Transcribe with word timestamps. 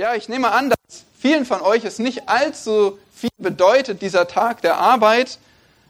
Ja, 0.00 0.14
ich 0.14 0.30
nehme 0.30 0.50
an, 0.52 0.70
dass 0.70 1.04
vielen 1.20 1.44
von 1.44 1.60
euch 1.60 1.84
es 1.84 1.98
nicht 1.98 2.26
allzu 2.26 2.98
viel 3.14 3.28
bedeutet, 3.36 4.00
dieser 4.00 4.26
Tag 4.26 4.62
der 4.62 4.78
Arbeit. 4.78 5.36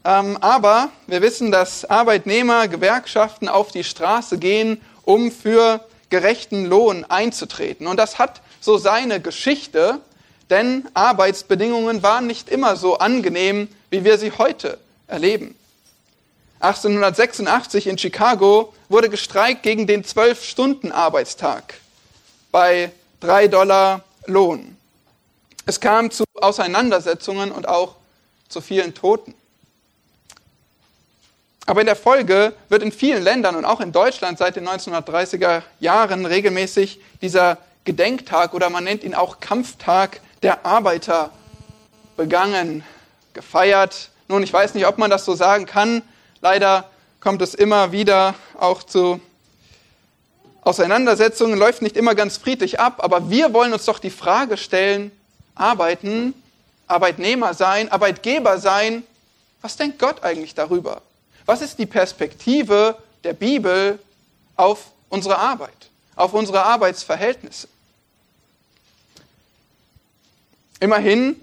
Ähm, 0.05 0.37
aber 0.41 0.89
wir 1.07 1.23
wissen, 1.23 1.53
dass 1.53 1.85
Arbeitnehmer, 1.85 2.67
Gewerkschaften 2.67 3.49
auf 3.49 3.71
die 3.71 3.85
Straße 3.85 4.39
gehen, 4.39 4.81
um 5.05 5.31
für 5.31 5.87
gerechten 6.09 6.67
Lohn 6.67 7.05
einzutreten. 7.09 7.87
Und 7.87 7.99
das 7.99 8.19
hat 8.19 8.41
so 8.61 8.79
seine 8.79 9.21
Geschichte, 9.21 10.01
denn 10.51 10.89
Arbeitsbedingungen 10.93 12.03
waren 12.03 12.27
nicht 12.27 12.49
immer 12.49 12.75
so 12.75 12.99
angenehm, 12.99 13.69
wie 13.91 14.03
wir 14.03 14.19
sie 14.19 14.33
heute 14.33 14.79
erleben. 15.07 15.55
1886 16.59 17.87
in 17.87 17.97
Chicago 17.97 18.75
wurde 18.89 19.09
gestreikt 19.09 19.63
gegen 19.63 19.87
den 19.87 20.03
12-Stunden-Arbeitstag 20.03 21.75
bei 22.51 22.91
drei 23.21 23.49
Dollar 23.49 24.03
Lohn. 24.27 24.77
Es 25.67 25.79
kam 25.79 26.11
zu 26.11 26.25
Auseinandersetzungen 26.41 27.53
und 27.53 27.69
auch 27.69 27.97
zu 28.49 28.61
vielen 28.61 28.95
Toten. 28.95 29.35
Aber 31.67 31.81
in 31.81 31.87
der 31.87 31.97
Folge 31.97 32.55
wird 32.69 32.83
in 32.83 32.91
vielen 32.91 33.23
Ländern 33.23 33.55
und 33.55 33.65
auch 33.65 33.81
in 33.81 33.93
Deutschland 33.93 34.39
seit 34.39 34.57
den 34.57 34.67
1930er 34.67 35.63
Jahren 35.79 36.27
regelmäßig 36.27 37.01
dieser 37.23 37.59
Gedenktag 37.85 38.55
oder 38.55 38.71
man 38.71 38.85
nennt 38.85 39.05
ihn 39.05 39.15
auch 39.15 39.39
Kampftag 39.39 40.21
der 40.43 40.67
Arbeiter 40.67 41.31
begangen, 42.17 42.83
gefeiert. 43.35 44.11
Nun, 44.27 44.43
ich 44.43 44.53
weiß 44.53 44.75
nicht, 44.75 44.87
ob 44.87 44.99
man 44.99 45.11
das 45.11 45.25
so 45.25 45.35
sagen 45.35 45.67
kann. 45.67 46.03
Leider 46.41 46.91
kommt 47.21 47.43
es 47.43 47.55
immer 47.55 47.93
wieder 47.93 48.35
auch 48.59 48.83
zu 48.83 49.21
Auseinandersetzungen, 50.63 51.59
läuft 51.59 51.83
nicht 51.83 51.97
immer 51.97 52.15
ganz 52.15 52.37
friedlich 52.37 52.81
ab, 52.81 53.03
aber 53.03 53.31
wir 53.31 53.53
wollen 53.55 53.73
uns 53.73 53.87
doch 53.87 53.99
die 53.99 54.11
Frage 54.11 54.57
stellen, 54.57 55.11
arbeiten, 55.55 56.35
Arbeitnehmer 56.87 57.55
sein, 57.55 57.91
Arbeitgeber 57.91 58.59
sein, 58.59 59.05
was 59.63 59.77
denkt 59.77 59.99
Gott 59.99 60.23
eigentlich 60.23 60.55
darüber? 60.55 61.03
Was 61.47 61.63
ist 61.63 61.79
die 61.79 61.87
Perspektive 61.87 62.97
der 63.25 63.33
Bibel 63.33 63.99
auf 64.57 64.87
unsere 65.09 65.39
Arbeit, 65.39 65.91
auf 66.17 66.33
unsere 66.33 66.63
Arbeitsverhältnisse? 66.65 67.69
Immerhin 70.79 71.37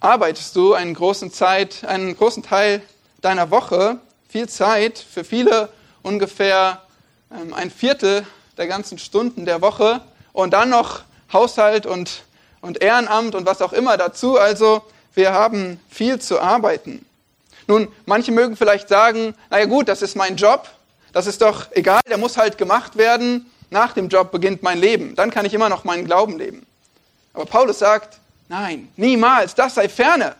arbeitest 0.00 0.56
du 0.56 0.74
einen 0.74 0.94
großen, 0.94 1.32
Zeit, 1.32 1.84
einen 1.84 2.16
großen 2.16 2.42
Teil 2.42 2.82
deiner 3.20 3.50
Woche, 3.50 3.98
viel 4.28 4.48
Zeit, 4.48 4.98
für 4.98 5.24
viele 5.24 5.68
ungefähr 6.02 6.83
ein 7.54 7.70
Viertel 7.70 8.24
der 8.56 8.66
ganzen 8.66 8.98
Stunden 8.98 9.44
der 9.44 9.60
Woche 9.60 10.00
und 10.32 10.52
dann 10.52 10.70
noch 10.70 11.02
Haushalt 11.32 11.84
und, 11.84 12.22
und 12.60 12.80
Ehrenamt 12.80 13.34
und 13.34 13.44
was 13.46 13.60
auch 13.60 13.72
immer 13.72 13.96
dazu. 13.96 14.38
Also 14.38 14.82
wir 15.14 15.32
haben 15.32 15.80
viel 15.90 16.20
zu 16.20 16.40
arbeiten. 16.40 17.04
Nun, 17.66 17.88
manche 18.06 18.30
mögen 18.30 18.56
vielleicht 18.56 18.88
sagen, 18.88 19.34
naja 19.50 19.64
gut, 19.64 19.88
das 19.88 20.02
ist 20.02 20.16
mein 20.16 20.36
Job, 20.36 20.68
das 21.12 21.26
ist 21.26 21.40
doch 21.40 21.72
egal, 21.72 22.02
der 22.08 22.18
muss 22.18 22.36
halt 22.36 22.58
gemacht 22.58 22.96
werden. 22.96 23.50
Nach 23.70 23.92
dem 23.92 24.08
Job 24.08 24.30
beginnt 24.30 24.62
mein 24.62 24.78
Leben, 24.78 25.16
dann 25.16 25.30
kann 25.30 25.46
ich 25.46 25.54
immer 25.54 25.68
noch 25.68 25.84
meinen 25.84 26.04
Glauben 26.04 26.38
leben. 26.38 26.64
Aber 27.32 27.46
Paulus 27.46 27.80
sagt, 27.80 28.18
nein, 28.48 28.92
niemals, 28.96 29.54
das 29.54 29.74
sei 29.74 29.88
ferne. 29.88 30.36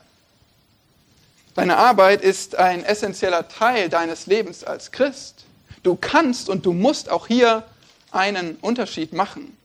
Deine 1.54 1.76
Arbeit 1.76 2.22
ist 2.22 2.56
ein 2.56 2.84
essentieller 2.84 3.48
Teil 3.48 3.88
deines 3.88 4.26
Lebens 4.26 4.62
als 4.62 4.92
Christ. 4.92 5.44
Du 5.84 5.96
kannst 5.96 6.48
und 6.48 6.64
du 6.66 6.72
musst 6.72 7.10
auch 7.10 7.26
hier 7.26 7.62
einen 8.10 8.56
Unterschied 8.56 9.12
machen. 9.12 9.56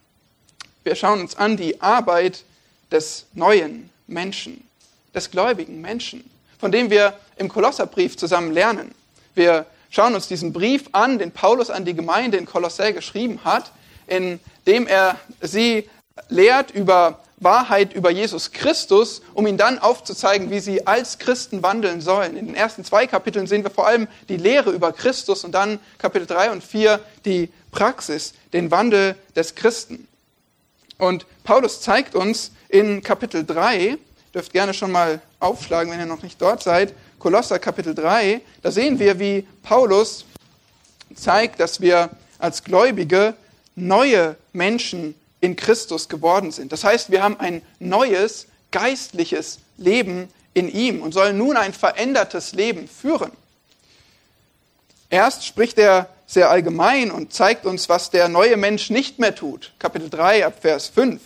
Wir 0.84 0.96
schauen 0.96 1.22
uns 1.22 1.36
an 1.36 1.56
die 1.56 1.82
Arbeit 1.82 2.44
des 2.92 3.26
neuen 3.34 3.90
Menschen, 4.06 4.68
des 5.16 5.32
gläubigen 5.32 5.80
Menschen, 5.80 6.30
von 6.60 6.72
dem 6.74 6.90
wir 6.90 7.18
im 7.38 7.48
Kolosserbrief 7.48 8.18
zusammen 8.18 8.52
lernen. 8.52 8.94
Wir 9.34 9.66
schauen 9.90 10.14
uns 10.14 10.28
diesen 10.28 10.52
Brief 10.52 10.90
an, 10.92 11.20
den 11.20 11.32
Paulus 11.32 11.70
an 11.70 11.86
die 11.86 11.94
Gemeinde 11.94 12.38
in 12.38 12.46
Kolossä 12.46 12.92
geschrieben 12.92 13.40
hat, 13.46 13.72
in 14.06 14.42
dem 14.68 14.88
er 14.88 15.16
sie 15.42 15.90
lehrt 16.28 16.72
über 16.72 17.22
Wahrheit 17.40 17.94
über 17.94 18.10
Jesus 18.10 18.52
Christus, 18.52 19.22
um 19.34 19.48
ihnen 19.48 19.58
dann 19.58 19.80
aufzuzeigen, 19.80 20.50
wie 20.50 20.60
sie 20.60 20.86
als 20.88 21.20
Christen 21.20 21.64
wandeln 21.64 22.02
sollen. 22.02 22.36
In 22.36 22.48
den 22.48 22.56
ersten 22.56 22.84
zwei 22.84 23.08
Kapiteln 23.08 23.48
sehen 23.48 23.64
wir 23.64 23.72
vor 23.72 23.88
allem 23.88 24.08
die 24.28 24.38
Lehre 24.38 24.72
über 24.72 24.92
Christus 24.92 25.44
und 25.44 25.54
dann 25.54 25.80
Kapitel 25.98 26.28
3 26.28 26.52
und 26.52 26.64
4 26.64 27.00
die 27.26 27.50
Praxis, 27.72 28.34
den 28.54 28.72
Wandel 28.72 29.16
des 29.36 29.56
Christen. 29.56 30.08
Und 30.98 31.26
Paulus 31.44 31.82
zeigt 31.82 32.16
uns 32.16 32.52
in 32.68 33.02
Kapitel 33.02 33.46
3, 33.46 33.98
dürft 34.34 34.52
gerne 34.52 34.74
schon 34.74 34.92
mal 34.92 35.22
aufschlagen, 35.40 35.92
wenn 35.92 36.00
ihr 36.00 36.06
noch 36.06 36.24
nicht 36.24 36.42
dort 36.42 36.62
seid, 36.62 36.94
Kolosser 37.20 37.60
Kapitel 37.60 37.94
3, 37.94 38.42
da 38.62 38.72
sehen 38.72 38.98
wir, 38.98 39.20
wie 39.20 39.46
Paulus 39.62 40.26
zeigt, 41.16 41.60
dass 41.60 41.82
wir 41.82 42.10
als 42.38 42.64
Gläubige 42.64 43.34
neue 43.76 44.36
Menschen 44.54 45.16
in 45.42 45.56
Christus 45.56 46.10
geworden 46.10 46.52
sind. 46.52 46.72
Das 46.72 46.84
heißt, 46.84 47.12
wir 47.12 47.24
haben 47.24 47.40
ein 47.40 47.62
neues 47.80 48.48
geistliches 48.72 49.60
Leben 49.78 50.30
in 50.54 50.70
ihm 50.70 51.02
und 51.02 51.14
sollen 51.14 51.38
nun 51.38 51.58
ein 51.58 51.74
verändertes 51.74 52.54
Leben 52.54 52.88
führen. 52.88 53.32
Erst 55.10 55.46
spricht 55.46 55.78
er 55.78 56.10
sehr 56.28 56.52
allgemein 56.52 57.10
und 57.10 57.34
zeigt 57.34 57.66
uns, 57.66 57.90
was 57.90 58.12
der 58.12 58.30
neue 58.30 58.58
Mensch 58.58 58.90
nicht 58.90 59.18
mehr 59.18 59.34
tut. 59.34 59.74
Kapitel 59.80 60.10
3 60.10 60.46
ab 60.46 60.60
Vers 60.62 60.88
5. 60.88 61.20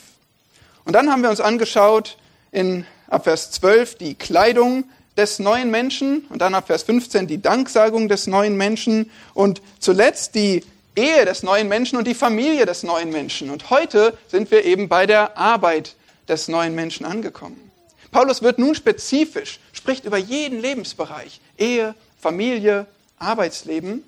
Und 0.85 0.94
dann 0.94 1.12
haben 1.12 1.22
wir 1.22 1.30
uns 1.30 1.41
angeschaut 1.41 2.18
in 2.51 2.85
ab 3.07 3.25
Vers 3.25 3.51
12 3.51 3.95
die 3.95 4.16
Kleidung 4.16 4.85
des 5.18 5.40
neuen 5.40 5.69
Menschen 5.69 6.25
und 6.30 6.41
dann 6.41 6.56
ab 6.56 6.68
Vers 6.68 6.84
15 6.84 7.28
die 7.28 7.41
Danksagung 7.41 8.07
des 8.07 8.28
neuen 8.28 8.56
Menschen 8.56 9.12
und 9.34 9.62
zuletzt 9.80 10.35
die 10.35 10.63
Ehe 10.95 11.25
des 11.25 11.43
neuen 11.43 11.67
Menschen 11.67 11.97
und 11.97 12.05
die 12.05 12.13
Familie 12.13 12.65
des 12.65 12.83
neuen 12.83 13.09
Menschen. 13.09 13.49
Und 13.49 13.69
heute 13.69 14.17
sind 14.27 14.51
wir 14.51 14.63
eben 14.63 14.89
bei 14.89 15.05
der 15.05 15.37
Arbeit 15.37 15.95
des 16.27 16.47
neuen 16.47 16.75
Menschen 16.75 17.05
angekommen. 17.05 17.71
Paulus 18.11 18.43
wird 18.43 18.59
nun 18.59 18.75
spezifisch, 18.75 19.59
spricht 19.73 20.05
über 20.05 20.17
jeden 20.17 20.61
Lebensbereich, 20.61 21.41
Ehe, 21.57 21.95
Familie, 22.19 22.85
Arbeitsleben. 23.17 24.03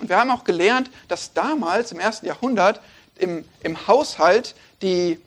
Und 0.00 0.08
wir 0.08 0.16
haben 0.16 0.30
auch 0.30 0.44
gelernt, 0.44 0.90
dass 1.08 1.32
damals 1.32 1.92
im 1.92 2.00
ersten 2.00 2.26
Jahrhundert 2.26 2.80
im, 3.18 3.44
im 3.62 3.86
Haushalt 3.86 4.54
die 4.82 5.18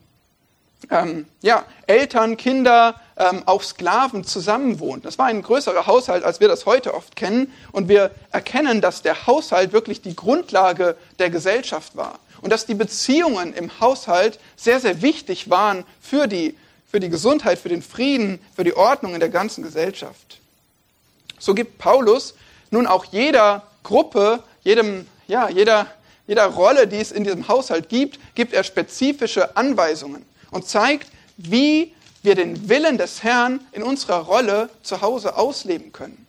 ähm, 0.92 1.26
ja, 1.42 1.66
Eltern, 1.88 2.36
Kinder, 2.36 3.00
ähm, 3.18 3.44
auch 3.46 3.64
Sklaven 3.64 4.24
zusammenwohnten. 4.24 5.04
Das 5.04 5.18
war 5.18 5.28
ein 5.28 5.42
größerer 5.42 5.88
Haushalt, 5.88 6.24
als 6.24 6.40
wir 6.40 6.48
das 6.48 6.66
heute 6.66 6.94
oft 6.94 7.16
kennen. 7.16 7.52
Und 7.72 7.88
wir 7.88 8.12
erkennen, 8.32 8.82
dass 8.82 9.02
der 9.02 9.28
Haushalt 9.28 9.74
wirklich 9.74 10.02
die 10.02 10.16
Grundlage 10.16 10.98
der 11.20 11.30
Gesellschaft 11.30 11.96
war. 11.96 12.20
Und 12.42 12.52
dass 12.52 12.66
die 12.66 12.76
Beziehungen 12.76 13.54
im 13.54 13.80
Haushalt 13.80 14.40
sehr, 14.56 14.80
sehr 14.80 15.02
wichtig 15.02 15.50
waren 15.50 15.86
für 16.02 16.28
die, 16.28 16.56
für 16.90 17.00
die 17.00 17.10
Gesundheit, 17.10 17.58
für 17.58 17.70
den 17.70 17.82
Frieden, 17.82 18.40
für 18.56 18.64
die 18.64 18.76
Ordnung 18.76 19.14
in 19.14 19.20
der 19.20 19.30
ganzen 19.30 19.64
Gesellschaft. 19.64 20.40
So 21.40 21.54
gibt 21.54 21.78
Paulus 21.78 22.36
nun 22.72 22.88
auch 22.88 23.06
jeder 23.06 23.64
Gruppe, 23.84 24.44
jedem, 24.64 25.08
ja, 25.28 25.48
jeder, 25.50 25.88
jeder 26.28 26.46
Rolle, 26.48 26.88
die 26.88 26.98
es 26.98 27.12
in 27.12 27.24
diesem 27.24 27.48
Haushalt 27.48 27.88
gibt, 27.88 28.20
gibt 28.36 28.54
er 28.54 28.64
spezifische 28.64 29.56
Anweisungen 29.56 30.26
und 30.52 30.68
zeigt, 30.68 31.08
wie 31.38 31.94
wir 32.26 32.36
den 32.36 32.68
Willen 32.70 32.98
des 32.98 33.24
Herrn 33.24 33.60
in 33.72 33.84
unserer 33.84 34.20
Rolle 34.20 34.70
zu 34.84 35.02
Hause 35.02 35.38
ausleben 35.38 35.92
können. 35.92 36.26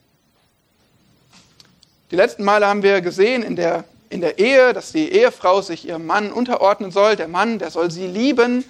Die 2.11 2.17
letzten 2.17 2.45
Male 2.45 2.67
haben 2.67 2.83
wir 2.83 3.01
gesehen 3.01 3.43
in 3.43 3.57
der, 3.57 3.85
in 4.11 4.21
der 4.21 4.39
Ehe, 4.39 4.73
dass 4.73 4.93
die 4.93 5.11
Ehefrau 5.11 5.61
sich 5.61 5.87
ihrem 5.87 6.07
Mann 6.07 6.31
unterordnen 6.31 6.93
soll. 6.93 7.17
Der 7.17 7.27
Mann, 7.27 7.59
der 7.59 7.71
soll 7.71 7.91
sie 7.91 8.07
lieben. 8.07 8.65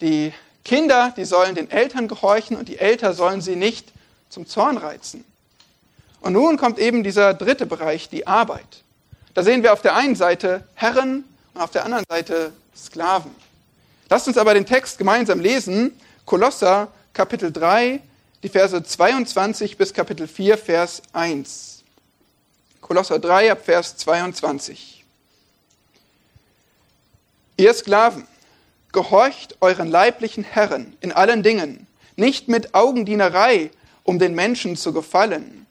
Die 0.00 0.32
Kinder, 0.64 1.12
die 1.16 1.24
sollen 1.24 1.54
den 1.54 1.70
Eltern 1.70 2.06
gehorchen 2.06 2.56
und 2.56 2.68
die 2.68 2.78
Eltern 2.78 3.14
sollen 3.14 3.40
sie 3.40 3.56
nicht 3.56 3.88
zum 4.28 4.46
Zorn 4.46 4.76
reizen. 4.76 5.24
Und 6.20 6.34
nun 6.34 6.56
kommt 6.56 6.78
eben 6.78 7.02
dieser 7.02 7.34
dritte 7.34 7.66
Bereich, 7.66 8.08
die 8.08 8.26
Arbeit. 8.26 8.82
Da 9.34 9.42
sehen 9.42 9.62
wir 9.62 9.72
auf 9.72 9.82
der 9.82 9.96
einen 9.96 10.14
Seite 10.14 10.64
Herren 10.74 11.24
und 11.54 11.60
auf 11.60 11.70
der 11.70 11.84
anderen 11.84 12.04
Seite 12.08 12.52
Sklaven. 12.76 13.34
Lasst 14.08 14.28
uns 14.28 14.38
aber 14.38 14.54
den 14.54 14.66
Text 14.66 14.98
gemeinsam 14.98 15.40
lesen. 15.40 15.98
Kolosser 16.28 16.92
Kapitel 17.14 17.50
3, 17.50 18.02
die 18.42 18.50
Verse 18.50 18.82
22 18.82 19.78
bis 19.78 19.94
Kapitel 19.94 20.28
4, 20.28 20.58
Vers 20.58 21.00
1. 21.14 21.84
Kolosser 22.82 23.18
3 23.18 23.52
ab 23.52 23.64
Vers 23.64 23.96
22. 23.96 25.06
Ihr 27.56 27.72
Sklaven, 27.72 28.28
gehorcht 28.92 29.56
euren 29.62 29.88
leiblichen 29.88 30.44
Herren 30.44 30.94
in 31.00 31.12
allen 31.12 31.42
Dingen, 31.42 31.86
nicht 32.16 32.46
mit 32.46 32.74
Augendienerei, 32.74 33.70
um 34.02 34.18
den 34.18 34.34
Menschen 34.34 34.76
zu 34.76 34.92
gefallen, 34.92 35.66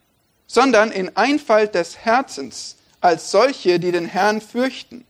sondern 0.48 0.90
in 0.90 1.16
Einfalt 1.16 1.76
des 1.76 2.00
Herzens, 2.00 2.78
als 3.00 3.30
solche, 3.30 3.80
die 3.80 3.92
den 3.92 4.06
Herrn 4.06 4.42
fürchten. 4.42 5.06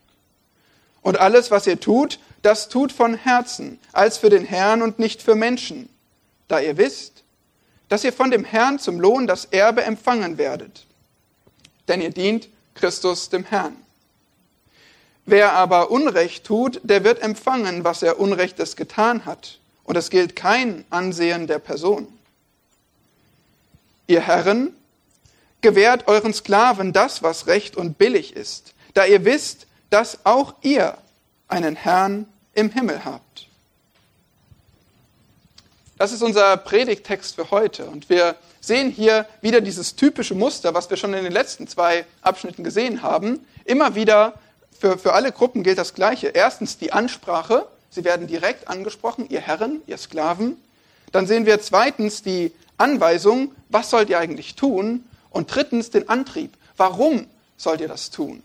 Und 1.02 1.18
alles, 1.18 1.52
was 1.52 1.68
ihr 1.68 1.80
tut, 1.80 2.20
das 2.42 2.70
tut 2.70 2.92
von 2.92 3.16
Herzen, 3.16 3.80
als 3.92 4.18
für 4.18 4.30
den 4.30 4.46
Herrn 4.46 4.82
und 4.82 5.00
nicht 5.00 5.22
für 5.22 5.36
Menschen, 5.36 5.90
da 6.48 6.60
ihr 6.60 6.78
wisst, 6.78 7.24
dass 7.90 8.04
ihr 8.04 8.14
von 8.14 8.32
dem 8.32 8.44
Herrn 8.44 8.80
zum 8.80 9.00
Lohn 9.00 9.28
das 9.28 9.46
Erbe 9.46 9.84
empfangen 9.84 10.38
werdet. 10.38 10.86
Denn 11.88 12.02
ihr 12.02 12.12
dient 12.12 12.50
Christus 12.76 13.30
dem 13.30 13.46
Herrn. 13.46 13.76
Wer 15.26 15.54
aber 15.54 15.92
Unrecht 15.92 16.46
tut, 16.46 16.80
der 16.84 17.04
wird 17.04 17.22
empfangen, 17.22 17.84
was 17.84 18.02
er 18.02 18.20
Unrechtes 18.20 18.76
getan 18.76 19.26
hat. 19.26 19.60
Und 19.84 19.98
es 19.98 20.10
gilt 20.10 20.36
kein 20.36 20.86
Ansehen 20.90 21.48
der 21.48 21.60
Person. 21.60 22.08
Ihr 24.08 24.22
Herren, 24.22 24.74
gewährt 25.62 26.08
euren 26.08 26.34
Sklaven 26.34 26.94
das, 26.94 27.24
was 27.24 27.48
recht 27.48 27.76
und 27.76 27.98
billig 27.98 28.36
ist, 28.36 28.74
da 28.94 29.06
ihr 29.06 29.26
wisst, 29.26 29.68
dass 29.90 30.26
auch 30.26 30.54
ihr 30.62 30.98
einen 31.48 31.76
Herrn 31.76 32.28
im 32.54 32.72
Himmel 32.72 33.06
habt. 33.06 33.48
Das 35.98 36.12
ist 36.12 36.22
unser 36.22 36.58
Predigttext 36.58 37.36
für 37.36 37.50
heute. 37.50 37.86
Und 37.86 38.10
wir 38.10 38.36
sehen 38.62 38.92
hier 38.92 39.26
wieder 39.42 39.62
dieses 39.62 39.96
typische 39.96 40.36
Muster, 40.36 40.74
was 40.74 40.90
wir 40.90 40.98
schon 40.98 41.14
in 41.14 41.24
den 41.24 41.34
letzten 41.34 41.68
zwei 41.68 42.06
Abschnitten 42.22 42.64
gesehen 42.64 43.02
haben. 43.02 43.46
Immer 43.66 43.96
wieder 43.96 44.34
für, 44.80 45.00
für 45.00 45.14
alle 45.14 45.32
Gruppen 45.32 45.64
gilt 45.64 45.80
das 45.80 45.96
Gleiche. 45.96 46.28
Erstens 46.28 46.78
die 46.78 46.94
Ansprache. 46.94 47.68
Sie 47.90 48.04
werden 48.04 48.28
direkt 48.28 48.68
angesprochen, 48.68 49.28
ihr 49.30 49.42
Herren, 49.42 49.82
ihr 49.88 49.98
Sklaven. 49.98 50.58
Dann 51.12 51.26
sehen 51.26 51.48
wir 51.48 51.60
zweitens 51.62 52.22
die 52.22 52.52
Anweisung, 52.78 53.56
was 53.70 53.90
sollt 53.90 54.10
ihr 54.10 54.20
eigentlich 54.20 54.56
tun? 54.56 55.04
Und 55.32 55.54
drittens 55.54 55.90
den 55.90 56.10
Antrieb. 56.10 56.56
Warum 56.76 57.26
sollt 57.58 57.82
ihr 57.82 57.88
das 57.88 58.12
tun? 58.12 58.44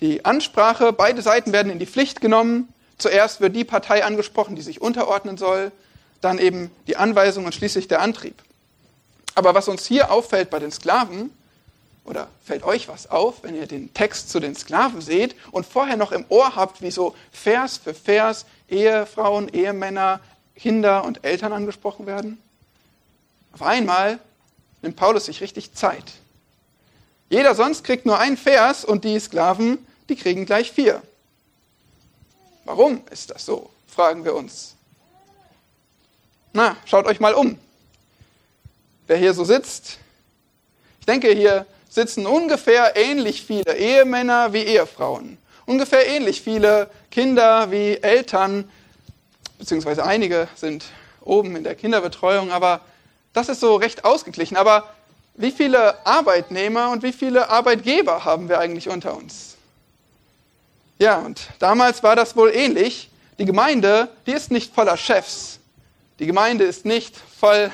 Die 0.00 0.24
Ansprache, 0.24 0.92
beide 0.92 1.22
Seiten 1.22 1.52
werden 1.52 1.70
in 1.70 1.78
die 1.78 1.86
Pflicht 1.86 2.20
genommen. 2.20 2.68
Zuerst 2.98 3.40
wird 3.40 3.54
die 3.56 3.64
Partei 3.64 4.04
angesprochen, 4.04 4.56
die 4.56 4.62
sich 4.62 4.80
unterordnen 4.80 5.36
soll, 5.36 5.72
dann 6.20 6.38
eben 6.38 6.70
die 6.86 6.96
Anweisung 6.96 7.44
und 7.44 7.54
schließlich 7.54 7.88
der 7.88 8.00
Antrieb. 8.00 8.42
Aber 9.34 9.54
was 9.54 9.68
uns 9.68 9.84
hier 9.86 10.10
auffällt 10.10 10.50
bei 10.50 10.58
den 10.58 10.70
Sklaven, 10.70 11.30
oder 12.04 12.28
fällt 12.44 12.64
euch 12.64 12.88
was 12.88 13.10
auf, 13.10 13.42
wenn 13.42 13.54
ihr 13.54 13.66
den 13.66 13.92
Text 13.94 14.30
zu 14.30 14.38
den 14.38 14.54
Sklaven 14.54 15.00
seht 15.00 15.34
und 15.52 15.66
vorher 15.66 15.96
noch 15.96 16.12
im 16.12 16.24
Ohr 16.28 16.54
habt, 16.54 16.82
wie 16.82 16.90
so 16.90 17.14
Vers 17.32 17.78
für 17.78 17.94
Vers 17.94 18.44
Ehefrauen, 18.68 19.48
Ehemänner, 19.48 20.20
Kinder 20.54 21.04
und 21.04 21.24
Eltern 21.24 21.52
angesprochen 21.52 22.06
werden? 22.06 22.38
Auf 23.52 23.62
einmal 23.62 24.18
nimmt 24.82 24.96
Paulus 24.96 25.26
sich 25.26 25.40
richtig 25.40 25.72
Zeit. 25.74 26.04
Jeder 27.28 27.54
sonst 27.54 27.84
kriegt 27.84 28.06
nur 28.06 28.18
einen 28.18 28.36
Vers 28.36 28.84
und 28.84 29.04
die 29.04 29.18
Sklaven, 29.18 29.84
die 30.08 30.16
kriegen 30.16 30.46
gleich 30.46 30.72
vier. 30.72 31.02
Warum 32.64 33.02
ist 33.10 33.30
das 33.30 33.44
so? 33.44 33.70
fragen 33.86 34.24
wir 34.24 34.34
uns. 34.34 34.74
Na, 36.52 36.76
schaut 36.84 37.06
euch 37.06 37.20
mal 37.20 37.34
um. 37.34 37.58
Wer 39.06 39.18
hier 39.18 39.34
so 39.34 39.44
sitzt, 39.44 39.98
ich 40.98 41.06
denke, 41.06 41.30
hier 41.30 41.66
sitzen 41.88 42.26
ungefähr 42.26 42.96
ähnlich 42.96 43.44
viele 43.44 43.76
Ehemänner 43.76 44.52
wie 44.52 44.62
Ehefrauen. 44.62 45.38
Ungefähr 45.66 46.06
ähnlich 46.06 46.42
viele 46.42 46.90
Kinder 47.10 47.70
wie 47.70 47.98
Eltern, 47.98 48.68
beziehungsweise 49.58 50.04
einige 50.04 50.48
sind 50.56 50.84
oben 51.20 51.54
in 51.56 51.62
der 51.62 51.74
Kinderbetreuung, 51.74 52.50
aber 52.50 52.80
das 53.32 53.48
ist 53.48 53.60
so 53.60 53.76
recht 53.76 54.04
ausgeglichen. 54.04 54.56
Aber 54.56 54.93
wie 55.34 55.50
viele 55.50 56.06
Arbeitnehmer 56.06 56.90
und 56.90 57.02
wie 57.02 57.12
viele 57.12 57.50
Arbeitgeber 57.50 58.24
haben 58.24 58.48
wir 58.48 58.58
eigentlich 58.58 58.88
unter 58.88 59.16
uns? 59.16 59.56
Ja, 60.98 61.18
und 61.18 61.48
damals 61.58 62.02
war 62.02 62.14
das 62.14 62.36
wohl 62.36 62.50
ähnlich. 62.50 63.10
Die 63.38 63.44
Gemeinde, 63.44 64.08
die 64.26 64.32
ist 64.32 64.50
nicht 64.50 64.72
voller 64.72 64.96
Chefs. 64.96 65.58
Die 66.20 66.26
Gemeinde 66.26 66.64
ist 66.64 66.84
nicht 66.84 67.16
voll, 67.16 67.72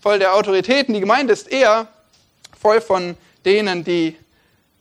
voll 0.00 0.18
der 0.18 0.34
Autoritäten. 0.34 0.92
Die 0.92 1.00
Gemeinde 1.00 1.32
ist 1.32 1.50
eher 1.50 1.88
voll 2.60 2.82
von 2.82 3.16
denen, 3.46 3.84
die 3.84 4.16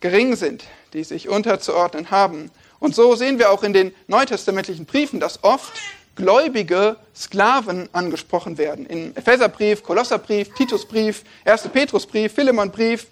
gering 0.01 0.35
sind, 0.35 0.65
die 0.93 1.05
sich 1.05 1.29
unterzuordnen 1.29 2.11
haben. 2.11 2.51
Und 2.79 2.93
so 2.93 3.15
sehen 3.15 3.39
wir 3.39 3.51
auch 3.51 3.63
in 3.63 3.71
den 3.71 3.95
neutestamentlichen 4.07 4.85
Briefen, 4.85 5.21
dass 5.21 5.43
oft 5.43 5.73
gläubige 6.17 6.97
Sklaven 7.15 7.87
angesprochen 7.93 8.57
werden. 8.57 8.85
Im 8.87 9.15
Epheserbrief, 9.15 9.83
Kolosserbrief, 9.83 10.53
Titusbrief, 10.55 11.23
1. 11.45 11.69
Petrusbrief, 11.69 12.33
Philemonbrief. 12.33 13.07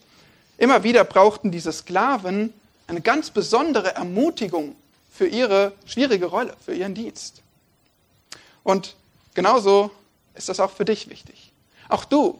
Immer 0.57 0.83
wieder 0.83 1.03
brauchten 1.05 1.51
diese 1.51 1.71
Sklaven 1.71 2.53
eine 2.87 3.01
ganz 3.01 3.29
besondere 3.29 3.95
Ermutigung 3.95 4.75
für 5.11 5.27
ihre 5.27 5.71
schwierige 5.85 6.25
Rolle, 6.25 6.55
für 6.63 6.73
ihren 6.73 6.93
Dienst. 6.93 7.41
Und 8.63 8.95
genauso 9.33 9.91
ist 10.33 10.49
das 10.49 10.59
auch 10.59 10.71
für 10.71 10.85
dich 10.85 11.09
wichtig. 11.09 11.51
Auch 11.87 12.05
du, 12.05 12.39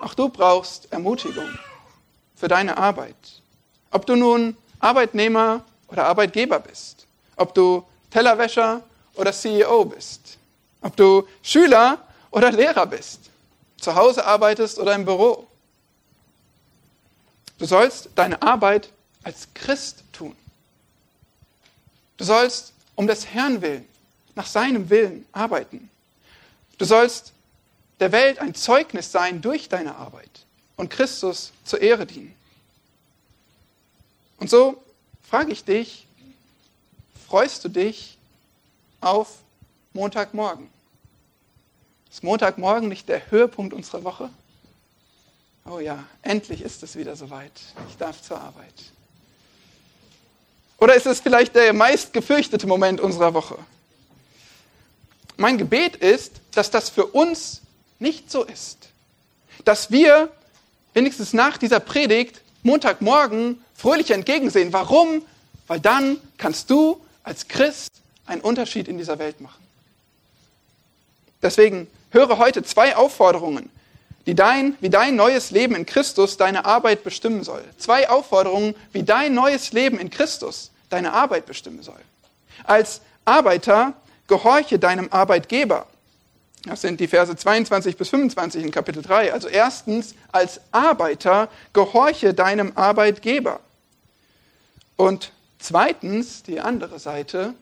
auch 0.00 0.14
du 0.14 0.30
brauchst 0.30 0.90
Ermutigung 0.92 1.48
für 2.34 2.48
deine 2.48 2.78
Arbeit. 2.78 3.42
Ob 3.90 4.06
du 4.06 4.16
nun 4.16 4.56
Arbeitnehmer 4.80 5.64
oder 5.88 6.06
Arbeitgeber 6.06 6.58
bist, 6.58 7.06
ob 7.36 7.54
du 7.54 7.84
Tellerwäscher 8.10 8.82
oder 9.14 9.32
CEO 9.32 9.84
bist, 9.84 10.38
ob 10.80 10.96
du 10.96 11.26
Schüler 11.42 11.98
oder 12.30 12.50
Lehrer 12.50 12.86
bist, 12.86 13.20
zu 13.78 13.94
Hause 13.94 14.24
arbeitest 14.24 14.78
oder 14.78 14.94
im 14.94 15.04
Büro. 15.04 15.46
Du 17.58 17.66
sollst 17.66 18.08
deine 18.14 18.40
Arbeit 18.42 18.90
als 19.22 19.48
Christ 19.54 20.02
tun. 20.12 20.36
Du 22.16 22.24
sollst 22.24 22.72
um 22.94 23.06
des 23.06 23.26
Herrn 23.26 23.62
willen, 23.62 23.88
nach 24.34 24.46
seinem 24.46 24.90
Willen 24.90 25.26
arbeiten. 25.32 25.90
Du 26.78 26.84
sollst 26.84 27.32
der 28.00 28.12
Welt 28.12 28.38
ein 28.38 28.54
Zeugnis 28.54 29.12
sein 29.12 29.40
durch 29.40 29.68
deine 29.68 29.96
Arbeit 29.96 30.44
und 30.76 30.90
Christus 30.90 31.52
zur 31.64 31.80
Ehre 31.80 32.06
dienen. 32.06 32.34
Und 34.38 34.50
so 34.50 34.82
frage 35.22 35.52
ich 35.52 35.64
dich, 35.64 36.06
freust 37.28 37.64
du 37.64 37.68
dich 37.68 38.13
auf 39.04 39.38
Montagmorgen. 39.92 40.68
Ist 42.10 42.22
Montagmorgen 42.22 42.88
nicht 42.88 43.08
der 43.08 43.30
Höhepunkt 43.30 43.74
unserer 43.74 44.04
Woche? 44.04 44.30
Oh 45.68 45.78
ja, 45.78 46.04
endlich 46.22 46.62
ist 46.62 46.82
es 46.82 46.96
wieder 46.96 47.16
soweit. 47.16 47.52
Ich 47.88 47.96
darf 47.96 48.20
zur 48.22 48.40
Arbeit. 48.40 48.74
Oder 50.78 50.94
ist 50.94 51.06
es 51.06 51.20
vielleicht 51.20 51.54
der 51.54 51.72
meist 51.72 52.12
gefürchtete 52.12 52.66
Moment 52.66 53.00
unserer 53.00 53.34
Woche? 53.34 53.58
Mein 55.36 55.58
Gebet 55.58 55.96
ist, 55.96 56.32
dass 56.52 56.70
das 56.70 56.90
für 56.90 57.06
uns 57.06 57.62
nicht 57.98 58.30
so 58.30 58.44
ist. 58.44 58.90
Dass 59.64 59.90
wir 59.90 60.30
wenigstens 60.92 61.32
nach 61.32 61.56
dieser 61.56 61.80
Predigt 61.80 62.42
Montagmorgen 62.62 63.62
fröhlich 63.74 64.10
entgegensehen. 64.10 64.72
Warum? 64.72 65.22
Weil 65.66 65.80
dann 65.80 66.18
kannst 66.38 66.70
du 66.70 67.00
als 67.22 67.48
Christ 67.48 67.90
einen 68.26 68.40
Unterschied 68.40 68.88
in 68.88 68.98
dieser 68.98 69.18
Welt 69.18 69.40
machen. 69.40 69.62
Deswegen 71.42 71.88
höre 72.10 72.38
heute 72.38 72.62
zwei 72.62 72.96
Aufforderungen, 72.96 73.70
die 74.26 74.34
dein, 74.34 74.76
wie 74.80 74.88
dein 74.88 75.16
neues 75.16 75.50
Leben 75.50 75.74
in 75.74 75.84
Christus 75.84 76.36
deine 76.36 76.64
Arbeit 76.64 77.04
bestimmen 77.04 77.44
soll. 77.44 77.62
Zwei 77.76 78.08
Aufforderungen, 78.08 78.74
wie 78.92 79.02
dein 79.02 79.34
neues 79.34 79.72
Leben 79.72 79.98
in 79.98 80.10
Christus 80.10 80.70
deine 80.88 81.12
Arbeit 81.12 81.44
bestimmen 81.44 81.82
soll. 81.82 82.00
Als 82.64 83.02
Arbeiter 83.24 83.94
gehorche 84.26 84.78
deinem 84.78 85.12
Arbeitgeber. 85.12 85.86
Das 86.64 86.80
sind 86.80 86.98
die 86.98 87.08
Verse 87.08 87.36
22 87.36 87.96
bis 87.98 88.08
25 88.08 88.64
in 88.64 88.70
Kapitel 88.70 89.02
3. 89.02 89.34
Also 89.34 89.48
erstens, 89.48 90.14
als 90.32 90.60
Arbeiter 90.72 91.50
gehorche 91.74 92.32
deinem 92.32 92.72
Arbeitgeber. 92.74 93.60
Und 94.96 95.32
zweitens, 95.58 96.42
die 96.42 96.60
andere 96.60 96.98
Seite, 96.98 97.52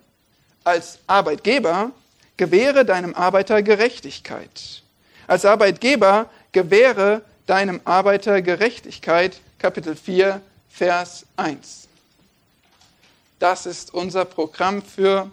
als 0.65 0.99
Arbeitgeber 1.07 1.93
gewähre 2.37 2.85
deinem 2.85 3.15
Arbeiter 3.15 3.63
Gerechtigkeit. 3.63 4.83
Als 5.27 5.45
Arbeitgeber 5.45 6.29
gewähre 6.53 7.23
deinem 7.47 7.81
Arbeiter 7.85 8.43
Gerechtigkeit, 8.43 9.41
Kapitel 9.59 9.97
4, 9.97 10.41
Vers 10.71 11.27
1. 11.37 11.89
Das 13.39 13.67
ist 13.67 13.93
unser 13.93 14.25
Programm 14.25 14.83
für 14.83 15.31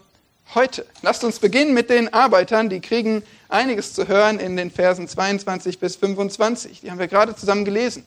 heute. 0.55 0.85
Lasst 1.01 1.23
uns 1.23 1.39
beginnen 1.39 1.73
mit 1.73 1.89
den 1.89 2.11
Arbeitern, 2.13 2.69
die 2.69 2.79
kriegen 2.79 3.23
einiges 3.49 3.93
zu 3.93 4.07
hören 4.07 4.39
in 4.39 4.57
den 4.57 4.71
Versen 4.71 5.07
22 5.07 5.79
bis 5.79 5.95
25. 5.95 6.81
Die 6.81 6.91
haben 6.91 6.99
wir 6.99 7.07
gerade 7.07 7.35
zusammen 7.35 7.65
gelesen. 7.65 8.05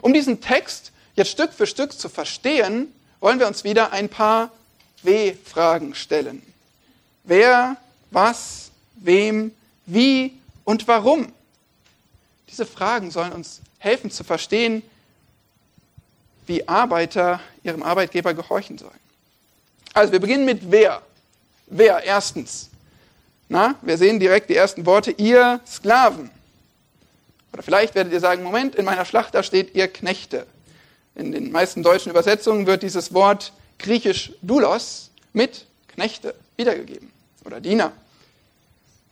Um 0.00 0.12
diesen 0.12 0.40
Text 0.40 0.92
jetzt 1.14 1.30
Stück 1.30 1.52
für 1.52 1.66
Stück 1.66 1.92
zu 1.92 2.08
verstehen, 2.08 2.92
wollen 3.20 3.38
wir 3.38 3.46
uns 3.46 3.64
wieder 3.64 3.92
ein 3.92 4.08
paar 4.08 4.50
W-Fragen 5.02 5.94
stellen. 5.94 6.42
Wer, 7.24 7.76
was, 8.10 8.70
wem, 8.96 9.52
wie 9.86 10.38
und 10.64 10.86
warum? 10.88 11.32
Diese 12.48 12.66
Fragen 12.66 13.10
sollen 13.10 13.32
uns 13.32 13.60
helfen 13.78 14.10
zu 14.10 14.24
verstehen, 14.24 14.82
wie 16.46 16.66
Arbeiter 16.68 17.40
ihrem 17.62 17.82
Arbeitgeber 17.82 18.34
gehorchen 18.34 18.78
sollen. 18.78 18.98
Also 19.94 20.12
wir 20.12 20.20
beginnen 20.20 20.44
mit 20.44 20.70
wer. 20.70 21.02
wer 21.66 22.02
erstens? 22.02 22.70
Na, 23.48 23.76
wir 23.82 23.98
sehen 23.98 24.18
direkt 24.18 24.50
die 24.50 24.56
ersten 24.56 24.86
Worte, 24.86 25.12
ihr 25.12 25.60
Sklaven. 25.66 26.30
Oder 27.52 27.62
vielleicht 27.62 27.94
werdet 27.94 28.12
ihr 28.12 28.20
sagen, 28.20 28.42
Moment, 28.42 28.74
in 28.74 28.84
meiner 28.84 29.04
Schlacht, 29.04 29.34
da 29.34 29.42
steht 29.42 29.74
ihr 29.74 29.88
Knechte. 29.88 30.46
In 31.14 31.32
den 31.32 31.52
meisten 31.52 31.82
deutschen 31.82 32.10
Übersetzungen 32.10 32.66
wird 32.66 32.82
dieses 32.82 33.12
Wort 33.12 33.52
griechisch 33.78 34.32
Doulos 34.40 35.10
mit 35.34 35.66
Knechte 35.88 36.34
wiedergegeben 36.56 37.10
oder 37.44 37.60
Diener. 37.60 37.92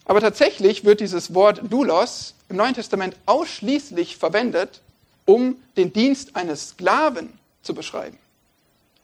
Aber 0.04 0.20
tatsächlich 0.20 0.84
wird 0.84 1.00
dieses 1.00 1.34
Wort 1.34 1.60
Doulos 1.68 2.34
im 2.48 2.56
Neuen 2.56 2.74
Testament 2.74 3.16
ausschließlich 3.26 4.16
verwendet, 4.16 4.80
um 5.24 5.56
den 5.76 5.92
Dienst 5.92 6.34
eines 6.34 6.70
Sklaven 6.70 7.38
zu 7.62 7.74
beschreiben. 7.74 8.18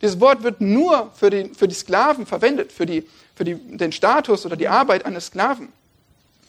Dieses 0.02 0.20
Wort 0.20 0.42
wird 0.42 0.60
nur 0.60 1.12
für 1.14 1.30
die, 1.30 1.54
für 1.54 1.68
die 1.68 1.74
Sklaven 1.74 2.26
verwendet, 2.26 2.72
für, 2.72 2.86
die, 2.86 3.08
für 3.34 3.44
die, 3.44 3.54
den 3.54 3.92
Status 3.92 4.44
oder 4.44 4.56
die 4.56 4.68
Arbeit 4.68 5.06
eines 5.06 5.26
Sklaven. 5.26 5.72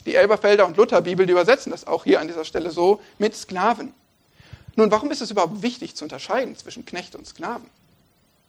Die 0.05 0.15
Elberfelder 0.15 0.65
und 0.65 0.77
Lutherbibel, 0.77 1.29
übersetzen 1.29 1.71
das 1.71 1.85
auch 1.85 2.03
hier 2.03 2.19
an 2.19 2.27
dieser 2.27 2.45
Stelle 2.45 2.71
so 2.71 3.01
mit 3.19 3.35
Sklaven. 3.35 3.93
Nun, 4.75 4.91
warum 4.91 5.11
ist 5.11 5.21
es 5.21 5.31
überhaupt 5.31 5.61
wichtig 5.61 5.95
zu 5.95 6.05
unterscheiden 6.05 6.55
zwischen 6.55 6.85
Knecht 6.85 7.15
und 7.15 7.27
Sklaven? 7.27 7.69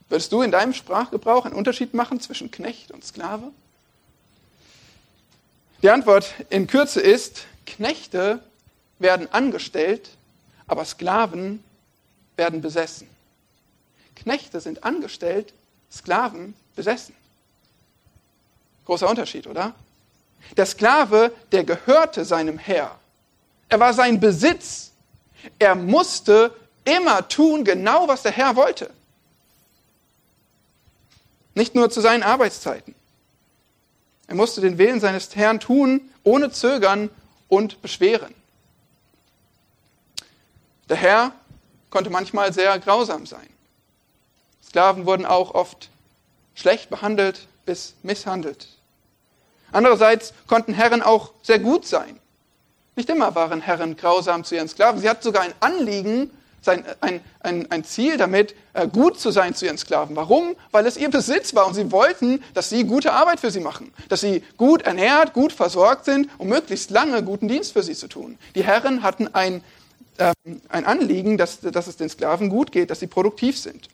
Würdest 0.08 0.32
du 0.32 0.42
in 0.42 0.50
deinem 0.50 0.72
Sprachgebrauch 0.72 1.44
einen 1.44 1.54
Unterschied 1.54 1.92
machen 1.94 2.20
zwischen 2.20 2.50
Knecht 2.50 2.90
und 2.90 3.04
Sklave? 3.04 3.52
Die 5.82 5.90
Antwort 5.90 6.34
in 6.48 6.66
Kürze 6.66 7.00
ist, 7.00 7.46
Knechte 7.66 8.40
werden 8.98 9.30
angestellt, 9.32 10.10
aber 10.66 10.84
Sklaven 10.84 11.62
werden 12.36 12.60
besessen. 12.60 13.08
Knechte 14.16 14.60
sind 14.60 14.82
angestellt, 14.82 15.52
Sklaven 15.92 16.54
besessen. 16.74 17.14
Großer 18.86 19.08
Unterschied, 19.08 19.46
oder? 19.46 19.74
Der 20.56 20.66
Sklave, 20.66 21.32
der 21.52 21.64
gehörte 21.64 22.24
seinem 22.24 22.58
Herr. 22.58 22.98
Er 23.68 23.78
war 23.78 23.92
sein 23.92 24.18
Besitz. 24.18 24.92
Er 25.58 25.74
musste 25.74 26.54
immer 26.84 27.28
tun, 27.28 27.64
genau 27.64 28.08
was 28.08 28.22
der 28.22 28.32
Herr 28.32 28.56
wollte. 28.56 28.90
Nicht 31.58 31.74
nur 31.74 31.90
zu 31.90 32.00
seinen 32.00 32.22
Arbeitszeiten. 32.22 32.94
Er 34.28 34.36
musste 34.36 34.60
den 34.60 34.78
Willen 34.78 35.00
seines 35.00 35.34
Herrn 35.34 35.58
tun, 35.58 36.02
ohne 36.22 36.52
Zögern 36.52 37.10
und 37.48 37.82
Beschweren. 37.82 38.32
Der 40.88 40.96
Herr 40.96 41.32
konnte 41.90 42.10
manchmal 42.10 42.52
sehr 42.52 42.78
grausam 42.78 43.26
sein. 43.26 43.48
Sklaven 44.64 45.04
wurden 45.04 45.26
auch 45.26 45.52
oft 45.52 45.90
schlecht 46.54 46.90
behandelt 46.90 47.48
bis 47.66 47.94
misshandelt. 48.04 48.68
Andererseits 49.72 50.34
konnten 50.46 50.74
Herren 50.74 51.02
auch 51.02 51.32
sehr 51.42 51.58
gut 51.58 51.88
sein. 51.88 52.20
Nicht 52.94 53.10
immer 53.10 53.34
waren 53.34 53.62
Herren 53.62 53.96
grausam 53.96 54.44
zu 54.44 54.54
ihren 54.54 54.68
Sklaven. 54.68 55.00
Sie 55.00 55.08
hatten 55.08 55.24
sogar 55.24 55.42
ein 55.42 55.54
Anliegen, 55.58 56.30
sein, 56.60 56.84
ein, 57.00 57.20
ein, 57.40 57.70
ein 57.70 57.84
Ziel 57.84 58.16
damit, 58.16 58.54
äh, 58.72 58.88
gut 58.88 59.18
zu 59.18 59.30
sein 59.30 59.54
zu 59.54 59.66
ihren 59.66 59.78
Sklaven. 59.78 60.16
Warum? 60.16 60.56
Weil 60.70 60.86
es 60.86 60.96
ihr 60.96 61.10
Besitz 61.10 61.54
war 61.54 61.66
und 61.66 61.74
sie 61.74 61.90
wollten, 61.92 62.42
dass 62.54 62.68
sie 62.68 62.84
gute 62.84 63.12
Arbeit 63.12 63.40
für 63.40 63.50
sie 63.50 63.60
machen, 63.60 63.92
dass 64.08 64.20
sie 64.20 64.42
gut 64.56 64.82
ernährt, 64.82 65.32
gut 65.32 65.52
versorgt 65.52 66.04
sind, 66.04 66.28
um 66.38 66.48
möglichst 66.48 66.90
lange 66.90 67.22
guten 67.22 67.48
Dienst 67.48 67.72
für 67.72 67.82
sie 67.82 67.94
zu 67.94 68.08
tun. 68.08 68.38
Die 68.54 68.64
Herren 68.64 69.02
hatten 69.02 69.28
ein, 69.34 69.62
äh, 70.18 70.32
ein 70.68 70.84
Anliegen, 70.84 71.38
dass, 71.38 71.60
dass 71.60 71.86
es 71.86 71.96
den 71.96 72.08
Sklaven 72.08 72.48
gut 72.48 72.72
geht, 72.72 72.90
dass 72.90 73.00
sie 73.00 73.06
produktiv 73.06 73.58
sind. 73.58 73.88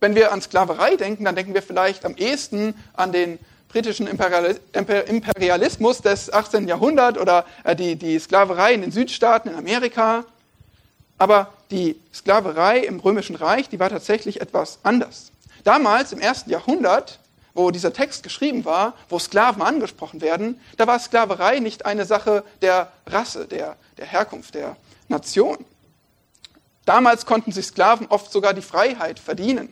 Wenn 0.00 0.14
wir 0.14 0.32
an 0.32 0.42
Sklaverei 0.42 0.96
denken, 0.96 1.24
dann 1.24 1.34
denken 1.34 1.54
wir 1.54 1.62
vielleicht 1.62 2.04
am 2.04 2.16
ehesten 2.16 2.74
an 2.92 3.12
den 3.12 3.38
britischen 3.68 4.06
Imperialismus 4.06 6.00
des 6.00 6.32
18. 6.32 6.68
Jahrhunderts 6.68 7.18
oder 7.18 7.44
äh, 7.64 7.74
die, 7.74 7.96
die 7.96 8.18
Sklaverei 8.18 8.74
in 8.74 8.82
den 8.82 8.92
Südstaaten 8.92 9.48
in 9.48 9.56
Amerika. 9.56 10.24
Aber 11.18 11.52
die 11.70 12.00
Sklaverei 12.12 12.78
im 12.78 13.00
Römischen 13.00 13.36
Reich, 13.36 13.68
die 13.68 13.78
war 13.80 13.90
tatsächlich 13.90 14.40
etwas 14.40 14.78
anders. 14.82 15.32
Damals, 15.62 16.12
im 16.12 16.20
ersten 16.20 16.50
Jahrhundert, 16.50 17.18
wo 17.54 17.70
dieser 17.70 17.92
Text 17.92 18.22
geschrieben 18.22 18.64
war, 18.64 18.94
wo 19.08 19.18
Sklaven 19.18 19.62
angesprochen 19.62 20.20
werden, 20.20 20.60
da 20.76 20.86
war 20.86 20.98
Sklaverei 20.98 21.60
nicht 21.60 21.86
eine 21.86 22.04
Sache 22.04 22.44
der 22.62 22.92
Rasse, 23.06 23.46
der, 23.46 23.76
der 23.96 24.06
Herkunft, 24.06 24.54
der 24.54 24.76
Nation. 25.08 25.64
Damals 26.84 27.26
konnten 27.26 27.52
sich 27.52 27.66
Sklaven 27.66 28.08
oft 28.08 28.30
sogar 28.30 28.52
die 28.52 28.60
Freiheit 28.60 29.18
verdienen. 29.18 29.68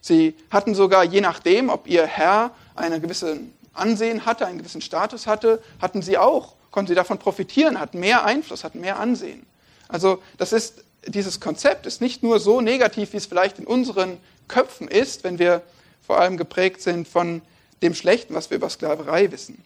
Sie 0.00 0.34
hatten 0.50 0.74
sogar, 0.74 1.04
je 1.04 1.20
nachdem, 1.20 1.68
ob 1.68 1.86
ihr 1.86 2.06
Herr 2.06 2.50
einen 2.74 3.00
gewissen 3.00 3.54
Ansehen 3.72 4.26
hatte, 4.26 4.46
einen 4.46 4.58
gewissen 4.58 4.80
Status 4.80 5.26
hatte, 5.26 5.62
hatten 5.80 6.02
sie 6.02 6.18
auch, 6.18 6.54
konnten 6.70 6.88
sie 6.88 6.94
davon 6.94 7.18
profitieren, 7.18 7.78
hatten 7.78 8.00
mehr 8.00 8.24
Einfluss, 8.24 8.64
hatten 8.64 8.80
mehr 8.80 8.98
Ansehen. 8.98 9.46
Also 9.88 10.22
das 10.38 10.52
ist, 10.52 10.84
dieses 11.06 11.40
Konzept 11.40 11.86
ist 11.86 12.00
nicht 12.00 12.22
nur 12.22 12.40
so 12.40 12.60
negativ, 12.60 13.12
wie 13.12 13.18
es 13.18 13.26
vielleicht 13.26 13.58
in 13.58 13.66
unseren 13.66 14.18
Köpfen 14.48 14.88
ist, 14.88 15.24
wenn 15.24 15.38
wir 15.38 15.62
vor 16.06 16.18
allem 16.18 16.36
geprägt 16.36 16.82
sind 16.82 17.08
von 17.08 17.42
dem 17.82 17.94
Schlechten, 17.94 18.34
was 18.34 18.50
wir 18.50 18.56
über 18.56 18.70
Sklaverei 18.70 19.30
wissen. 19.30 19.62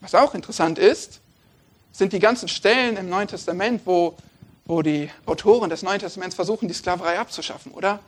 Was 0.00 0.14
auch 0.14 0.34
interessant 0.34 0.78
ist, 0.78 1.20
sind 1.92 2.12
die 2.12 2.18
ganzen 2.18 2.48
Stellen 2.48 2.96
im 2.96 3.08
Neuen 3.08 3.28
Testament, 3.28 3.82
wo, 3.84 4.16
wo 4.64 4.82
die 4.82 5.10
Autoren 5.26 5.70
des 5.70 5.82
Neuen 5.82 6.00
Testaments 6.00 6.34
versuchen, 6.34 6.68
die 6.68 6.74
Sklaverei 6.74 7.18
abzuschaffen, 7.18 7.72
oder? 7.72 8.00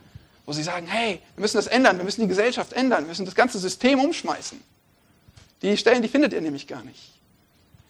Wo 0.45 0.53
sie 0.53 0.63
sagen, 0.63 0.87
hey, 0.87 1.19
wir 1.35 1.41
müssen 1.41 1.57
das 1.57 1.67
ändern, 1.67 1.97
wir 1.97 2.05
müssen 2.05 2.21
die 2.21 2.27
Gesellschaft 2.27 2.73
ändern, 2.73 3.03
wir 3.03 3.09
müssen 3.09 3.25
das 3.25 3.35
ganze 3.35 3.59
System 3.59 3.99
umschmeißen. 3.99 4.61
Die 5.61 5.75
Stellen, 5.77 6.01
die 6.01 6.07
findet 6.07 6.33
ihr 6.33 6.41
nämlich 6.41 6.67
gar 6.67 6.83
nicht. 6.83 7.16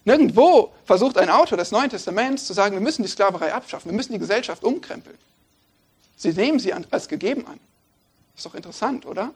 Nirgendwo 0.08 0.74
versucht 0.86 1.18
ein 1.18 1.30
Autor 1.30 1.58
des 1.58 1.72
Neuen 1.72 1.90
Testaments 1.90 2.46
zu 2.46 2.54
sagen, 2.54 2.74
wir 2.74 2.80
müssen 2.80 3.04
die 3.04 3.10
Sklaverei 3.10 3.54
abschaffen, 3.54 3.92
wir 3.92 3.96
müssen 3.96 4.14
die 4.14 4.20
Gesellschaft 4.20 4.64
umkrempeln. 4.64 5.18
Sie 6.16 6.32
nehmen 6.32 6.60
sie 6.60 6.72
als 6.72 7.10
gegeben 7.10 7.46
an. 7.46 7.60
Ist 8.34 8.46
doch 8.46 8.56
interessant, 8.56 9.06
oder? 9.06 9.34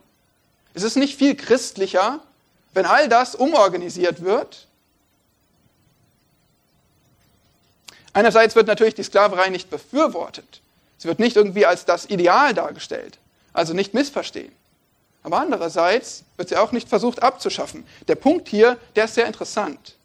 Ist 0.74 0.84
es 0.84 0.96
nicht 0.96 1.18
viel 1.18 1.36
christlicher, 1.36 2.22
wenn 2.74 2.86
all 2.86 3.10
das 3.10 3.36
umorganisiert 3.36 4.22
wird? 4.22 4.70
Einerseits 8.14 8.56
wird 8.56 8.68
natürlich 8.68 8.96
die 8.96 9.04
Sklaverei 9.04 9.50
nicht 9.50 9.70
befürwortet. 9.70 10.62
Sie 10.98 11.10
wird 11.10 11.20
nicht 11.20 11.36
irgendwie 11.36 11.66
als 11.66 11.84
das 11.84 12.06
Ideal 12.06 12.54
dargestellt, 12.54 13.18
also 13.52 13.74
nicht 13.74 13.94
missverstehen. 13.94 14.54
Aber 15.22 15.42
andererseits 15.42 16.24
wird 16.38 16.48
sie 16.48 16.56
auch 16.56 16.72
nicht 16.72 16.88
versucht 16.88 17.22
abzuschaffen. 17.22 17.86
Der 18.08 18.16
Punkt 18.16 18.48
hier, 18.48 18.78
der 18.96 19.04
ist 19.04 19.16
sehr 19.16 19.28
interessant. 19.28 19.98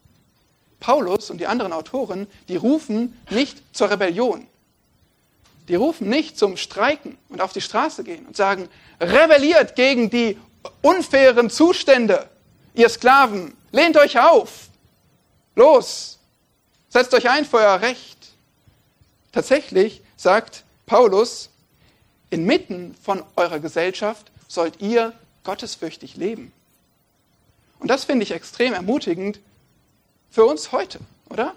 Paulus 0.79 1.29
und 1.29 1.39
die 1.39 1.47
anderen 1.47 1.73
Autoren, 1.73 2.27
die 2.47 2.55
rufen 2.55 3.19
nicht 3.29 3.61
zur 3.75 3.89
Rebellion. 3.89 4.47
Die 5.67 5.75
rufen 5.75 6.07
nicht 6.09 6.37
zum 6.37 6.55
Streiken 6.55 7.17
und 7.29 7.41
auf 7.41 7.51
die 7.51 7.61
Straße 7.61 8.03
gehen 8.03 8.25
und 8.25 8.37
sagen, 8.37 8.69
rebelliert 9.01 9.75
gegen 9.75 10.09
die 10.09 10.37
unfairen 10.81 11.49
Zustände, 11.49 12.29
ihr 12.73 12.89
Sklaven, 12.89 13.55
lehnt 13.71 13.97
euch 13.97 14.19
auf, 14.19 14.69
los, 15.55 16.19
setzt 16.89 17.13
euch 17.13 17.29
ein 17.29 17.45
für 17.45 17.57
euer 17.57 17.81
Recht. 17.81 18.17
Tatsächlich 19.31 20.01
sagt 20.15 20.63
Paulus, 20.85 21.49
inmitten 22.29 22.95
von 23.01 23.23
eurer 23.35 23.59
Gesellschaft 23.59 24.31
sollt 24.47 24.81
ihr 24.81 25.13
gottesfürchtig 25.43 26.15
leben. 26.15 26.53
Und 27.79 27.89
das 27.89 28.05
finde 28.05 28.23
ich 28.23 28.31
extrem 28.31 28.73
ermutigend, 28.73 29.39
für 30.29 30.45
uns 30.45 30.71
heute, 30.71 30.99
oder? 31.29 31.55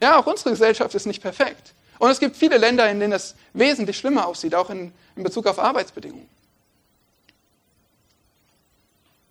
Ja, 0.00 0.18
auch 0.18 0.26
unsere 0.26 0.50
Gesellschaft 0.50 0.94
ist 0.94 1.06
nicht 1.06 1.22
perfekt. 1.22 1.74
Und 1.98 2.10
es 2.10 2.18
gibt 2.18 2.36
viele 2.36 2.56
Länder, 2.56 2.90
in 2.90 2.98
denen 2.98 3.12
es 3.12 3.34
wesentlich 3.52 3.98
schlimmer 3.98 4.26
aussieht, 4.26 4.54
auch 4.54 4.70
in, 4.70 4.92
in 5.16 5.22
Bezug 5.22 5.46
auf 5.46 5.58
Arbeitsbedingungen. 5.58 6.28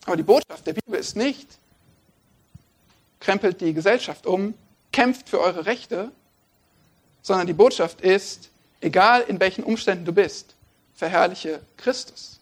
Aber 0.05 0.15
die 0.15 0.23
Botschaft 0.23 0.65
der 0.67 0.73
Bibel 0.73 0.99
ist 0.99 1.15
nicht, 1.15 1.47
krempelt 3.19 3.59
die 3.61 3.73
Gesellschaft 3.73 4.25
um, 4.25 4.53
kämpft 4.91 5.29
für 5.29 5.39
eure 5.39 5.65
Rechte, 5.65 6.11
sondern 7.21 7.47
die 7.47 7.53
Botschaft 7.53 8.01
ist, 8.01 8.49
egal 8.81 9.21
in 9.21 9.39
welchen 9.39 9.63
Umständen 9.63 10.05
du 10.05 10.13
bist, 10.13 10.55
verherrliche 10.95 11.61
Christus. 11.77 12.39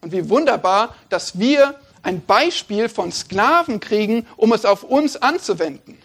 Und 0.00 0.12
wie 0.12 0.28
wunderbar, 0.28 0.94
dass 1.08 1.38
wir 1.38 1.80
ein 2.04 2.24
Beispiel 2.24 2.88
von 2.88 3.10
Sklaven 3.10 3.80
kriegen, 3.80 4.26
um 4.36 4.52
es 4.52 4.64
auf 4.64 4.84
uns 4.84 5.16
anzuwenden. 5.16 5.98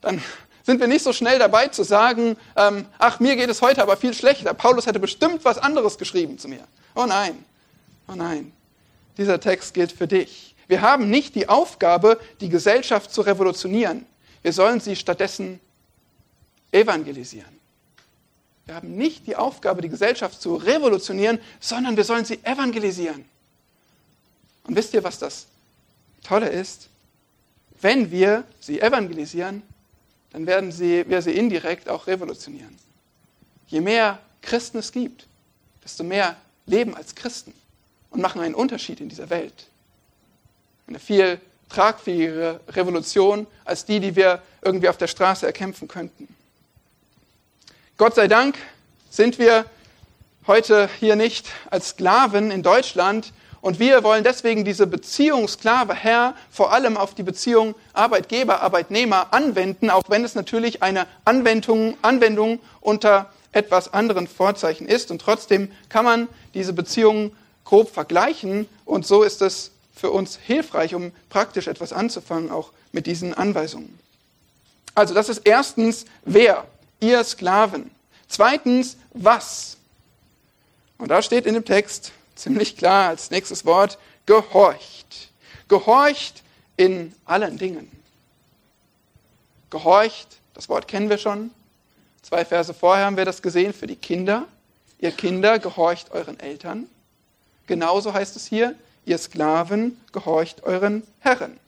Dann 0.00 0.22
sind 0.62 0.80
wir 0.80 0.86
nicht 0.86 1.02
so 1.02 1.12
schnell 1.12 1.38
dabei 1.38 1.68
zu 1.68 1.82
sagen, 1.82 2.36
ähm, 2.56 2.86
ach, 2.98 3.20
mir 3.20 3.36
geht 3.36 3.50
es 3.50 3.60
heute 3.60 3.82
aber 3.82 3.96
viel 3.96 4.14
schlechter. 4.14 4.54
Paulus 4.54 4.86
hätte 4.86 5.00
bestimmt 5.00 5.44
was 5.44 5.58
anderes 5.58 5.98
geschrieben 5.98 6.38
zu 6.38 6.48
mir. 6.48 6.66
Oh 6.94 7.04
nein, 7.04 7.44
oh 8.08 8.14
nein. 8.14 8.52
Dieser 9.18 9.40
Text 9.40 9.74
gilt 9.74 9.92
für 9.92 10.06
dich. 10.06 10.54
Wir 10.66 10.80
haben 10.80 11.10
nicht 11.10 11.34
die 11.34 11.48
Aufgabe, 11.48 12.18
die 12.40 12.48
Gesellschaft 12.48 13.12
zu 13.12 13.20
revolutionieren. 13.20 14.06
Wir 14.42 14.52
sollen 14.52 14.80
sie 14.80 14.96
stattdessen 14.96 15.60
evangelisieren. 16.72 17.60
Wir 18.66 18.76
haben 18.76 18.96
nicht 18.96 19.26
die 19.26 19.36
Aufgabe, 19.36 19.82
die 19.82 19.90
Gesellschaft 19.90 20.40
zu 20.40 20.54
revolutionieren, 20.54 21.38
sondern 21.60 21.96
wir 21.96 22.04
sollen 22.04 22.24
sie 22.24 22.42
evangelisieren. 22.44 23.26
Und 24.64 24.76
wisst 24.76 24.94
ihr, 24.94 25.04
was 25.04 25.18
das 25.18 25.46
Tolle 26.22 26.48
ist? 26.48 26.88
Wenn 27.80 28.10
wir 28.10 28.44
sie 28.60 28.80
evangelisieren, 28.80 29.62
dann 30.30 30.46
werden 30.46 30.72
sie, 30.72 31.08
wir 31.08 31.22
sie 31.22 31.32
indirekt 31.32 31.88
auch 31.88 32.06
revolutionieren. 32.06 32.76
Je 33.66 33.80
mehr 33.80 34.18
Christen 34.42 34.78
es 34.78 34.90
gibt, 34.90 35.26
desto 35.82 36.02
mehr 36.02 36.36
leben 36.66 36.96
als 36.96 37.14
Christen 37.14 37.54
und 38.10 38.20
machen 38.20 38.40
einen 38.40 38.54
Unterschied 38.54 39.00
in 39.00 39.08
dieser 39.08 39.30
Welt. 39.30 39.66
Eine 40.86 40.98
viel 40.98 41.40
tragfähigere 41.68 42.60
Revolution 42.68 43.46
als 43.64 43.84
die, 43.84 44.00
die 44.00 44.16
wir 44.16 44.42
irgendwie 44.62 44.88
auf 44.88 44.96
der 44.96 45.08
Straße 45.08 45.46
erkämpfen 45.46 45.88
könnten. 45.88 46.28
Gott 47.96 48.14
sei 48.14 48.28
Dank 48.28 48.56
sind 49.10 49.38
wir 49.38 49.66
heute 50.46 50.88
hier 51.00 51.16
nicht 51.16 51.48
als 51.70 51.90
Sklaven 51.90 52.50
in 52.50 52.62
Deutschland 52.62 53.32
und 53.64 53.78
wir 53.78 54.04
wollen 54.04 54.24
deswegen 54.24 54.66
diese 54.66 54.86
Beziehung 54.86 55.48
Sklave-Herr 55.48 56.34
vor 56.50 56.74
allem 56.74 56.98
auf 56.98 57.14
die 57.14 57.22
Beziehung 57.22 57.74
Arbeitgeber-Arbeitnehmer 57.94 59.32
anwenden, 59.32 59.88
auch 59.88 60.02
wenn 60.08 60.22
es 60.22 60.34
natürlich 60.34 60.82
eine 60.82 61.06
Anwendung, 61.24 61.96
Anwendung 62.02 62.60
unter 62.82 63.32
etwas 63.52 63.94
anderen 63.94 64.28
Vorzeichen 64.28 64.86
ist. 64.86 65.10
Und 65.10 65.22
trotzdem 65.22 65.72
kann 65.88 66.04
man 66.04 66.28
diese 66.52 66.74
Beziehungen 66.74 67.34
grob 67.64 67.88
vergleichen 67.88 68.68
und 68.84 69.06
so 69.06 69.22
ist 69.22 69.40
es 69.40 69.70
für 69.94 70.10
uns 70.10 70.36
hilfreich, 70.36 70.94
um 70.94 71.10
praktisch 71.30 71.66
etwas 71.66 71.94
anzufangen, 71.94 72.50
auch 72.50 72.70
mit 72.92 73.06
diesen 73.06 73.32
Anweisungen. 73.32 73.98
Also 74.94 75.14
das 75.14 75.30
ist 75.30 75.40
erstens 75.46 76.04
wer, 76.26 76.66
ihr 77.00 77.24
Sklaven. 77.24 77.90
Zweitens 78.28 78.98
was. 79.14 79.78
Und 80.98 81.10
da 81.10 81.22
steht 81.22 81.46
in 81.46 81.54
dem 81.54 81.64
Text 81.64 82.12
ziemlich 82.34 82.76
klar 82.76 83.08
als 83.08 83.30
nächstes 83.30 83.64
Wort, 83.64 83.98
gehorcht. 84.26 85.30
Gehorcht 85.68 86.42
in 86.76 87.14
allen 87.24 87.58
Dingen. 87.58 87.90
Gehorcht, 89.70 90.38
das 90.54 90.68
Wort 90.68 90.88
kennen 90.88 91.10
wir 91.10 91.18
schon. 91.18 91.50
Zwei 92.22 92.44
Verse 92.44 92.72
vorher 92.72 93.06
haben 93.06 93.16
wir 93.16 93.24
das 93.24 93.42
gesehen 93.42 93.72
für 93.72 93.86
die 93.86 93.96
Kinder. 93.96 94.46
Ihr 94.98 95.10
Kinder 95.10 95.58
gehorcht 95.58 96.12
euren 96.12 96.38
Eltern. 96.40 96.86
Genauso 97.66 98.12
heißt 98.12 98.36
es 98.36 98.46
hier, 98.46 98.74
ihr 99.04 99.18
Sklaven 99.18 100.00
gehorcht 100.12 100.62
euren 100.62 101.02
Herren. 101.20 101.58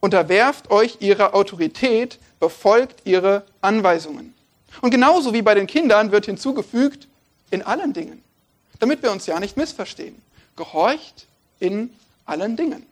Unterwerft 0.00 0.70
euch 0.70 0.96
ihrer 1.00 1.34
Autorität, 1.34 2.18
befolgt 2.40 3.02
ihre 3.04 3.44
Anweisungen. 3.60 4.34
Und 4.80 4.90
genauso 4.90 5.32
wie 5.32 5.42
bei 5.42 5.54
den 5.54 5.66
Kindern 5.66 6.10
wird 6.12 6.26
hinzugefügt, 6.26 7.06
in 7.50 7.62
allen 7.62 7.92
Dingen 7.92 8.22
damit 8.82 9.00
wir 9.00 9.12
uns 9.12 9.26
ja 9.26 9.38
nicht 9.38 9.56
missverstehen. 9.56 10.20
Gehorcht 10.56 11.28
in 11.60 11.94
allen 12.26 12.56
Dingen. 12.56 12.84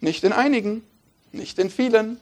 Nicht 0.00 0.24
in 0.24 0.32
einigen, 0.32 0.82
nicht 1.30 1.58
in 1.58 1.68
vielen, 1.68 2.18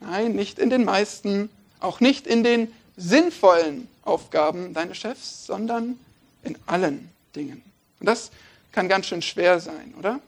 nein, 0.00 0.32
nicht 0.32 0.58
in 0.58 0.68
den 0.68 0.84
meisten, 0.84 1.48
auch 1.80 2.00
nicht 2.00 2.26
in 2.26 2.44
den 2.44 2.70
sinnvollen 2.98 3.88
Aufgaben 4.02 4.74
deines 4.74 4.98
Chefs, 4.98 5.46
sondern 5.46 5.98
in 6.42 6.58
allen 6.66 7.10
Dingen. 7.34 7.62
Und 7.98 8.06
das 8.06 8.30
kann 8.72 8.90
ganz 8.90 9.06
schön 9.06 9.22
schwer 9.22 9.58
sein, 9.58 9.94
oder? 9.98 10.20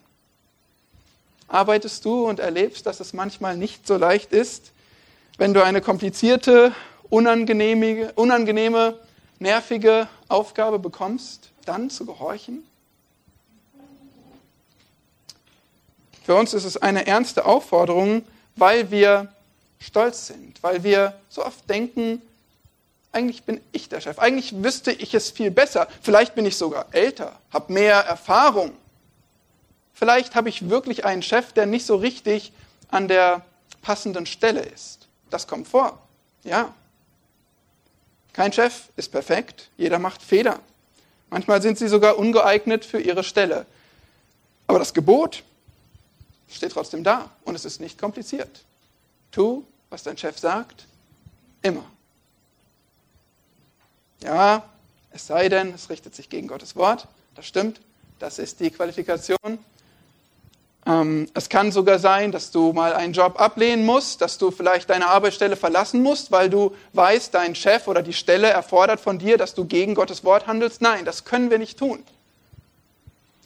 Arbeitest 1.49 2.03
du 2.07 2.27
und 2.27 2.41
erlebst, 2.41 2.87
dass 2.87 2.99
es 3.01 3.13
manchmal 3.13 3.59
nicht 3.59 3.87
so 3.87 3.99
leicht 3.99 4.33
ist, 4.33 4.73
wenn 5.37 5.53
du 5.53 5.63
eine 5.63 5.83
komplizierte, 5.83 6.75
unangenehme, 7.11 8.15
unangenehme 8.15 8.99
nervige 9.39 10.09
Aufgabe 10.29 10.79
bekommst, 10.79 11.51
dann 11.65 11.91
zu 11.91 12.07
gehorchen? 12.07 12.65
Für 16.25 16.35
uns 16.37 16.55
ist 16.55 16.65
es 16.65 16.77
eine 16.79 17.07
ernste 17.07 17.45
Aufforderung, 17.45 18.25
weil 18.57 18.91
wir 18.91 19.29
stolz 19.79 20.29
sind, 20.29 20.63
weil 20.63 20.83
wir 20.83 21.21
so 21.29 21.45
oft 21.45 21.69
denken, 21.69 22.23
eigentlich 23.13 23.45
bin 23.45 23.61
ich 23.73 23.89
der 23.89 24.01
Chef, 24.01 24.19
eigentlich 24.19 24.63
wüsste 24.63 24.91
ich 24.91 25.15
es 25.15 25.31
viel 25.31 25.51
besser, 25.51 25.87
vielleicht 26.03 26.35
bin 26.35 26.47
ich 26.47 26.57
sogar 26.57 26.87
älter, 26.93 27.39
habe 27.53 27.73
mehr 27.73 28.01
Erfahrung, 28.01 28.73
vielleicht 29.93 30.35
habe 30.35 30.49
ich 30.49 30.71
wirklich 30.71 31.05
einen 31.05 31.23
Chef, 31.23 31.53
der 31.53 31.67
nicht 31.67 31.85
so 31.85 31.97
richtig 31.97 32.53
an 32.89 33.07
der 33.07 33.45
passenden 33.83 34.25
Stelle 34.27 34.63
ist. 34.63 35.09
Das 35.31 35.47
kommt 35.47 35.69
vor, 35.69 35.99
ja. 36.43 36.75
Kein 38.35 38.53
Chef 38.53 38.89
ist 38.97 39.11
perfekt, 39.11 39.71
jeder 39.77 39.99
macht 39.99 40.21
Fehler. 40.21 40.61
Manchmal 41.31 41.63
sind 41.63 41.79
sie 41.79 41.89
sogar 41.89 42.19
ungeeignet 42.19 42.85
für 42.85 43.01
ihre 43.01 43.25
Stelle. 43.25 43.65
Aber 44.67 44.79
das 44.79 44.93
Gebot 44.93 45.43
steht 46.51 46.73
trotzdem 46.73 47.05
da 47.05 47.31
und 47.45 47.55
es 47.55 47.65
ist 47.65 47.81
nicht 47.81 47.99
kompliziert. 47.99 48.65
Tu, 49.31 49.65
was 49.89 50.03
dein 50.03 50.19
Chef 50.19 50.39
sagt, 50.39 50.87
immer. 51.63 51.85
Ja, 54.23 54.69
es 55.11 55.27
sei 55.27 55.49
denn, 55.49 55.73
es 55.73 55.89
richtet 55.89 56.15
sich 56.15 56.29
gegen 56.29 56.49
Gottes 56.49 56.75
Wort. 56.77 57.07
Das 57.37 57.47
stimmt. 57.47 57.81
Das 58.19 58.39
ist 58.39 58.59
die 58.61 58.71
Qualifikation. 58.71 59.59
Ähm, 60.87 61.29
es 61.33 61.49
kann 61.49 61.73
sogar 61.73 61.99
sein, 61.99 62.31
dass 62.31 62.51
du 62.51 62.73
mal 62.73 62.93
einen 62.93 63.15
Job 63.15 63.41
ablehnen 63.41 63.87
musst, 63.87 64.21
dass 64.21 64.37
du 64.37 64.51
vielleicht 64.51 64.91
deine 64.91 65.07
Arbeitsstelle 65.07 65.57
verlassen 65.57 66.03
musst, 66.03 66.31
weil 66.31 66.51
du 66.51 66.75
weißt, 66.93 67.33
dein 67.33 67.55
Chef 67.55 67.89
oder 67.89 68.03
die 68.03 68.13
Stelle 68.13 68.49
erfordert 68.49 69.01
von 69.01 69.19
dir, 69.19 69.39
dass 69.39 69.55
du 69.55 69.65
gegen 69.65 69.95
Gottes 69.95 70.25
Wort 70.25 70.47
handelst. 70.47 70.83
Nein, 70.83 71.05
das 71.05 71.25
können 71.25 71.51
wir 71.51 71.59
nicht 71.59 71.79
tun. 71.79 72.03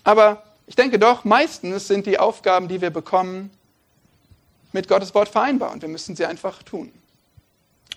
Aber 0.03 0.43
ich 0.67 0.75
denke 0.75 0.99
doch, 0.99 1.25
meistens 1.25 1.87
sind 1.87 2.07
die 2.07 2.19
Aufgaben, 2.19 2.67
die 2.67 2.81
wir 2.81 2.91
bekommen, 2.91 3.51
mit 4.73 4.89
Gottes 4.89 5.15
Wort 5.15 5.29
vereinbar 5.29 5.73
und 5.73 5.83
wir 5.83 5.89
müssen 5.89 6.17
sie 6.17 6.27
einfach 6.27 6.63
tun. 6.63 6.93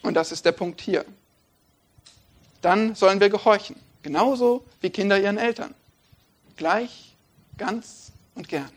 Und 0.03 0.13
das 0.13 0.31
ist 0.31 0.45
der 0.45 0.51
Punkt 0.51 0.81
hier. 0.81 1.03
Dann 2.61 2.95
sollen 2.95 3.19
wir 3.19 3.29
gehorchen, 3.29 3.75
genauso 4.03 4.63
wie 4.81 4.89
Kinder 4.89 5.19
ihren 5.19 5.37
Eltern. 5.37 5.73
Gleich, 6.57 7.15
ganz 7.57 8.11
und 8.35 8.47
gern. 8.47 8.69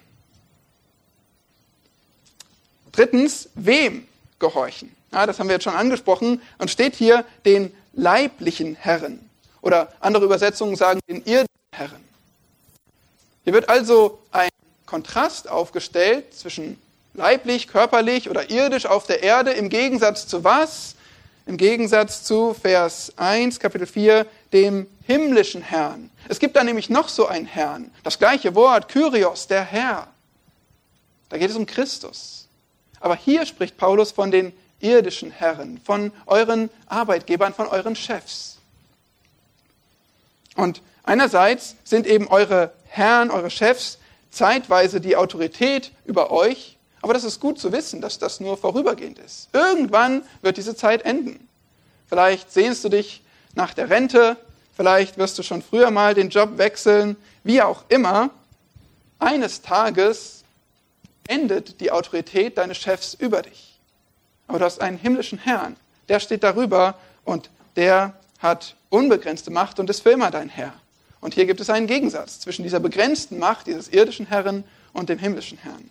Drittens, 2.95 3.49
wem 3.55 4.07
gehorchen? 4.39 4.95
Ja, 5.11 5.27
das 5.27 5.39
haben 5.39 5.49
wir 5.49 5.55
jetzt 5.55 5.65
schon 5.65 5.75
angesprochen 5.75 6.41
und 6.59 6.71
steht 6.71 6.95
hier 6.95 7.25
den 7.45 7.75
leiblichen 7.93 8.77
Herren. 8.77 9.19
Oder 9.63 9.93
andere 10.01 10.25
Übersetzungen 10.25 10.77
sagen 10.77 11.01
den 11.09 11.25
irdischen 11.25 11.49
Herren. 11.73 12.05
Hier 13.43 13.53
wird 13.53 13.69
also 13.69 14.21
ein 14.31 14.51
Kontrast 14.87 15.49
aufgestellt 15.49 16.35
zwischen 16.35 16.81
leiblich, 17.15 17.67
körperlich 17.67 18.31
oder 18.31 18.51
irdisch 18.51 18.87
auf 18.87 19.07
der 19.07 19.23
Erde 19.23 19.53
im 19.53 19.71
Gegensatz 19.71 20.29
zu 20.29 20.45
was? 20.45 20.95
Im 21.47 21.57
Gegensatz 21.57 22.23
zu 22.23 22.55
Vers 22.55 23.13
1, 23.17 23.59
Kapitel 23.59 23.87
4, 23.87 24.25
dem 24.53 24.87
himmlischen 25.07 25.63
Herrn. 25.63 26.11
Es 26.29 26.39
gibt 26.39 26.57
da 26.57 26.63
nämlich 26.63 26.91
noch 26.91 27.09
so 27.09 27.27
einen 27.27 27.47
Herrn. 27.47 27.91
Das 28.03 28.19
gleiche 28.19 28.55
Wort, 28.55 28.89
Kyrios, 28.89 29.47
der 29.47 29.65
Herr. 29.65 30.07
Da 31.29 31.39
geht 31.39 31.51
es 31.51 31.57
um 31.57 31.67
Christus. 31.67 32.44
Aber 33.05 33.17
hier 33.17 33.45
spricht 33.45 33.77
Paulus 33.77 34.13
von 34.13 34.31
den 34.31 34.55
irdischen 34.81 35.31
Herren, 35.31 35.79
von 35.85 36.11
euren 36.25 36.71
Arbeitgebern, 36.87 37.53
von 37.53 37.67
euren 37.67 37.97
Chefs. 37.97 38.57
Und 40.57 40.81
einerseits 41.03 41.77
sind 41.85 42.07
eben 42.07 42.29
eure 42.29 42.73
Herren, 42.87 43.31
eure 43.31 43.51
Chefs 43.51 43.99
zeitweise 44.31 45.03
die 45.03 45.17
Autorität 45.17 45.93
über 46.07 46.31
euch, 46.31 46.79
aber 47.03 47.13
das 47.13 47.25
ist 47.25 47.41
gut 47.41 47.59
zu 47.59 47.73
wissen, 47.73 48.01
dass 48.01 48.19
das 48.19 48.41
nur 48.41 48.57
vorübergehend 48.57 49.19
ist. 49.19 49.51
Irgendwann 49.53 50.23
wird 50.41 50.57
diese 50.57 50.75
Zeit 50.75 51.03
enden. 51.03 51.47
Vielleicht 52.07 52.51
sehnst 52.53 52.85
du 52.85 52.89
dich 52.89 53.23
nach 53.55 53.75
der 53.75 53.91
Rente, 53.91 54.39
vielleicht 54.75 55.19
wirst 55.19 55.39
du 55.39 55.43
schon 55.43 55.61
früher 55.61 55.91
mal 55.91 56.15
den 56.15 56.31
Job 56.31 56.57
wechseln, 56.57 57.17
wie 57.43 57.61
auch 57.61 57.85
immer. 57.91 58.31
Eines 59.19 59.61
Tages 59.61 60.44
endet 61.29 61.81
die 61.81 61.91
Autorität 61.91 62.59
deines 62.59 62.79
Chefs 62.79 63.15
über 63.15 63.43
dich. 63.43 63.79
Aber 64.47 64.59
du 64.59 64.65
hast 64.65 64.81
einen 64.81 64.99
himmlischen 64.99 65.39
Herrn, 65.39 65.77
der 66.09 66.21
steht 66.21 66.43
darüber 66.43 66.99
und 67.25 67.51
der 67.77 68.15
hat 68.39 68.77
unbegrenzte 68.91 69.51
Macht 69.51 69.81
und 69.81 69.91
ist 69.91 70.03
für 70.03 70.11
immer 70.11 70.31
dein 70.31 70.49
Herr. 70.49 70.75
Und 71.21 71.35
hier 71.35 71.47
gibt 71.47 71.61
es 71.61 71.71
einen 71.71 71.87
Gegensatz 71.87 72.41
zwischen 72.41 72.63
dieser 72.63 72.81
begrenzten 72.81 73.39
Macht 73.39 73.67
dieses 73.67 73.89
irdischen 73.89 74.27
Herrn 74.27 74.65
und 74.93 75.09
dem 75.09 75.19
himmlischen 75.19 75.59
Herrn. 75.59 75.91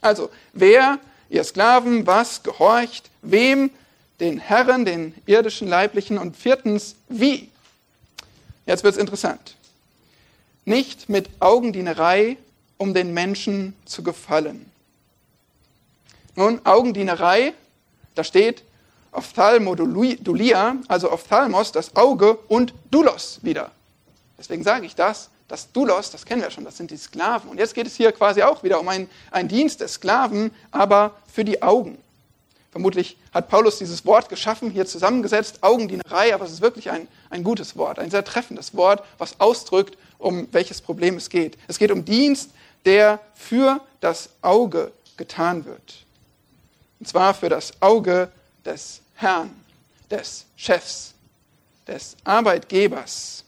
Also, 0.00 0.30
wer, 0.52 0.98
ihr 1.30 1.42
Sklaven, 1.42 2.06
was 2.06 2.42
gehorcht, 2.42 3.10
wem, 3.22 3.70
den 4.20 4.38
Herren, 4.38 4.84
den 4.84 5.14
irdischen 5.26 5.68
Leiblichen 5.68 6.18
und 6.18 6.36
viertens, 6.36 6.96
wie. 7.08 7.50
Jetzt 8.66 8.84
wird 8.84 8.94
es 8.94 9.00
interessant. 9.00 9.56
Nicht 10.64 11.08
mit 11.08 11.30
Augendienerei 11.40 12.36
um 12.78 12.94
den 12.94 13.12
Menschen 13.12 13.74
zu 13.84 14.02
gefallen. 14.02 14.70
Nun, 16.34 16.64
Augendienerei, 16.64 17.52
da 18.14 18.24
steht 18.24 18.62
Ophthalmodulia, 19.12 20.76
also 20.86 21.10
Ophthalmos, 21.12 21.72
das 21.72 21.96
Auge, 21.96 22.36
und 22.48 22.72
Dulos 22.90 23.40
wieder. 23.42 23.72
Deswegen 24.38 24.62
sage 24.62 24.86
ich 24.86 24.94
das, 24.94 25.30
das 25.48 25.72
Doulos, 25.72 26.10
das 26.10 26.24
kennen 26.24 26.42
wir 26.42 26.50
schon, 26.50 26.64
das 26.64 26.76
sind 26.76 26.90
die 26.90 26.96
Sklaven. 26.96 27.50
Und 27.50 27.58
jetzt 27.58 27.74
geht 27.74 27.86
es 27.86 27.96
hier 27.96 28.12
quasi 28.12 28.42
auch 28.42 28.62
wieder 28.62 28.78
um 28.80 28.88
einen, 28.88 29.10
einen 29.30 29.48
Dienst 29.48 29.80
der 29.80 29.88
Sklaven, 29.88 30.52
aber 30.70 31.16
für 31.32 31.44
die 31.44 31.62
Augen. 31.62 31.98
Vermutlich 32.70 33.16
hat 33.32 33.48
Paulus 33.48 33.78
dieses 33.78 34.04
Wort 34.04 34.28
geschaffen, 34.28 34.70
hier 34.70 34.84
zusammengesetzt, 34.84 35.62
Augendienerei, 35.62 36.34
aber 36.34 36.44
es 36.44 36.52
ist 36.52 36.60
wirklich 36.60 36.90
ein, 36.90 37.08
ein 37.30 37.42
gutes 37.42 37.76
Wort, 37.76 37.98
ein 37.98 38.10
sehr 38.10 38.24
treffendes 38.24 38.76
Wort, 38.76 39.02
was 39.16 39.40
ausdrückt, 39.40 39.96
um 40.18 40.46
welches 40.52 40.82
Problem 40.82 41.16
es 41.16 41.30
geht. 41.30 41.56
Es 41.66 41.78
geht 41.78 41.90
um 41.90 42.04
Dienst, 42.04 42.50
der 42.84 43.20
für 43.34 43.80
das 44.00 44.30
Auge 44.42 44.92
getan 45.16 45.64
wird. 45.64 46.04
Und 47.00 47.08
zwar 47.08 47.34
für 47.34 47.48
das 47.48 47.80
Auge 47.80 48.30
des 48.64 49.00
Herrn, 49.14 49.50
des 50.10 50.46
Chefs, 50.56 51.14
des 51.86 52.16
Arbeitgebers. 52.24 53.44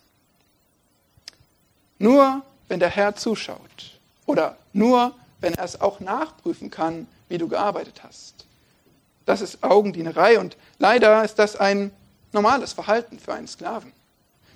Nur 1.98 2.42
wenn 2.68 2.80
der 2.80 2.88
Herr 2.88 3.14
zuschaut 3.14 3.98
oder 4.26 4.56
nur 4.72 5.14
wenn 5.40 5.54
er 5.54 5.64
es 5.64 5.80
auch 5.80 6.00
nachprüfen 6.00 6.70
kann, 6.70 7.06
wie 7.28 7.38
du 7.38 7.48
gearbeitet 7.48 8.02
hast. 8.02 8.46
Das 9.26 9.40
ist 9.40 9.62
Augendienerei 9.62 10.38
und 10.38 10.56
leider 10.78 11.24
ist 11.24 11.38
das 11.38 11.56
ein 11.56 11.92
normales 12.32 12.72
Verhalten 12.72 13.18
für 13.18 13.32
einen 13.32 13.48
Sklaven. 13.48 13.92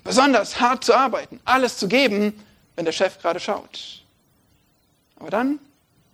Besonders 0.03 0.61
hart 0.61 0.85
zu 0.85 0.95
arbeiten, 0.95 1.41
alles 1.45 1.79
zu 1.79 1.89
geben, 1.89 2.45
wenn 2.77 2.85
der 2.85 2.93
Chef 2.93 3.19
gerade 3.19 3.41
schaut. 3.41 4.04
Aber 5.17 5.31
dann, 5.31 5.59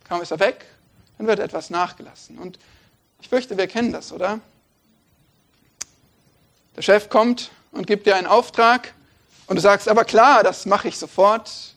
kaum 0.07 0.21
ist 0.21 0.31
er 0.31 0.39
weg, 0.39 0.65
dann 1.17 1.27
wird 1.27 1.39
etwas 1.39 1.69
nachgelassen. 1.69 2.37
Und 2.37 2.59
ich 3.21 3.29
fürchte, 3.29 3.57
wir 3.57 3.67
kennen 3.67 3.91
das, 3.91 4.11
oder? 4.11 4.39
Der 6.75 6.81
Chef 6.81 7.09
kommt 7.09 7.51
und 7.71 7.87
gibt 7.87 8.05
dir 8.05 8.15
einen 8.15 8.27
Auftrag 8.27 8.93
und 9.47 9.57
du 9.57 9.61
sagst, 9.61 9.89
aber 9.89 10.05
klar, 10.05 10.43
das 10.43 10.65
mache 10.65 10.87
ich 10.87 10.97
sofort. 10.97 11.75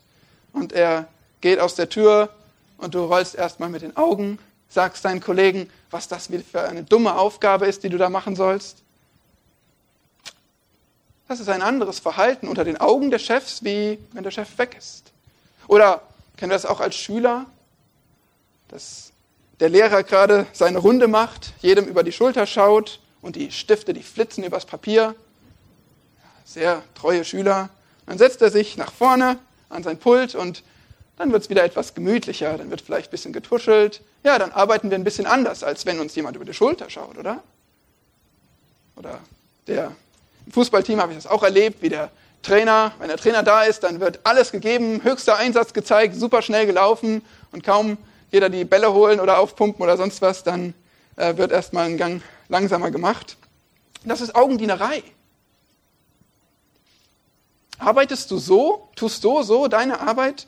Und 0.52 0.72
er 0.72 1.08
geht 1.40 1.58
aus 1.58 1.74
der 1.74 1.88
Tür 1.88 2.30
und 2.78 2.94
du 2.94 3.04
rollst 3.04 3.34
erstmal 3.34 3.68
mit 3.68 3.82
den 3.82 3.96
Augen, 3.96 4.38
sagst 4.68 5.04
deinen 5.04 5.20
Kollegen, 5.20 5.68
was 5.90 6.08
das 6.08 6.28
für 6.50 6.62
eine 6.62 6.84
dumme 6.84 7.16
Aufgabe 7.16 7.66
ist, 7.66 7.82
die 7.82 7.88
du 7.88 7.98
da 7.98 8.08
machen 8.08 8.36
sollst. 8.36 8.78
Das 11.28 11.40
ist 11.40 11.48
ein 11.48 11.62
anderes 11.62 11.98
Verhalten 11.98 12.48
unter 12.48 12.64
den 12.64 12.76
Augen 12.76 13.10
des 13.10 13.22
Chefs, 13.22 13.64
wie 13.64 13.98
wenn 14.12 14.24
der 14.24 14.30
Chef 14.30 14.58
weg 14.58 14.76
ist. 14.78 15.12
Oder 15.66 16.02
kennen 16.36 16.50
wir 16.50 16.56
das 16.56 16.66
auch 16.66 16.80
als 16.80 16.96
Schüler, 16.96 17.46
dass 18.68 19.12
der 19.60 19.68
Lehrer 19.68 20.02
gerade 20.02 20.46
seine 20.52 20.78
Runde 20.78 21.08
macht, 21.08 21.52
jedem 21.60 21.86
über 21.86 22.02
die 22.02 22.12
Schulter 22.12 22.46
schaut 22.46 23.00
und 23.22 23.36
die 23.36 23.50
Stifte, 23.50 23.94
die 23.94 24.02
flitzen 24.02 24.44
übers 24.44 24.66
Papier. 24.66 25.14
Sehr 26.44 26.82
treue 26.94 27.24
Schüler. 27.24 27.70
Dann 28.06 28.18
setzt 28.18 28.42
er 28.42 28.50
sich 28.50 28.76
nach 28.76 28.92
vorne 28.92 29.38
an 29.68 29.82
sein 29.82 29.98
Pult 29.98 30.34
und 30.34 30.62
dann 31.16 31.32
wird 31.32 31.44
es 31.44 31.50
wieder 31.50 31.62
etwas 31.62 31.94
gemütlicher, 31.94 32.58
dann 32.58 32.70
wird 32.70 32.80
vielleicht 32.80 33.08
ein 33.08 33.10
bisschen 33.12 33.32
getuschelt. 33.32 34.02
Ja, 34.24 34.38
dann 34.38 34.50
arbeiten 34.50 34.90
wir 34.90 34.98
ein 34.98 35.04
bisschen 35.04 35.26
anders, 35.26 35.62
als 35.62 35.86
wenn 35.86 36.00
uns 36.00 36.14
jemand 36.14 36.36
über 36.36 36.44
die 36.44 36.54
Schulter 36.54 36.90
schaut, 36.90 37.16
oder? 37.16 37.42
Oder 38.96 39.20
der, 39.66 39.92
im 40.46 40.52
Fußballteam 40.52 41.00
habe 41.00 41.12
ich 41.12 41.18
das 41.18 41.26
auch 41.26 41.42
erlebt, 41.42 41.82
wie 41.82 41.88
der 41.88 42.10
Trainer, 42.44 42.92
wenn 42.98 43.08
der 43.08 43.16
Trainer 43.16 43.42
da 43.42 43.64
ist, 43.64 43.82
dann 43.82 43.98
wird 43.98 44.20
alles 44.22 44.52
gegeben, 44.52 45.02
höchster 45.02 45.36
Einsatz 45.36 45.72
gezeigt, 45.72 46.14
super 46.14 46.42
schnell 46.42 46.66
gelaufen 46.66 47.22
und 47.50 47.64
kaum 47.64 47.98
jeder 48.30 48.50
die 48.50 48.64
Bälle 48.64 48.92
holen 48.92 49.18
oder 49.18 49.38
aufpumpen 49.38 49.82
oder 49.82 49.96
sonst 49.96 50.22
was, 50.22 50.44
dann 50.44 50.74
äh, 51.16 51.36
wird 51.36 51.50
erstmal 51.50 51.86
ein 51.86 51.96
Gang 51.96 52.22
langsamer 52.48 52.90
gemacht. 52.90 53.36
Das 54.04 54.20
ist 54.20 54.36
Augendienerei. 54.36 55.02
Arbeitest 57.78 58.30
du 58.30 58.38
so, 58.38 58.88
tust 58.94 59.22
so, 59.22 59.42
so 59.42 59.66
deine 59.66 60.00
Arbeit, 60.00 60.46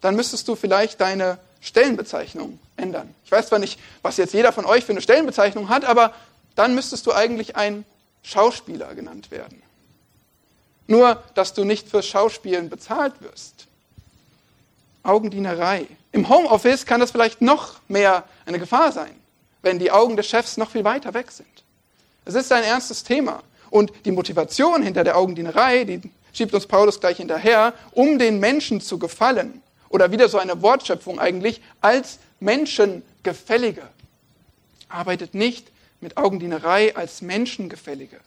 dann 0.00 0.16
müsstest 0.16 0.46
du 0.48 0.56
vielleicht 0.56 1.00
deine 1.00 1.38
Stellenbezeichnung 1.60 2.58
ändern. 2.76 3.14
Ich 3.24 3.32
weiß 3.32 3.48
zwar 3.48 3.58
nicht, 3.58 3.78
was 4.02 4.16
jetzt 4.16 4.34
jeder 4.34 4.52
von 4.52 4.64
euch 4.64 4.84
für 4.84 4.92
eine 4.92 5.00
Stellenbezeichnung 5.00 5.68
hat, 5.68 5.84
aber 5.84 6.12
dann 6.54 6.74
müsstest 6.74 7.06
du 7.06 7.12
eigentlich 7.12 7.56
ein 7.56 7.84
Schauspieler 8.22 8.94
genannt 8.94 9.30
werden. 9.30 9.62
Nur, 10.88 11.22
dass 11.34 11.54
du 11.54 11.64
nicht 11.64 11.88
fürs 11.88 12.06
Schauspielen 12.06 12.68
bezahlt 12.68 13.20
wirst. 13.20 13.66
Augendienerei. 15.02 15.86
Im 16.12 16.28
Homeoffice 16.28 16.86
kann 16.86 17.00
das 17.00 17.12
vielleicht 17.12 17.40
noch 17.40 17.80
mehr 17.88 18.24
eine 18.46 18.58
Gefahr 18.58 18.90
sein, 18.90 19.14
wenn 19.62 19.78
die 19.78 19.92
Augen 19.92 20.16
des 20.16 20.26
Chefs 20.26 20.56
noch 20.56 20.70
viel 20.70 20.84
weiter 20.84 21.14
weg 21.14 21.30
sind. 21.30 21.46
Es 22.24 22.34
ist 22.34 22.50
ein 22.52 22.64
ernstes 22.64 23.04
Thema. 23.04 23.42
Und 23.70 23.92
die 24.06 24.10
Motivation 24.10 24.82
hinter 24.82 25.04
der 25.04 25.16
Augendienerei, 25.16 25.84
die 25.84 26.00
schiebt 26.32 26.54
uns 26.54 26.66
Paulus 26.66 27.00
gleich 27.00 27.18
hinterher, 27.18 27.74
um 27.92 28.18
den 28.18 28.40
Menschen 28.40 28.80
zu 28.80 28.98
gefallen. 28.98 29.62
Oder 29.90 30.10
wieder 30.10 30.28
so 30.28 30.38
eine 30.38 30.62
Wortschöpfung 30.62 31.18
eigentlich, 31.18 31.60
als 31.82 32.18
Menschengefällige. 32.40 33.82
Arbeitet 34.88 35.34
nicht 35.34 35.68
mit 36.00 36.16
Augendienerei 36.16 36.96
als 36.96 37.20
Menschengefällige. 37.20 38.20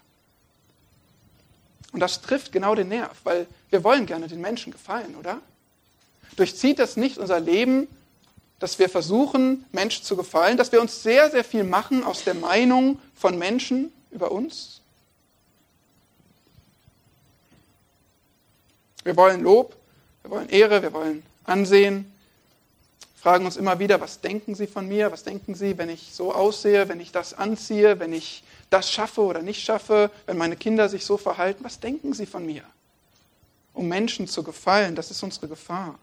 Und 1.92 2.00
das 2.00 2.22
trifft 2.22 2.52
genau 2.52 2.76
den 2.76 2.90
Nerv, 2.90 3.18
weil 3.24 3.48
wir 3.70 3.84
wollen 3.84 4.06
gerne 4.06 4.28
den 4.28 4.42
Menschen 4.42 4.72
gefallen, 4.72 5.16
oder? 5.16 5.42
Durchzieht 6.36 6.80
das 6.80 6.96
nicht 6.96 7.18
unser 7.18 7.40
Leben, 7.40 7.88
dass 8.60 8.80
wir 8.80 8.90
versuchen, 8.90 9.66
Menschen 9.72 10.04
zu 10.04 10.16
gefallen, 10.16 10.56
dass 10.56 10.72
wir 10.72 10.82
uns 10.82 11.04
sehr, 11.04 11.30
sehr 11.32 11.44
viel 11.44 11.64
machen 11.64 12.04
aus 12.04 12.24
der 12.24 12.36
Meinung 12.36 13.00
von 13.16 13.38
Menschen 13.38 13.92
über 14.12 14.32
uns? 14.32 14.82
Wir 19.04 19.18
wollen 19.18 19.42
Lob, 19.42 19.76
wir 20.22 20.32
wollen 20.32 20.50
Ehre, 20.50 20.82
wir 20.84 20.94
wollen 20.94 21.24
Ansehen, 21.44 22.11
fragen 23.22 23.46
uns 23.46 23.56
immer 23.56 23.78
wieder, 23.78 24.02
was 24.02 24.20
denken 24.20 24.56
Sie 24.56 24.66
von 24.66 24.88
mir? 24.88 25.12
Was 25.12 25.24
denken 25.24 25.54
Sie, 25.54 25.78
wenn 25.78 25.90
ich 25.90 26.10
so 26.12 26.34
aussehe, 26.34 26.90
wenn 26.90 27.00
ich 27.00 27.12
das 27.12 27.36
anziehe, 27.36 28.00
wenn 28.00 28.14
ich 28.14 28.44
das 28.72 28.92
schaffe 28.92 29.22
oder 29.22 29.44
nicht 29.44 29.64
schaffe, 29.64 30.10
wenn 30.26 30.38
meine 30.38 30.56
Kinder 30.56 30.90
sich 30.90 31.06
so 31.06 31.18
verhalten? 31.18 31.64
Was 31.64 31.80
denken 31.80 32.14
Sie 32.14 32.26
von 32.26 32.44
mir? 32.44 32.64
Um 33.74 33.88
Menschen 33.88 34.28
zu 34.28 34.42
gefallen, 34.42 34.96
das 34.96 35.12
ist 35.12 35.22
unsere 35.22 35.48
Gefahr. 35.48 36.00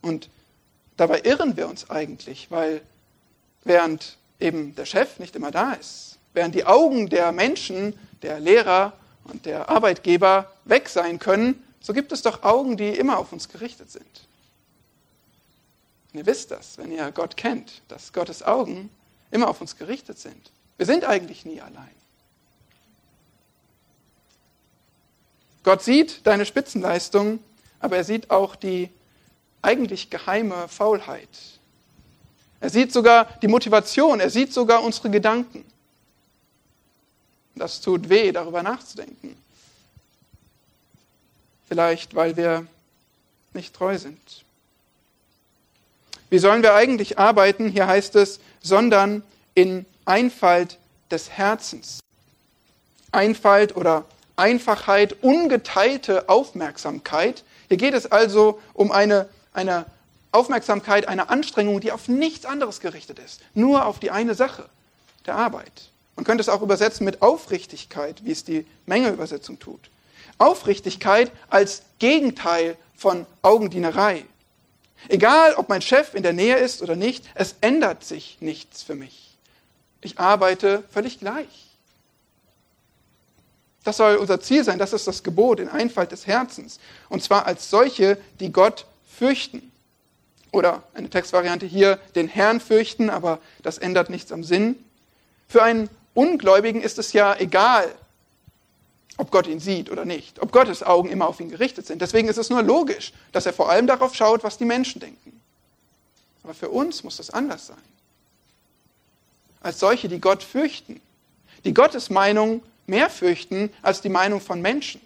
Und 0.00 0.30
dabei 0.96 1.20
irren 1.20 1.54
wir 1.58 1.68
uns 1.68 1.90
eigentlich, 1.90 2.50
weil 2.50 2.80
während 3.64 4.16
eben 4.40 4.74
der 4.74 4.86
Chef 4.86 5.18
nicht 5.18 5.36
immer 5.36 5.50
da 5.50 5.74
ist, 5.74 6.16
während 6.32 6.54
die 6.54 6.64
Augen 6.64 7.10
der 7.10 7.30
Menschen, 7.30 7.92
der 8.22 8.40
Lehrer 8.40 8.94
und 9.24 9.44
der 9.44 9.68
Arbeitgeber 9.68 10.50
weg 10.64 10.88
sein 10.88 11.18
können, 11.18 11.62
so 11.82 11.92
gibt 11.92 12.10
es 12.10 12.22
doch 12.22 12.42
Augen, 12.42 12.78
die 12.78 12.88
immer 12.88 13.18
auf 13.18 13.34
uns 13.34 13.50
gerichtet 13.50 13.90
sind. 13.90 14.26
Und 16.16 16.20
ihr 16.20 16.26
wisst 16.32 16.50
das, 16.50 16.78
wenn 16.78 16.90
ihr 16.90 17.12
Gott 17.12 17.36
kennt, 17.36 17.82
dass 17.88 18.10
Gottes 18.14 18.42
Augen 18.42 18.88
immer 19.30 19.48
auf 19.48 19.60
uns 19.60 19.76
gerichtet 19.76 20.18
sind. 20.18 20.50
Wir 20.78 20.86
sind 20.86 21.04
eigentlich 21.04 21.44
nie 21.44 21.60
allein. 21.60 21.90
Gott 25.62 25.82
sieht 25.82 26.26
deine 26.26 26.46
Spitzenleistung, 26.46 27.38
aber 27.80 27.98
er 27.98 28.04
sieht 28.04 28.30
auch 28.30 28.56
die 28.56 28.88
eigentlich 29.60 30.08
geheime 30.08 30.68
Faulheit. 30.68 31.28
Er 32.60 32.70
sieht 32.70 32.94
sogar 32.94 33.38
die 33.42 33.48
Motivation, 33.48 34.18
er 34.18 34.30
sieht 34.30 34.54
sogar 34.54 34.82
unsere 34.82 35.10
Gedanken. 35.10 35.66
Das 37.56 37.82
tut 37.82 38.08
weh, 38.08 38.32
darüber 38.32 38.62
nachzudenken. 38.62 39.36
Vielleicht, 41.68 42.14
weil 42.14 42.38
wir 42.38 42.66
nicht 43.52 43.74
treu 43.74 43.98
sind. 43.98 44.45
Wie 46.30 46.38
sollen 46.38 46.62
wir 46.62 46.74
eigentlich 46.74 47.18
arbeiten? 47.18 47.68
Hier 47.68 47.86
heißt 47.86 48.16
es, 48.16 48.40
sondern 48.60 49.22
in 49.54 49.86
Einfalt 50.04 50.78
des 51.10 51.30
Herzens. 51.30 52.00
Einfalt 53.12 53.76
oder 53.76 54.04
Einfachheit, 54.36 55.16
ungeteilte 55.22 56.28
Aufmerksamkeit. 56.28 57.44
Hier 57.68 57.76
geht 57.76 57.94
es 57.94 58.10
also 58.10 58.60
um 58.74 58.92
eine 58.92 59.28
eine 59.56 59.86
Aufmerksamkeit, 60.32 61.08
eine 61.08 61.30
Anstrengung, 61.30 61.80
die 61.80 61.92
auf 61.92 62.08
nichts 62.08 62.44
anderes 62.44 62.80
gerichtet 62.80 63.18
ist, 63.18 63.40
nur 63.54 63.86
auf 63.86 63.98
die 63.98 64.10
eine 64.10 64.34
Sache, 64.34 64.68
der 65.24 65.34
Arbeit. 65.36 65.90
Man 66.14 66.24
könnte 66.24 66.42
es 66.42 66.48
auch 66.48 66.62
übersetzen 66.62 67.04
mit 67.04 67.22
Aufrichtigkeit, 67.22 68.24
wie 68.24 68.32
es 68.32 68.44
die 68.44 68.66
Menge-Übersetzung 68.86 69.58
tut. 69.58 69.80
Aufrichtigkeit 70.38 71.32
als 71.48 71.82
Gegenteil 71.98 72.76
von 72.94 73.26
Augendienerei. 73.42 74.24
Egal, 75.08 75.54
ob 75.54 75.68
mein 75.68 75.82
Chef 75.82 76.14
in 76.14 76.22
der 76.22 76.32
Nähe 76.32 76.56
ist 76.56 76.82
oder 76.82 76.96
nicht, 76.96 77.24
es 77.34 77.56
ändert 77.60 78.04
sich 78.04 78.38
nichts 78.40 78.82
für 78.82 78.94
mich. 78.94 79.36
Ich 80.00 80.18
arbeite 80.18 80.84
völlig 80.90 81.18
gleich. 81.18 81.66
Das 83.84 83.98
soll 83.98 84.16
unser 84.16 84.40
Ziel 84.40 84.64
sein, 84.64 84.80
das 84.80 84.92
ist 84.92 85.06
das 85.06 85.22
Gebot 85.22 85.60
in 85.60 85.68
Einfalt 85.68 86.10
des 86.10 86.26
Herzens. 86.26 86.80
Und 87.08 87.22
zwar 87.22 87.46
als 87.46 87.70
solche, 87.70 88.18
die 88.40 88.50
Gott 88.50 88.86
fürchten. 89.16 89.70
Oder 90.50 90.82
eine 90.94 91.08
Textvariante 91.08 91.66
hier, 91.66 92.00
den 92.14 92.26
Herrn 92.26 92.60
fürchten, 92.60 93.10
aber 93.10 93.38
das 93.62 93.78
ändert 93.78 94.10
nichts 94.10 94.32
am 94.32 94.42
Sinn. 94.42 94.76
Für 95.48 95.62
einen 95.62 95.88
Ungläubigen 96.14 96.82
ist 96.82 96.98
es 96.98 97.12
ja 97.12 97.36
egal, 97.38 97.94
ob 99.16 99.30
Gott 99.30 99.46
ihn 99.46 99.60
sieht 99.60 99.90
oder 99.90 100.04
nicht, 100.04 100.40
ob 100.40 100.52
Gottes 100.52 100.82
Augen 100.82 101.08
immer 101.08 101.28
auf 101.28 101.40
ihn 101.40 101.48
gerichtet 101.48 101.86
sind. 101.86 102.02
Deswegen 102.02 102.28
ist 102.28 102.36
es 102.36 102.50
nur 102.50 102.62
logisch, 102.62 103.12
dass 103.32 103.46
er 103.46 103.52
vor 103.52 103.70
allem 103.70 103.86
darauf 103.86 104.14
schaut, 104.14 104.44
was 104.44 104.58
die 104.58 104.64
Menschen 104.64 105.00
denken. 105.00 105.40
Aber 106.42 106.54
für 106.54 106.68
uns 106.68 107.02
muss 107.02 107.16
das 107.16 107.30
anders 107.30 107.66
sein. 107.66 107.76
Als 109.60 109.80
solche, 109.80 110.08
die 110.08 110.20
Gott 110.20 110.42
fürchten, 110.42 111.00
die 111.64 111.74
Gottes 111.74 112.10
Meinung 112.10 112.62
mehr 112.86 113.10
fürchten 113.10 113.72
als 113.82 114.00
die 114.00 114.08
Meinung 114.08 114.40
von 114.40 114.60
Menschen. 114.60 115.00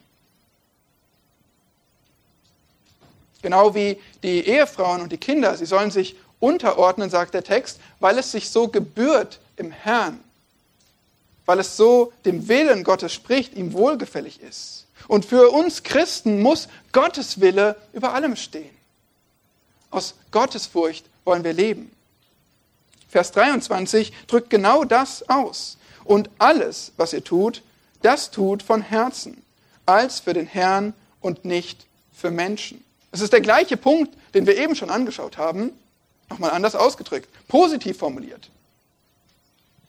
Genau 3.43 3.75
wie 3.75 3.99
die 4.23 4.47
Ehefrauen 4.47 5.01
und 5.01 5.13
die 5.13 5.19
Kinder, 5.19 5.57
sie 5.57 5.65
sollen 5.65 5.91
sich 5.91 6.17
unterordnen, 6.41 7.09
sagt 7.09 7.33
der 7.33 7.45
Text, 7.45 7.81
weil 8.01 8.19
es 8.19 8.33
sich 8.33 8.51
so 8.51 8.69
gebührt 8.69 9.41
im 9.57 9.71
Herrn, 9.71 10.23
weil 11.47 11.59
es 11.59 11.77
so 11.77 12.13
dem 12.25 12.49
Willen 12.49 12.85
Gottes 12.85 13.13
spricht, 13.13 13.55
ihm 13.55 13.73
wohlgefällig 13.73 14.41
ist. 14.41 14.87
Und 15.09 15.25
für 15.25 15.51
uns 15.51 15.83
Christen 15.83 16.41
muss 16.43 16.69
Gottes 16.93 17.41
Wille 17.41 17.77
über 17.93 18.15
allem 18.15 18.37
stehen. 18.37 18.71
Aus 19.91 20.15
Gottesfurcht 20.31 21.05
wollen 21.25 21.45
wir 21.45 21.53
leben. 21.53 21.91
Vers 23.09 23.33
23 23.33 24.13
drückt 24.29 24.51
genau 24.51 24.85
das 24.85 25.29
aus. 25.29 25.79
Und 26.05 26.31
alles, 26.39 26.93
was 26.97 27.13
ihr 27.13 27.25
tut, 27.25 27.63
das 28.03 28.31
tut 28.31 28.63
von 28.63 28.83
Herzen, 28.83 29.43
als 29.85 30.21
für 30.21 30.33
den 30.33 30.47
Herrn 30.47 30.95
und 31.21 31.45
nicht 31.45 31.87
für 32.13 32.31
Menschen. 32.31 32.85
Es 33.13 33.21
ist 33.21 33.33
der 33.33 33.41
gleiche 33.41 33.77
Punkt, 33.77 34.17
den 34.35 34.47
wir 34.47 34.57
eben 34.57 34.77
schon 34.77 34.91
angeschaut 34.91 35.37
haben, 35.39 35.73
nochmal 36.29 36.53
anders 36.53 36.77
ausgedrückt, 36.77 37.29
positiv 37.49 37.99
formuliert. 37.99 38.49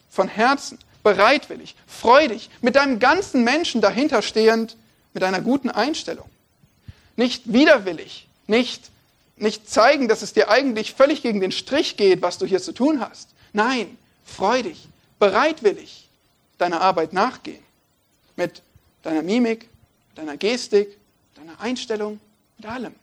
Von 0.10 0.28
Herzen, 0.28 0.80
bereitwillig, 1.04 1.76
freudig, 1.88 2.50
mit 2.62 2.76
deinem 2.76 3.00
ganzen 3.00 3.44
Menschen 3.44 3.82
dahinter 3.82 4.22
stehend, 4.22 4.78
mit 5.14 5.24
einer 5.24 5.42
guten 5.42 5.70
Einstellung. 5.70 6.30
Nicht 7.16 7.52
widerwillig, 7.52 8.28
nicht, 8.48 8.90
nicht 9.36 9.70
zeigen, 9.70 10.08
dass 10.08 10.22
es 10.22 10.34
dir 10.34 10.50
eigentlich 10.50 10.94
völlig 10.94 11.22
gegen 11.22 11.42
den 11.42 11.52
Strich 11.52 11.98
geht, 11.98 12.22
was 12.22 12.38
du 12.38 12.46
hier 12.46 12.62
zu 12.62 12.72
tun 12.72 13.02
hast. 13.02 13.30
Nein, 13.54 13.98
freudig, 14.26 14.88
bereitwillig 15.20 16.08
deiner 16.58 16.82
Arbeit 16.82 17.14
nachgehen. 17.14 17.64
Mit 18.36 18.62
deiner 19.04 19.24
Mimik, 19.24 19.68
deiner 20.16 20.38
Gestik, 20.38 20.98
deiner 21.36 21.60
Einstellung, 21.60 22.20
mit 22.58 22.68
allem. 22.68 22.96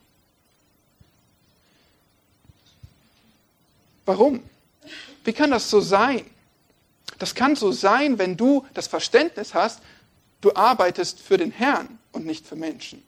Warum? 4.06 4.42
Wie 5.22 5.32
kann 5.34 5.50
das 5.50 5.68
so 5.68 5.80
sein? 5.80 6.24
Das 7.18 7.34
kann 7.34 7.56
so 7.56 7.72
sein, 7.72 8.18
wenn 8.18 8.36
du 8.36 8.66
das 8.74 8.86
Verständnis 8.86 9.54
hast, 9.54 9.80
du 10.40 10.54
arbeitest 10.54 11.20
für 11.20 11.36
den 11.36 11.50
Herrn 11.50 11.98
und 12.12 12.26
nicht 12.26 12.46
für 12.46 12.56
Menschen. 12.56 13.02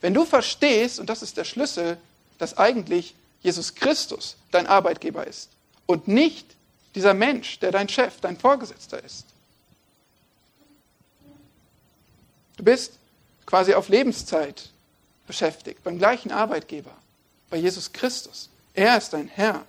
Wenn 0.00 0.14
du 0.14 0.24
verstehst, 0.24 1.00
und 1.00 1.08
das 1.10 1.22
ist 1.22 1.36
der 1.36 1.44
Schlüssel, 1.44 1.98
dass 2.38 2.56
eigentlich 2.56 3.14
Jesus 3.40 3.74
Christus 3.74 4.36
dein 4.50 4.66
Arbeitgeber 4.66 5.26
ist 5.26 5.50
und 5.86 6.08
nicht 6.08 6.46
dieser 6.94 7.14
Mensch, 7.14 7.58
der 7.58 7.72
dein 7.72 7.88
Chef, 7.88 8.20
dein 8.20 8.36
Vorgesetzter 8.36 9.02
ist. 9.02 9.24
Du 12.56 12.64
bist 12.64 12.94
quasi 13.46 13.74
auf 13.74 13.88
Lebenszeit 13.88 14.70
beschäftigt, 15.26 15.82
beim 15.84 15.98
gleichen 15.98 16.32
Arbeitgeber, 16.32 16.90
bei 17.50 17.56
Jesus 17.56 17.92
Christus. 17.92 18.48
Er 18.74 18.98
ist 18.98 19.12
dein 19.12 19.28
Herr. 19.28 19.64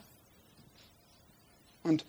Und 1.84 2.04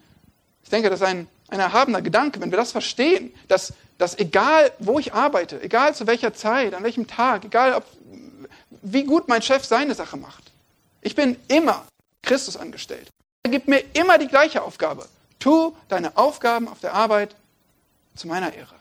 ich 0.65 0.71
denke, 0.71 0.89
das 0.89 1.01
ist 1.01 1.07
ein, 1.07 1.29
ein 1.51 1.61
erhabener 1.61 2.01
Gedanke, 2.01 2.41
wenn 2.41 2.51
wir 2.51 2.59
das 2.59 2.73
verstehen, 2.73 3.35
dass, 3.49 3.73
dass 3.99 4.19
egal, 4.19 4.73
wo 4.79 4.99
ich 4.99 5.13
arbeite, 5.13 5.61
egal 5.63 5.95
zu 5.95 6.07
welcher 6.07 6.33
Zeit, 6.33 6.75
an 6.75 6.85
welchem 6.85 7.07
Tag, 7.07 7.45
egal, 7.45 7.75
ob, 7.75 7.85
wie 8.83 9.05
gut 9.05 9.29
mein 9.29 9.43
Chef 9.43 9.65
seine 9.65 9.95
Sache 9.95 10.17
macht, 10.17 10.53
ich 11.03 11.15
bin 11.15 11.37
immer 11.49 11.85
Christus 12.23 12.57
angestellt. 12.57 13.09
Er 13.43 13.51
gibt 13.51 13.69
mir 13.69 13.83
immer 13.95 14.19
die 14.19 14.29
gleiche 14.29 14.63
Aufgabe. 14.63 15.09
Tu 15.39 15.75
deine 15.89 16.17
Aufgaben 16.17 16.69
auf 16.69 16.81
der 16.81 16.95
Arbeit 16.95 17.35
zu 18.15 18.29
meiner 18.29 18.53
Ehre. 18.53 18.75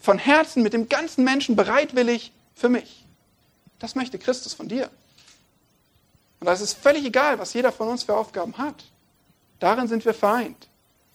Von 0.00 0.18
Herzen, 0.18 0.62
mit 0.62 0.72
dem 0.72 0.88
ganzen 0.88 1.24
Menschen 1.24 1.56
bereitwillig 1.56 2.32
für 2.54 2.68
mich. 2.68 3.04
Das 3.78 3.94
möchte 3.94 4.18
Christus 4.18 4.54
von 4.54 4.68
dir. 4.68 4.90
Und 6.40 6.46
da 6.46 6.52
ist 6.52 6.60
es 6.60 6.72
völlig 6.72 7.04
egal, 7.04 7.38
was 7.38 7.52
jeder 7.52 7.72
von 7.72 7.88
uns 7.88 8.02
für 8.02 8.14
Aufgaben 8.14 8.56
hat. 8.58 8.84
Darin 9.60 9.88
sind 9.88 10.04
wir 10.04 10.14
vereint. 10.14 10.68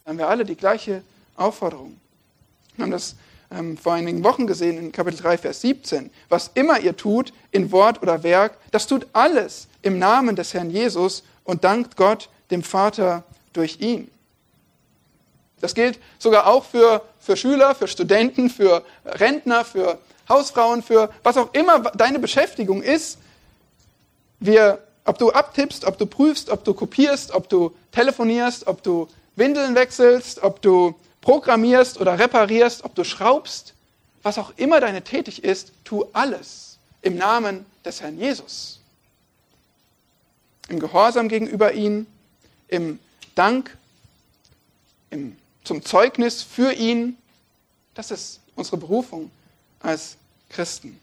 Da 0.03 0.09
haben 0.09 0.17
wir 0.17 0.27
alle 0.27 0.45
die 0.45 0.55
gleiche 0.55 1.03
Aufforderung. 1.35 1.99
Wir 2.75 2.83
haben 2.83 2.91
das 2.91 3.15
ähm, 3.51 3.77
vor 3.77 3.93
einigen 3.93 4.23
Wochen 4.23 4.47
gesehen 4.47 4.77
in 4.77 4.91
Kapitel 4.91 5.17
3, 5.17 5.37
Vers 5.37 5.61
17. 5.61 6.09
Was 6.29 6.51
immer 6.53 6.79
ihr 6.79 6.95
tut, 6.95 7.33
in 7.51 7.71
Wort 7.71 8.01
oder 8.01 8.23
Werk, 8.23 8.57
das 8.71 8.87
tut 8.87 9.07
alles 9.13 9.67
im 9.81 9.99
Namen 9.99 10.35
des 10.35 10.53
Herrn 10.53 10.69
Jesus 10.69 11.23
und 11.43 11.63
dankt 11.63 11.95
Gott, 11.95 12.29
dem 12.51 12.63
Vater, 12.63 13.23
durch 13.53 13.79
ihn. 13.79 14.09
Das 15.61 15.75
gilt 15.75 15.99
sogar 16.19 16.47
auch 16.47 16.63
für, 16.63 17.01
für 17.19 17.35
Schüler, 17.35 17.75
für 17.75 17.87
Studenten, 17.87 18.49
für 18.49 18.83
Rentner, 19.05 19.65
für 19.65 19.99
Hausfrauen, 20.29 20.83
für 20.83 21.09
was 21.23 21.37
auch 21.37 21.53
immer 21.53 21.79
deine 21.79 22.19
Beschäftigung 22.19 22.81
ist. 22.81 23.17
Wir 24.39 24.79
ob 25.09 25.17
du 25.17 25.31
abtippst, 25.31 25.85
ob 25.85 25.97
du 25.97 26.05
prüfst, 26.05 26.51
ob 26.51 26.63
du 26.63 26.73
kopierst, 26.75 27.31
ob 27.31 27.49
du 27.49 27.75
telefonierst, 27.91 28.67
ob 28.67 28.83
du 28.83 29.07
Windeln 29.39 29.75
wechselst, 29.75 30.43
ob 30.43 30.61
du 30.61 30.95
programmierst 31.21 31.99
oder 31.99 32.19
reparierst, 32.19 32.83
ob 32.83 32.95
du 32.95 33.03
schraubst, 33.03 33.73
was 34.21 34.37
auch 34.37 34.53
immer 34.57 34.79
deine 34.79 35.03
Tätig 35.03 35.43
ist, 35.43 35.71
tu 35.83 36.05
alles 36.13 36.77
im 37.01 37.15
Namen 37.15 37.65
des 37.83 38.01
Herrn 38.01 38.19
Jesus. 38.19 38.79
Im 40.67 40.79
Gehorsam 40.79 41.29
gegenüber 41.29 41.73
ihm, 41.73 42.05
im 42.67 42.99
Dank, 43.35 43.75
im, 45.09 45.35
zum 45.63 45.83
Zeugnis 45.83 46.43
für 46.43 46.73
ihn. 46.73 47.17
Das 47.95 48.11
ist 48.11 48.41
unsere 48.55 48.77
Berufung 48.77 49.31
als 49.79 50.17
Christen. 50.49 50.99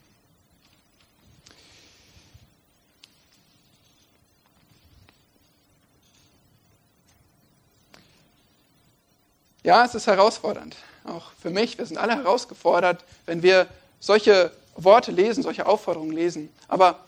Ja, 9.67 9.85
es 9.85 9.97
ist 9.97 10.07
herausfordernd. 10.07 10.77
Auch 11.03 11.33
für 11.43 11.51
mich. 11.51 11.77
Wir 11.77 11.87
sind 11.87 11.99
alle 11.99 12.15
herausgefordert, 12.15 13.05
wenn 13.25 13.43
wir 13.43 13.67
solche 13.99 14.53
Worte 14.77 15.11
lesen, 15.11 15.43
solche 15.43 15.67
Aufforderungen 15.67 16.13
lesen. 16.13 16.51
Aber 16.69 17.01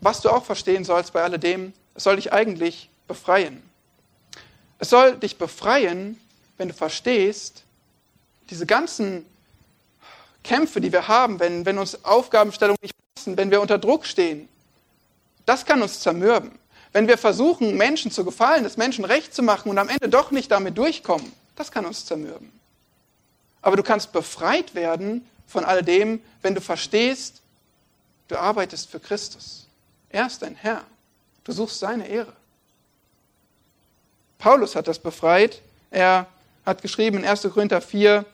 was 0.00 0.22
du 0.22 0.30
auch 0.30 0.46
verstehen 0.46 0.86
sollst 0.86 1.12
bei 1.12 1.22
alledem, 1.22 1.74
es 1.94 2.04
soll 2.04 2.16
dich 2.16 2.32
eigentlich 2.32 2.88
befreien. 3.06 3.62
Es 4.78 4.88
soll 4.88 5.18
dich 5.18 5.36
befreien, 5.36 6.18
wenn 6.56 6.68
du 6.68 6.74
verstehst, 6.74 7.64
diese 8.48 8.64
ganzen 8.64 9.26
Kämpfe, 10.42 10.80
die 10.80 10.90
wir 10.90 11.06
haben, 11.06 11.38
wenn, 11.38 11.66
wenn 11.66 11.76
uns 11.76 12.02
Aufgabenstellungen 12.02 12.78
nicht 12.80 12.94
passen, 13.14 13.36
wenn 13.36 13.50
wir 13.50 13.60
unter 13.60 13.76
Druck 13.76 14.06
stehen, 14.06 14.48
das 15.44 15.66
kann 15.66 15.82
uns 15.82 16.00
zermürben. 16.00 16.58
Wenn 16.94 17.08
wir 17.08 17.18
versuchen, 17.18 17.76
Menschen 17.76 18.10
zu 18.10 18.24
gefallen, 18.24 18.64
das 18.64 18.78
Menschen 18.78 19.04
recht 19.04 19.34
zu 19.34 19.42
machen 19.42 19.68
und 19.68 19.76
am 19.76 19.90
Ende 19.90 20.08
doch 20.08 20.30
nicht 20.30 20.50
damit 20.50 20.78
durchkommen, 20.78 21.30
das 21.56 21.70
kann 21.70 21.86
uns 21.86 22.04
zermürben. 22.04 22.52
Aber 23.62 23.76
du 23.76 23.82
kannst 23.82 24.12
befreit 24.12 24.74
werden 24.74 25.26
von 25.46 25.64
all 25.64 25.82
dem, 25.82 26.22
wenn 26.42 26.54
du 26.54 26.60
verstehst, 26.60 27.42
du 28.28 28.36
arbeitest 28.36 28.90
für 28.90 29.00
Christus. 29.00 29.66
Er 30.10 30.26
ist 30.26 30.42
dein 30.42 30.54
Herr. 30.54 30.82
Du 31.44 31.52
suchst 31.52 31.78
seine 31.78 32.08
Ehre. 32.08 32.32
Paulus 34.38 34.76
hat 34.76 34.88
das 34.88 34.98
befreit. 34.98 35.62
Er 35.90 36.26
hat 36.66 36.82
geschrieben 36.82 37.18
in 37.18 37.24
1. 37.24 37.42
Korinther 37.42 37.80
4, 37.80 38.24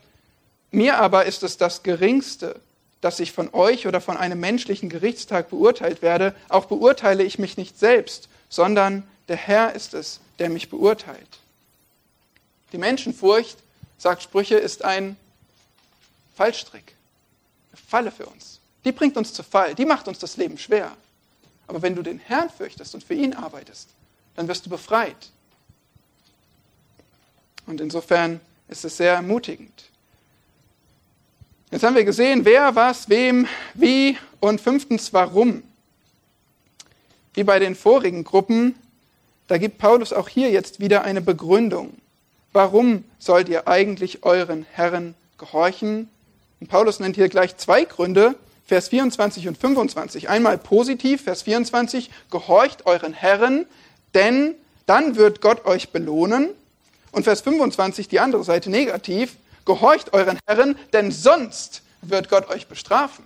mir 0.70 0.98
aber 0.98 1.24
ist 1.26 1.42
es 1.42 1.56
das 1.56 1.83
Geringste, 1.83 2.61
dass 3.00 3.18
ich 3.18 3.33
von 3.33 3.52
euch 3.52 3.87
oder 3.87 4.00
von 4.00 4.16
einem 4.16 4.38
menschlichen 4.38 4.88
Gerichtstag 4.88 5.50
beurteilt 5.50 6.02
werde. 6.02 6.35
Auch 6.48 6.66
beurteile 6.66 7.24
ich 7.24 7.38
mich 7.38 7.56
nicht 7.56 7.78
selbst, 7.78 8.28
sondern 8.48 9.06
der 9.28 9.37
Herr 9.37 9.74
ist 9.74 9.94
es, 9.94 10.20
der 10.38 10.50
mich 10.50 10.70
beurteilt. 10.70 11.39
Die 12.72 12.78
Menschenfurcht, 12.78 13.59
sagt 13.98 14.22
Sprüche, 14.22 14.56
ist 14.56 14.85
ein 14.85 15.16
Fallstrick, 16.37 16.94
eine 17.72 17.80
Falle 17.88 18.12
für 18.12 18.26
uns. 18.26 18.61
Die 18.85 18.92
bringt 18.92 19.16
uns 19.16 19.33
zu 19.33 19.42
Fall, 19.42 19.74
die 19.74 19.85
macht 19.85 20.09
uns 20.09 20.18
das 20.18 20.37
Leben 20.37 20.56
schwer. 20.56 20.96
Aber 21.66 21.83
wenn 21.83 21.94
du 21.94 22.02
den 22.02 22.18
Herrn 22.18 22.50
fürchtest 22.50 22.94
und 22.94 23.04
für 23.04 23.14
ihn 23.14 23.35
arbeitest, 23.35 23.88
dann 24.35 24.48
wirst 24.48 24.66
du 24.66 24.70
befreit. 24.70 25.30
Und 27.66 27.80
insofern 27.80 28.40
ist 28.68 28.85
es 28.85 28.96
sehr 28.96 29.14
ermutigend. 29.14 29.85
Jetzt 31.70 31.85
haben 31.85 31.94
wir 31.94 32.04
gesehen, 32.04 32.44
wer, 32.44 32.74
was, 32.74 33.09
wem, 33.09 33.46
wie 33.74 34.18
und 34.40 34.61
fünftens, 34.61 35.12
warum. 35.12 35.62
Wie 37.35 37.44
bei 37.44 37.61
den 37.61 37.76
vorigen 37.76 38.24
Gruppen, 38.24 38.74
da 39.46 39.56
gibt 39.59 39.78
Paulus 39.78 40.12
auch 40.12 40.28
hier 40.28 40.50
jetzt 40.50 40.80
wieder 40.80 41.02
eine 41.02 41.20
Begründung. 41.20 41.96
Warum 42.53 43.05
sollt 43.19 43.49
ihr 43.49 43.69
eigentlich 43.69 44.25
euren 44.25 44.67
Herren 44.73 45.15
gehorchen? 45.39 46.09
Und 46.61 46.69
Paulus 46.69 47.01
nennt 47.01 47.17
hier 47.17 47.29
gleich 47.29 47.57
zwei 47.57 47.85
Gründe, 47.85 48.35
Vers 48.67 48.89
24 48.89 49.49
und 49.49 49.59
25. 49.59 50.29
Einmal 50.29 50.59
positiv, 50.59 51.23
Vers 51.23 51.43
24, 51.43 52.11
gehorcht 52.31 52.87
euren 52.87 53.13
Herren, 53.13 53.67
denn 54.15 54.55
dann 54.87 55.17
wird 55.17 55.41
Gott 55.41 55.65
euch 55.65 55.91
belohnen. 55.91 56.51
Und 57.13 57.25
Vers 57.25 57.41
25, 57.41 58.09
die 58.09 58.21
andere 58.21 58.45
Seite 58.45 58.71
negativ, 58.71 59.37
gehorcht 59.65 60.13
euren 60.13 60.39
Herren, 60.47 60.77
denn 60.93 61.11
sonst 61.11 61.83
wird 62.03 62.29
Gott 62.29 62.49
euch 62.49 62.67
bestrafen. 62.67 63.25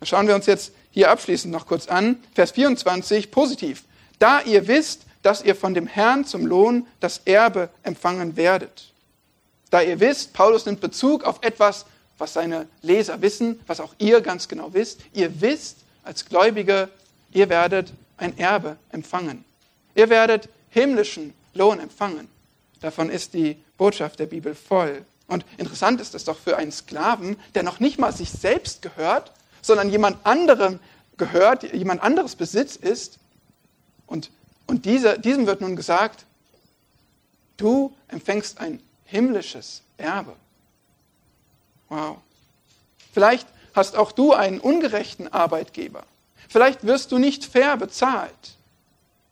Das 0.00 0.08
schauen 0.08 0.28
wir 0.28 0.34
uns 0.34 0.46
jetzt 0.46 0.72
hier 0.90 1.10
abschließend 1.10 1.52
noch 1.52 1.66
kurz 1.66 1.88
an. 1.88 2.16
Vers 2.34 2.52
24, 2.52 3.30
positiv. 3.30 3.84
Da 4.18 4.40
ihr 4.42 4.66
wisst, 4.66 5.02
dass 5.26 5.42
ihr 5.42 5.56
von 5.56 5.74
dem 5.74 5.88
Herrn 5.88 6.24
zum 6.24 6.46
Lohn 6.46 6.86
das 7.00 7.22
Erbe 7.24 7.68
empfangen 7.82 8.36
werdet. 8.36 8.92
Da 9.70 9.82
ihr 9.82 9.98
wisst, 9.98 10.32
Paulus 10.34 10.66
nimmt 10.66 10.80
Bezug 10.80 11.24
auf 11.24 11.38
etwas, 11.42 11.84
was 12.16 12.32
seine 12.32 12.68
Leser 12.80 13.20
wissen, 13.22 13.58
was 13.66 13.80
auch 13.80 13.92
ihr 13.98 14.20
ganz 14.20 14.46
genau 14.46 14.72
wisst. 14.72 15.00
Ihr 15.12 15.40
wisst 15.40 15.78
als 16.04 16.26
Gläubige, 16.26 16.88
ihr 17.32 17.48
werdet 17.48 17.92
ein 18.18 18.38
Erbe 18.38 18.76
empfangen. 18.92 19.44
Ihr 19.96 20.10
werdet 20.10 20.48
himmlischen 20.70 21.34
Lohn 21.54 21.80
empfangen. 21.80 22.28
Davon 22.80 23.10
ist 23.10 23.34
die 23.34 23.56
Botschaft 23.78 24.20
der 24.20 24.26
Bibel 24.26 24.54
voll. 24.54 25.04
Und 25.26 25.44
interessant 25.58 26.00
ist 26.00 26.14
es 26.14 26.22
doch 26.22 26.38
für 26.38 26.56
einen 26.56 26.70
Sklaven, 26.70 27.36
der 27.56 27.64
noch 27.64 27.80
nicht 27.80 27.98
mal 27.98 28.12
sich 28.12 28.30
selbst 28.30 28.80
gehört, 28.80 29.32
sondern 29.60 29.90
jemand 29.90 30.24
anderem 30.24 30.78
gehört, 31.16 31.64
jemand 31.72 32.00
anderes 32.00 32.36
Besitz 32.36 32.76
ist. 32.76 33.18
Und, 34.06 34.30
und 34.66 34.84
diese, 34.84 35.18
diesem 35.18 35.46
wird 35.46 35.60
nun 35.60 35.76
gesagt, 35.76 36.24
du 37.56 37.94
empfängst 38.08 38.60
ein 38.60 38.82
himmlisches 39.04 39.82
Erbe. 39.96 40.34
Wow. 41.88 42.18
Vielleicht 43.12 43.46
hast 43.74 43.96
auch 43.96 44.12
du 44.12 44.32
einen 44.32 44.60
ungerechten 44.60 45.32
Arbeitgeber. 45.32 46.04
Vielleicht 46.48 46.86
wirst 46.86 47.12
du 47.12 47.18
nicht 47.18 47.44
fair 47.44 47.76
bezahlt. 47.76 48.56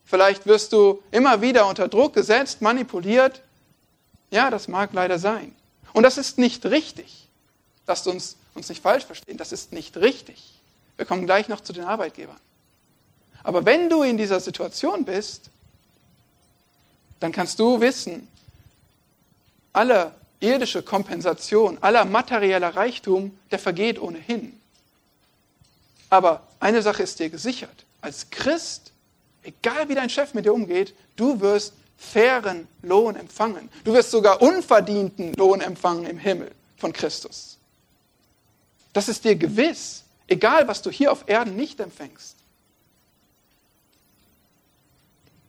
Vielleicht 0.05 0.47
wirst 0.47 0.73
du 0.73 1.03
immer 1.11 1.41
wieder 1.41 1.67
unter 1.67 1.89
Druck 1.89 2.15
gesetzt, 2.15 2.63
manipuliert. 2.63 3.43
Ja, 4.31 4.51
das 4.51 4.69
mag 4.69 4.93
leider 4.93 5.19
sein. 5.19 5.55
Und 5.93 6.03
das 6.03 6.19
ist 6.19 6.39
nicht 6.39 6.65
richtig. 6.67 7.29
Lasst 7.87 8.07
uns 8.07 8.37
uns 8.55 8.69
nicht 8.69 8.83
falsch 8.83 9.05
verstehen. 9.05 9.37
Das 9.37 9.53
ist 9.53 9.73
nicht 9.73 9.97
richtig. 9.97 10.61
Wir 10.97 11.07
kommen 11.07 11.27
gleich 11.27 11.49
noch 11.49 11.61
zu 11.61 11.73
den 11.73 11.85
Arbeitgebern. 11.85 12.39
Aber 13.45 13.65
wenn 13.65 13.89
du 13.89 14.03
in 14.03 14.17
dieser 14.17 14.41
Situation 14.41 15.05
bist, 15.05 15.51
dann 17.21 17.31
kannst 17.31 17.61
du 17.61 17.81
wissen, 17.81 18.27
alle 19.73 20.15
irdische 20.41 20.83
Kompensation, 20.83 21.79
aller 21.81 22.05
materieller 22.05 22.75
Reichtum, 22.75 23.39
der 23.51 23.59
vergeht 23.59 24.01
ohnehin. 24.01 24.59
Aber 26.11 26.43
eine 26.61 26.83
Sache 26.83 27.03
ist 27.03 27.19
dir 27.19 27.29
gesichert. 27.29 27.85
Als 28.01 28.31
Christ, 28.31 28.93
egal 29.43 29.89
wie 29.89 29.95
dein 29.95 30.11
Chef 30.11 30.35
mit 30.35 30.45
dir 30.45 30.55
umgeht, 30.55 30.95
du 31.17 31.41
wirst 31.41 31.75
fairen 31.97 32.69
Lohn 32.83 33.17
empfangen. 33.17 33.69
Du 33.85 33.93
wirst 33.93 34.11
sogar 34.11 34.43
unverdienten 34.43 35.33
Lohn 35.35 35.61
empfangen 35.61 36.07
im 36.07 36.19
Himmel 36.19 36.51
von 36.77 36.93
Christus. 36.93 37.59
Das 38.93 39.09
ist 39.09 39.25
dir 39.25 39.35
gewiss, 39.35 40.05
egal 40.29 40.69
was 40.69 40.83
du 40.83 40.91
hier 40.91 41.11
auf 41.11 41.25
Erden 41.27 41.57
nicht 41.57 41.81
empfängst. 41.81 42.37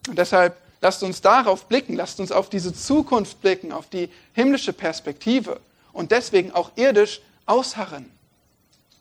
Und 0.07 0.17
deshalb 0.17 0.57
lasst 0.81 1.03
uns 1.03 1.21
darauf 1.21 1.65
blicken, 1.65 1.95
lasst 1.95 2.19
uns 2.19 2.31
auf 2.31 2.49
diese 2.49 2.73
Zukunft 2.73 3.41
blicken, 3.41 3.71
auf 3.71 3.89
die 3.89 4.09
himmlische 4.33 4.73
Perspektive 4.73 5.59
und 5.93 6.11
deswegen 6.11 6.51
auch 6.51 6.71
irdisch 6.75 7.21
ausharren, 7.45 8.09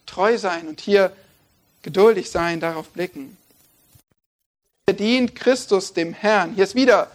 treu 0.06 0.38
sein 0.38 0.68
und 0.68 0.80
hier 0.80 1.12
geduldig 1.82 2.30
sein, 2.30 2.60
darauf 2.60 2.88
blicken. 2.88 3.36
Dient 4.90 5.34
Christus 5.34 5.92
dem 5.92 6.12
Herrn. 6.12 6.54
Hier 6.54 6.64
ist 6.64 6.74
wieder 6.74 7.10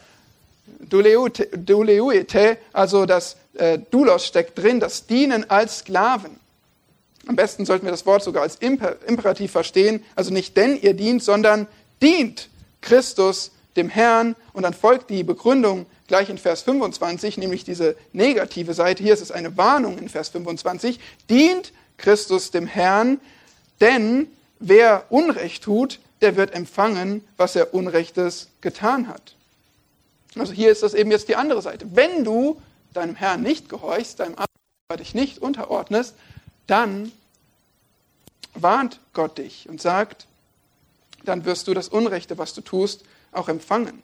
Duleuete, 0.79 2.57
also 2.73 3.05
das 3.05 3.37
äh, 3.53 3.79
Dulos 3.91 4.25
steckt 4.25 4.57
drin, 4.57 4.79
das 4.79 5.05
Dienen 5.05 5.49
als 5.49 5.79
Sklaven. 5.79 6.39
Am 7.27 7.35
besten 7.35 7.65
sollten 7.65 7.85
wir 7.85 7.91
das 7.91 8.05
Wort 8.05 8.23
sogar 8.23 8.43
als 8.43 8.55
Imperativ 8.55 9.51
verstehen. 9.51 10.03
Also 10.15 10.33
nicht 10.33 10.57
denn 10.57 10.79
ihr 10.81 10.95
dient, 10.95 11.23
sondern 11.23 11.67
dient 12.01 12.49
Christus 12.81 13.51
dem 13.75 13.89
Herrn. 13.89 14.35
Und 14.53 14.63
dann 14.63 14.73
folgt 14.73 15.09
die 15.09 15.23
Begründung 15.23 15.85
gleich 16.07 16.29
in 16.29 16.37
Vers 16.37 16.63
25, 16.63 17.37
nämlich 17.37 17.63
diese 17.63 17.95
negative 18.13 18.73
Seite. 18.73 19.03
Hier 19.03 19.13
ist 19.13 19.21
es 19.21 19.31
eine 19.31 19.57
Warnung 19.57 19.97
in 19.97 20.09
Vers 20.09 20.29
25. 20.29 20.99
Dient 21.29 21.71
Christus 21.97 22.51
dem 22.51 22.67
Herrn, 22.67 23.19
denn 23.81 24.27
wer 24.59 25.05
Unrecht 25.09 25.63
tut, 25.63 25.99
der 26.21 26.35
wird 26.35 26.53
empfangen, 26.53 27.23
was 27.37 27.55
er 27.55 27.73
Unrechtes 27.73 28.49
getan 28.61 29.07
hat. 29.07 29.35
Also 30.35 30.53
hier 30.53 30.71
ist 30.71 30.83
das 30.83 30.93
eben 30.93 31.11
jetzt 31.11 31.27
die 31.27 31.35
andere 31.35 31.61
Seite. 31.61 31.87
Wenn 31.93 32.23
du 32.23 32.61
deinem 32.93 33.15
Herrn 33.15 33.41
nicht 33.41 33.69
gehorchst, 33.69 34.19
deinem 34.19 34.33
Arbeitgeber 34.33 34.97
dich 34.97 35.13
nicht 35.13 35.39
unterordnest, 35.39 36.15
dann 36.67 37.11
warnt 38.53 38.99
Gott 39.13 39.37
dich 39.37 39.67
und 39.69 39.81
sagt, 39.81 40.27
dann 41.23 41.45
wirst 41.45 41.67
du 41.67 41.73
das 41.73 41.89
Unrechte, 41.89 42.37
was 42.37 42.53
du 42.53 42.61
tust, 42.61 43.03
auch 43.31 43.49
empfangen. 43.49 44.01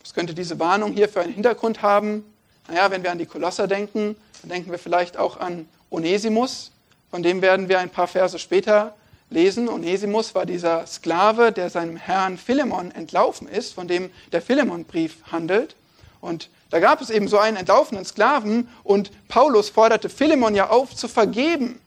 Was 0.00 0.14
könnte 0.14 0.34
diese 0.34 0.58
Warnung 0.58 0.92
hier 0.92 1.08
für 1.08 1.20
einen 1.20 1.32
Hintergrund 1.32 1.82
haben? 1.82 2.24
Naja, 2.68 2.90
wenn 2.90 3.02
wir 3.02 3.10
an 3.10 3.18
die 3.18 3.26
Kolosser 3.26 3.66
denken, 3.66 4.16
dann 4.42 4.50
denken 4.50 4.70
wir 4.70 4.78
vielleicht 4.78 5.16
auch 5.16 5.38
an 5.38 5.68
Onesimus, 5.90 6.72
von 7.10 7.22
dem 7.22 7.42
werden 7.42 7.68
wir 7.68 7.78
ein 7.78 7.90
paar 7.90 8.08
Verse 8.08 8.38
später 8.38 8.94
lesen. 9.30 9.68
Onesimus 9.68 10.34
war 10.34 10.46
dieser 10.46 10.86
Sklave, 10.86 11.52
der 11.52 11.70
seinem 11.70 11.96
Herrn 11.96 12.38
Philemon 12.38 12.90
entlaufen 12.90 13.48
ist, 13.48 13.74
von 13.74 13.86
dem 13.86 14.10
der 14.32 14.42
Philemonbrief 14.42 15.18
handelt. 15.30 15.76
Und 16.20 16.48
da 16.70 16.80
gab 16.80 17.00
es 17.00 17.10
eben 17.10 17.28
so 17.28 17.38
einen 17.38 17.56
entlaufenen 17.56 18.04
Sklaven 18.04 18.68
und 18.82 19.12
Paulus 19.28 19.68
forderte 19.68 20.08
Philemon 20.08 20.54
ja 20.54 20.70
auf 20.70 20.96
zu 20.96 21.06
vergeben. 21.06 21.80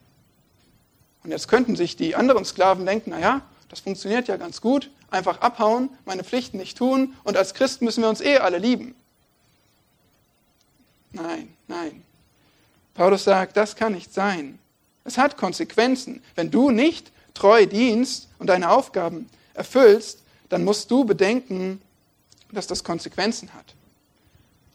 Und 1.23 1.32
jetzt 1.32 1.47
könnten 1.47 1.75
sich 1.75 1.97
die 1.97 2.15
anderen 2.15 2.45
Sklaven 2.45 2.86
denken, 2.86 3.10
naja, 3.10 3.41
das 3.69 3.80
funktioniert 3.80 4.27
ja 4.27 4.38
ganz 4.38 4.62
gut, 4.62 4.89
einfach 5.10 5.41
abhauen, 5.41 5.89
meine 6.06 6.23
Pflichten 6.23 6.58
nicht 6.58 6.77
tun 6.77 7.15
und 7.23 7.38
als 7.38 7.53
Christ 7.53 7.82
müssen 7.82 8.01
wir 8.01 8.10
uns 8.10 8.21
eh 8.21 8.38
alle 8.38 8.58
lieben. 8.58 8.95
Nein, 11.12 11.53
nein. 11.67 12.03
Paulus 12.93 13.23
sagt, 13.23 13.58
das 13.58 13.75
kann 13.75 13.93
nicht 13.93 14.13
sein. 14.13 14.60
Es 15.03 15.17
hat 15.17 15.38
Konsequenzen. 15.38 16.21
Wenn 16.36 16.51
du 16.51 16.71
nicht 16.71 17.12
treu 17.34 17.65
dienst 17.65 18.27
und 18.39 18.47
deine 18.47 18.69
Aufgaben 18.69 19.30
erfüllst, 19.53 20.23
dann 20.49 20.63
musst 20.63 20.91
du 20.91 21.06
bedenken, 21.06 21.82
dass 22.51 22.67
das 22.67 22.84
Konsequenzen 22.84 23.53
hat. 23.53 23.75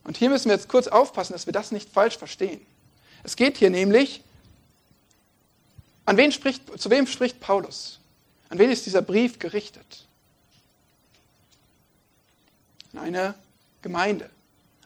Und 0.03 0.17
hier 0.17 0.29
müssen 0.29 0.49
wir 0.49 0.55
jetzt 0.55 0.69
kurz 0.69 0.87
aufpassen, 0.87 1.33
dass 1.33 1.45
wir 1.45 1.53
das 1.53 1.71
nicht 1.71 1.89
falsch 1.89 2.17
verstehen. 2.17 2.61
Es 3.23 3.35
geht 3.35 3.57
hier 3.57 3.69
nämlich, 3.69 4.21
an 6.05 6.17
wen 6.17 6.31
spricht, 6.31 6.79
zu 6.79 6.89
wem 6.89 7.07
spricht 7.07 7.39
Paulus? 7.39 7.99
An 8.49 8.59
wen 8.59 8.69
ist 8.69 8.85
dieser 8.85 9.01
Brief 9.01 9.39
gerichtet? 9.39 10.05
An 12.93 12.99
eine 12.99 13.35
Gemeinde, 13.81 14.29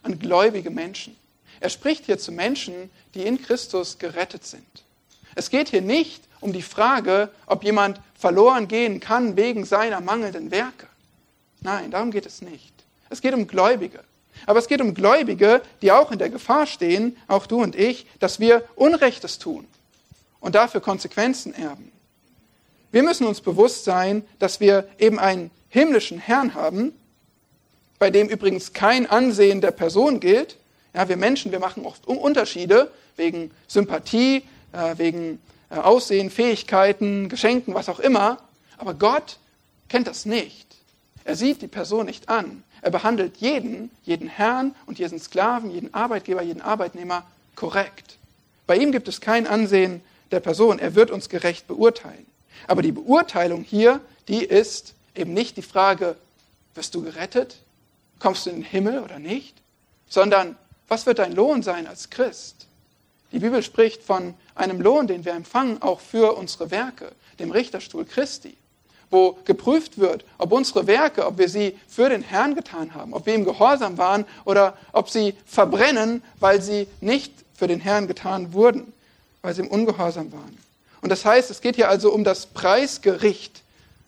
an 0.03 0.19
gläubige 0.19 0.69
Menschen. 0.69 1.15
Er 1.59 1.69
spricht 1.69 2.05
hier 2.05 2.17
zu 2.17 2.31
Menschen, 2.31 2.89
die 3.13 3.23
in 3.23 3.41
Christus 3.41 3.97
gerettet 3.97 4.45
sind. 4.45 4.83
Es 5.35 5.49
geht 5.49 5.69
hier 5.69 5.81
nicht 5.81 6.23
um 6.39 6.53
die 6.53 6.61
Frage, 6.61 7.29
ob 7.45 7.63
jemand 7.63 7.99
verloren 8.15 8.67
gehen 8.67 8.99
kann 8.99 9.35
wegen 9.35 9.65
seiner 9.65 10.01
mangelnden 10.01 10.51
Werke. 10.51 10.87
Nein, 11.61 11.91
darum 11.91 12.11
geht 12.11 12.25
es 12.25 12.41
nicht. 12.41 12.73
Es 13.09 13.21
geht 13.21 13.33
um 13.33 13.47
Gläubige. 13.47 14.03
Aber 14.45 14.59
es 14.59 14.67
geht 14.67 14.81
um 14.81 14.93
Gläubige, 14.93 15.61
die 15.81 15.91
auch 15.91 16.11
in 16.11 16.19
der 16.19 16.29
Gefahr 16.29 16.67
stehen, 16.67 17.17
auch 17.27 17.47
du 17.47 17.61
und 17.61 17.75
ich, 17.75 18.05
dass 18.19 18.39
wir 18.39 18.67
Unrechtes 18.75 19.39
tun 19.39 19.67
und 20.39 20.55
dafür 20.55 20.81
Konsequenzen 20.81 21.53
erben. 21.53 21.91
Wir 22.91 23.03
müssen 23.03 23.27
uns 23.27 23.41
bewusst 23.41 23.83
sein, 23.83 24.23
dass 24.39 24.59
wir 24.59 24.87
eben 24.97 25.19
einen 25.19 25.51
himmlischen 25.69 26.19
Herrn 26.19 26.53
haben, 26.53 26.93
bei 27.99 28.09
dem 28.09 28.27
übrigens 28.29 28.73
kein 28.73 29.09
Ansehen 29.09 29.61
der 29.61 29.71
Person 29.71 30.19
gilt. 30.19 30.57
Ja, 30.93 31.09
wir 31.09 31.17
Menschen, 31.17 31.51
wir 31.51 31.59
machen 31.59 31.85
oft 31.85 32.07
Unterschiede 32.07 32.91
wegen 33.15 33.51
Sympathie, 33.67 34.43
äh, 34.71 34.97
wegen 34.97 35.39
äh, 35.69 35.75
Aussehen, 35.75 36.29
Fähigkeiten, 36.29 37.29
Geschenken, 37.29 37.73
was 37.73 37.89
auch 37.89 37.99
immer. 37.99 38.37
Aber 38.77 38.93
Gott 38.93 39.37
kennt 39.89 40.07
das 40.07 40.25
nicht. 40.25 40.67
Er 41.23 41.35
sieht 41.35 41.61
die 41.61 41.67
Person 41.67 42.05
nicht 42.05 42.29
an. 42.29 42.63
Er 42.81 42.91
behandelt 42.91 43.37
jeden, 43.37 43.89
jeden 44.03 44.29
Herrn 44.29 44.75
und 44.85 44.99
jeden 44.99 45.19
Sklaven, 45.19 45.71
jeden 45.71 45.93
Arbeitgeber, 45.93 46.41
jeden 46.41 46.61
Arbeitnehmer 46.61 47.25
korrekt. 47.55 48.17
Bei 48.65 48.77
ihm 48.77 48.91
gibt 48.91 49.07
es 49.07 49.19
kein 49.19 49.47
Ansehen 49.47 50.01
der 50.31 50.39
Person. 50.39 50.79
Er 50.79 50.95
wird 50.95 51.11
uns 51.11 51.27
gerecht 51.27 51.67
beurteilen. 51.67 52.25
Aber 52.65 52.81
die 52.81 52.91
Beurteilung 52.91 53.63
hier, 53.63 54.01
die 54.27 54.43
ist 54.43 54.93
eben 55.15 55.33
nicht 55.33 55.57
die 55.57 55.61
Frage, 55.61 56.15
wirst 56.75 56.95
du 56.95 57.03
gerettet? 57.03 57.57
Kommst 58.19 58.45
du 58.45 58.49
in 58.49 58.57
den 58.57 58.65
Himmel 58.65 59.03
oder 59.03 59.19
nicht? 59.19 59.55
Sondern 60.09 60.55
Was 60.87 61.05
wird 61.05 61.19
dein 61.19 61.33
Lohn 61.33 61.63
sein 61.63 61.85
als 61.85 62.09
Christ? 62.09 62.67
Die 63.31 63.39
Bibel 63.39 63.61
spricht 63.61 64.01
von 64.03 64.33
einem 64.55 64.81
Lohn, 64.81 65.07
den 65.07 65.25
wir 65.25 65.33
empfangen, 65.33 65.81
auch 65.81 65.99
für 65.99 66.37
unsere 66.37 66.71
Werke, 66.71 67.11
dem 67.39 67.51
Richterstuhl 67.51 68.05
Christi, 68.05 68.55
wo 69.09 69.37
geprüft 69.43 69.97
wird, 69.97 70.23
ob 70.37 70.53
unsere 70.53 70.87
Werke, 70.87 71.25
ob 71.25 71.37
wir 71.37 71.49
sie 71.49 71.77
für 71.89 72.09
den 72.09 72.21
Herrn 72.21 72.55
getan 72.55 72.93
haben, 72.93 73.13
ob 73.13 73.25
wir 73.25 73.35
ihm 73.35 73.43
gehorsam 73.43 73.97
waren 73.97 74.25
oder 74.45 74.77
ob 74.93 75.09
sie 75.09 75.35
verbrennen, 75.45 76.23
weil 76.39 76.61
sie 76.61 76.87
nicht 77.01 77.33
für 77.53 77.67
den 77.67 77.81
Herrn 77.81 78.07
getan 78.07 78.53
wurden, 78.53 78.93
weil 79.41 79.53
sie 79.53 79.63
im 79.63 79.67
Ungehorsam 79.67 80.31
waren. 80.31 80.57
Und 81.01 81.09
das 81.09 81.25
heißt, 81.25 81.51
es 81.51 81.61
geht 81.61 81.75
hier 81.75 81.89
also 81.89 82.11
um 82.11 82.23
das 82.23 82.45
Preisgericht. 82.45 83.63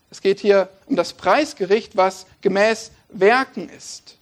Es 0.09 0.21
geht 0.21 0.39
hier 0.39 0.69
um 0.87 0.95
das 0.95 1.13
Preisgericht, 1.13 1.95
was 1.95 2.25
gemäß 2.41 2.91
Werken 3.09 3.69
ist. 3.69 4.15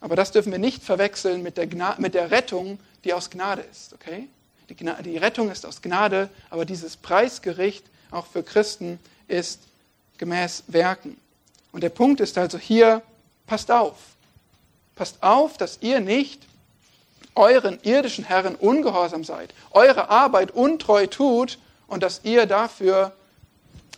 Aber 0.00 0.16
das 0.16 0.32
dürfen 0.32 0.52
wir 0.52 0.58
nicht 0.58 0.82
verwechseln 0.82 1.42
mit 1.42 1.56
der, 1.56 1.66
Gna 1.66 1.96
mit 1.98 2.14
der 2.14 2.30
Rettung, 2.30 2.78
die 3.04 3.14
aus 3.14 3.30
Gnade 3.30 3.62
ist. 3.70 3.94
Okay? 3.94 4.28
Die, 4.68 4.74
die 4.74 5.16
Rettung 5.16 5.50
ist 5.50 5.64
aus 5.64 5.82
Gnade, 5.82 6.28
aber 6.50 6.64
dieses 6.64 6.96
Preisgericht 6.96 7.84
auch 8.10 8.26
für 8.26 8.42
Christen 8.42 8.98
ist 9.28 9.60
gemäß 10.18 10.64
Werken. 10.68 11.16
Und 11.72 11.82
der 11.82 11.90
Punkt 11.90 12.20
ist 12.20 12.38
also 12.38 12.58
hier, 12.58 13.02
passt 13.46 13.70
auf. 13.70 13.96
Passt 14.94 15.22
auf, 15.22 15.56
dass 15.56 15.78
ihr 15.80 16.00
nicht 16.00 16.42
euren 17.34 17.80
irdischen 17.82 18.24
Herren 18.24 18.54
ungehorsam 18.54 19.24
seid, 19.24 19.52
eure 19.72 20.08
Arbeit 20.08 20.52
untreu 20.52 21.06
tut 21.08 21.58
und 21.86 22.02
dass 22.02 22.20
ihr 22.24 22.46
dafür 22.46 23.12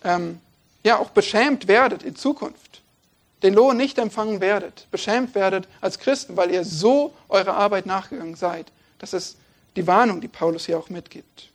ähm, 0.04 0.40
ja 0.84 0.98
auch 0.98 1.10
beschämt 1.10 1.68
werdet 1.68 2.02
in 2.02 2.16
Zukunft. 2.16 2.82
Den 3.42 3.54
Lohn 3.54 3.76
nicht 3.76 3.98
empfangen 3.98 4.40
werdet, 4.40 4.86
beschämt 4.90 5.34
werdet 5.34 5.68
als 5.80 5.98
Christen, 5.98 6.36
weil 6.36 6.50
ihr 6.50 6.64
so 6.64 7.12
eurer 7.28 7.54
Arbeit 7.54 7.86
nachgegangen 7.86 8.36
seid. 8.36 8.66
Das 8.98 9.12
ist 9.12 9.36
die 9.76 9.86
Warnung, 9.86 10.20
die 10.20 10.28
Paulus 10.28 10.66
hier 10.66 10.78
auch 10.78 10.88
mitgibt. 10.88 11.50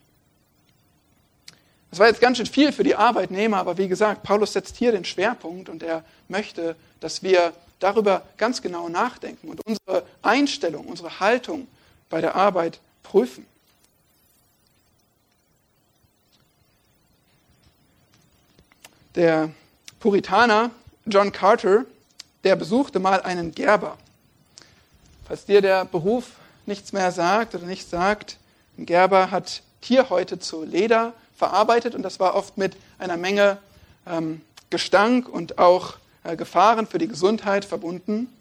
Das 1.90 2.00
war 2.00 2.08
jetzt 2.08 2.22
ganz 2.22 2.38
schön 2.38 2.46
viel 2.46 2.72
für 2.72 2.84
die 2.84 2.96
Arbeitnehmer, 2.96 3.58
aber 3.58 3.78
wie 3.78 3.90
gesagt, 3.90 4.24
Paulus 4.24 4.54
setzt 4.54 4.78
hier 4.78 4.94
den 4.94 5.04
Schwerpunkt 5.04 5.68
und 5.68 5.84
er 5.84 6.06
möchte, 6.30 6.76
dass 7.02 7.22
wir 7.22 7.52
darüber 7.80 8.24
ganz 8.38 8.62
genau 8.62 8.88
nachdenken 8.88 9.50
und 9.50 9.60
unsere 9.66 10.06
Einstellung, 10.22 10.86
unsere 10.86 11.20
Haltung 11.20 11.68
bei 12.10 12.22
der 12.22 12.36
Arbeit 12.36 12.80
prüfen. 13.04 13.46
Der 19.16 19.50
Puritaner 20.00 20.72
John 21.06 21.34
Carter, 21.34 21.86
der 22.46 22.56
besuchte 22.56 23.00
mal 23.00 23.22
einen 23.22 23.52
Gerber. 23.52 23.98
Falls 25.28 25.46
dir 25.46 25.62
der 25.62 25.84
Beruf 25.84 26.32
nichts 26.66 26.94
mehr 26.94 27.12
sagt 27.12 27.54
oder 27.54 27.66
nicht 27.66 27.90
sagt, 27.90 28.38
ein 28.78 28.86
Gerber 28.86 29.30
hat 29.30 29.64
Tierhäute 29.82 30.40
zu 30.40 30.64
Leder 30.64 31.14
verarbeitet 31.36 31.94
und 31.94 32.04
das 32.04 32.22
war 32.22 32.36
oft 32.36 32.58
mit 32.58 32.78
einer 33.00 33.18
Menge 33.18 33.58
ähm, 34.08 34.42
Gestank 34.70 35.28
und 35.28 35.58
auch 35.58 35.96
äh, 36.24 36.38
Gefahren 36.38 36.88
für 36.88 36.98
die 36.98 37.10
Gesundheit 37.10 37.66
verbunden. 37.66 38.32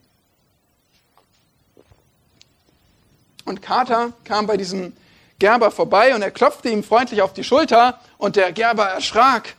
Und 3.44 3.60
Carter 3.60 4.12
kam 4.22 4.46
bei 4.46 4.56
diesem 4.56 4.92
Gerber 5.40 5.72
vorbei 5.72 6.14
und 6.14 6.22
er 6.22 6.30
klopfte 6.30 6.68
ihm 6.68 6.84
freundlich 6.84 7.22
auf 7.22 7.32
die 7.32 7.42
Schulter 7.42 7.98
und 8.18 8.36
der 8.36 8.52
Gerber 8.52 8.84
erschrak, 8.84 9.56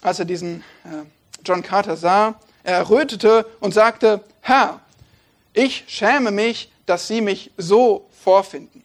als 0.00 0.18
er 0.18 0.24
diesen 0.24 0.64
äh, 0.84 1.04
John 1.44 1.62
Carter 1.62 1.96
sah. 1.96 2.40
Er 2.62 2.76
errötete 2.76 3.46
und 3.60 3.74
sagte, 3.74 4.24
Herr, 4.40 4.80
ich 5.52 5.84
schäme 5.88 6.30
mich, 6.30 6.70
dass 6.86 7.08
Sie 7.08 7.20
mich 7.20 7.50
so 7.56 8.08
vorfinden. 8.22 8.84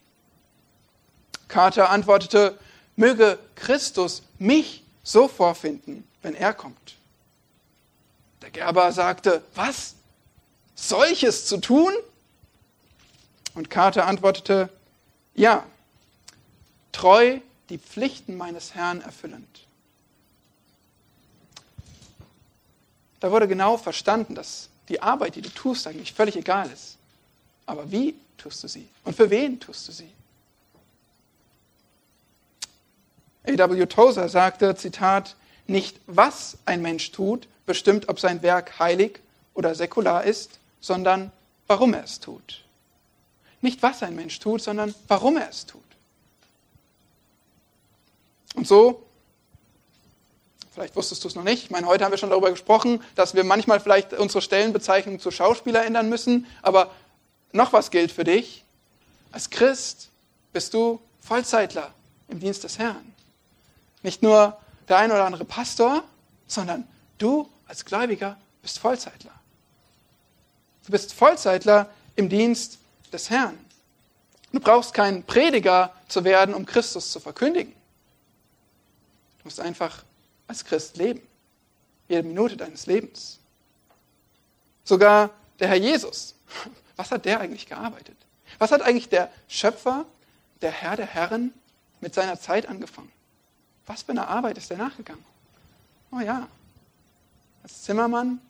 Carter 1.46 1.90
antwortete, 1.90 2.58
möge 2.96 3.38
Christus 3.54 4.22
mich 4.38 4.84
so 5.02 5.28
vorfinden, 5.28 6.06
wenn 6.22 6.34
er 6.34 6.52
kommt. 6.52 6.96
Der 8.42 8.50
Gerber 8.50 8.92
sagte, 8.92 9.42
was? 9.54 9.94
Solches 10.74 11.46
zu 11.46 11.58
tun? 11.58 11.92
Und 13.54 13.70
Carter 13.70 14.06
antwortete, 14.06 14.68
ja, 15.34 15.64
treu 16.92 17.40
die 17.70 17.78
Pflichten 17.78 18.36
meines 18.36 18.74
Herrn 18.74 19.00
erfüllend. 19.00 19.67
Da 23.20 23.30
wurde 23.30 23.48
genau 23.48 23.76
verstanden, 23.76 24.34
dass 24.34 24.68
die 24.88 25.02
Arbeit, 25.02 25.34
die 25.34 25.42
du 25.42 25.50
tust, 25.50 25.86
eigentlich 25.86 26.12
völlig 26.12 26.36
egal 26.36 26.70
ist. 26.70 26.96
Aber 27.66 27.90
wie 27.90 28.14
tust 28.36 28.62
du 28.62 28.68
sie? 28.68 28.88
Und 29.04 29.16
für 29.16 29.28
wen 29.30 29.60
tust 29.60 29.88
du 29.88 29.92
sie? 29.92 30.10
A.W. 33.46 33.86
Tozer 33.86 34.28
sagte, 34.28 34.74
Zitat, 34.76 35.36
nicht 35.66 35.98
was 36.06 36.58
ein 36.64 36.82
Mensch 36.82 37.12
tut, 37.12 37.48
bestimmt, 37.66 38.08
ob 38.08 38.20
sein 38.20 38.42
Werk 38.42 38.78
heilig 38.78 39.20
oder 39.54 39.74
säkular 39.74 40.24
ist, 40.24 40.58
sondern 40.80 41.32
warum 41.66 41.94
er 41.94 42.04
es 42.04 42.20
tut. 42.20 42.64
Nicht 43.60 43.82
was 43.82 44.02
ein 44.02 44.14
Mensch 44.14 44.38
tut, 44.38 44.62
sondern 44.62 44.94
warum 45.08 45.36
er 45.36 45.48
es 45.48 45.66
tut. 45.66 45.82
Und 48.54 48.66
so, 48.66 49.02
vielleicht 50.78 50.94
wusstest 50.94 51.24
du 51.24 51.28
es 51.28 51.34
noch 51.34 51.42
nicht, 51.42 51.64
ich 51.64 51.70
meine, 51.70 51.88
heute 51.88 52.04
haben 52.04 52.12
wir 52.12 52.18
schon 52.18 52.30
darüber 52.30 52.52
gesprochen, 52.52 53.02
dass 53.16 53.34
wir 53.34 53.42
manchmal 53.42 53.80
vielleicht 53.80 54.12
unsere 54.12 54.40
Stellenbezeichnung 54.40 55.18
zu 55.18 55.32
Schauspieler 55.32 55.84
ändern 55.84 56.08
müssen, 56.08 56.46
aber 56.62 56.92
noch 57.50 57.72
was 57.72 57.90
gilt 57.90 58.12
für 58.12 58.22
dich. 58.22 58.62
Als 59.32 59.50
Christ 59.50 60.08
bist 60.52 60.74
du 60.74 61.00
Vollzeitler 61.20 61.92
im 62.28 62.38
Dienst 62.38 62.62
des 62.62 62.78
Herrn. 62.78 63.12
Nicht 64.04 64.22
nur 64.22 64.56
der 64.88 64.98
ein 64.98 65.10
oder 65.10 65.24
andere 65.24 65.44
Pastor, 65.44 66.04
sondern 66.46 66.86
du 67.18 67.48
als 67.66 67.84
Gläubiger 67.84 68.36
bist 68.62 68.78
Vollzeitler. 68.78 69.32
Du 70.86 70.92
bist 70.92 71.12
Vollzeitler 71.12 71.90
im 72.14 72.28
Dienst 72.28 72.78
des 73.12 73.30
Herrn. 73.30 73.58
Du 74.52 74.60
brauchst 74.60 74.94
kein 74.94 75.24
Prediger 75.24 75.92
zu 76.06 76.22
werden, 76.22 76.54
um 76.54 76.64
Christus 76.64 77.10
zu 77.10 77.18
verkündigen. 77.18 77.72
Du 79.38 79.44
musst 79.44 79.58
einfach 79.58 80.04
als 80.48 80.64
Christ 80.64 80.96
leben. 80.96 81.20
Jede 82.08 82.26
Minute 82.26 82.56
deines 82.56 82.86
Lebens. 82.86 83.38
Sogar 84.82 85.30
der 85.60 85.68
Herr 85.68 85.76
Jesus. 85.76 86.34
Was 86.96 87.10
hat 87.10 87.26
der 87.26 87.40
eigentlich 87.40 87.66
gearbeitet? 87.66 88.16
Was 88.58 88.72
hat 88.72 88.82
eigentlich 88.82 89.08
der 89.08 89.30
Schöpfer, 89.46 90.06
der 90.62 90.72
Herr 90.72 90.96
der 90.96 91.06
Herren 91.06 91.52
mit 92.00 92.14
seiner 92.14 92.40
Zeit 92.40 92.66
angefangen? 92.66 93.12
Was 93.86 94.02
für 94.02 94.12
eine 94.12 94.26
Arbeit 94.26 94.58
ist 94.58 94.70
er 94.70 94.78
nachgegangen? 94.78 95.24
Oh 96.10 96.20
ja, 96.20 96.48
als 97.62 97.82
Zimmermann. 97.82 98.40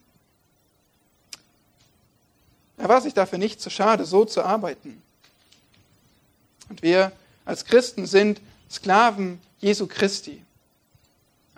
Er 2.77 2.89
war 2.89 3.01
sich 3.01 3.15
dafür 3.15 3.39
nicht 3.39 3.61
zu 3.61 3.71
schade, 3.71 4.05
so 4.05 4.25
zu 4.25 4.43
arbeiten. 4.43 5.03
Und 6.69 6.83
wir 6.83 7.13
als 7.45 7.65
Christen 7.65 8.07
sind 8.07 8.41
Sklaven 8.71 9.41
Jesu 9.59 9.87
Christi. 9.87 10.45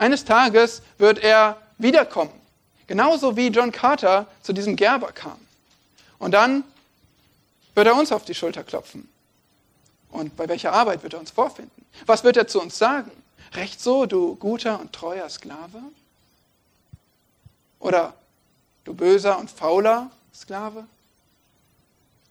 Eines 0.01 0.25
Tages 0.25 0.81
wird 0.97 1.19
er 1.19 1.61
wiederkommen, 1.77 2.33
genauso 2.87 3.37
wie 3.37 3.49
John 3.49 3.71
Carter 3.71 4.27
zu 4.43 4.55
diesem 4.55 4.75
Gerber 4.75 5.13
kam. 5.13 5.39
Und 6.19 6.31
dann 6.33 6.65
wird 7.75 7.87
er 7.87 7.95
uns 7.95 8.11
auf 8.11 8.25
die 8.25 8.35
Schulter 8.35 8.65
klopfen. 8.65 9.07
Und 10.11 10.39
bei 10.39 10.49
welcher 10.49 10.73
Arbeit 10.73 11.03
wird 11.03 11.13
er 11.13 11.21
uns 11.21 11.31
vorfinden? 11.31 11.85
Was 12.07 12.25
wird 12.25 12.39
er 12.39 12.49
zu 12.49 12.63
uns 12.63 12.79
sagen? 12.79 13.11
Recht 13.53 13.79
so, 13.83 14.07
du 14.07 14.37
guter 14.37 14.81
und 14.81 14.95
treuer 14.95 15.29
Sklave? 15.29 15.83
Oder 17.79 18.15
du 18.85 18.95
böser 18.95 19.39
und 19.39 19.51
fauler 19.51 20.11
Sklave? 20.35 20.87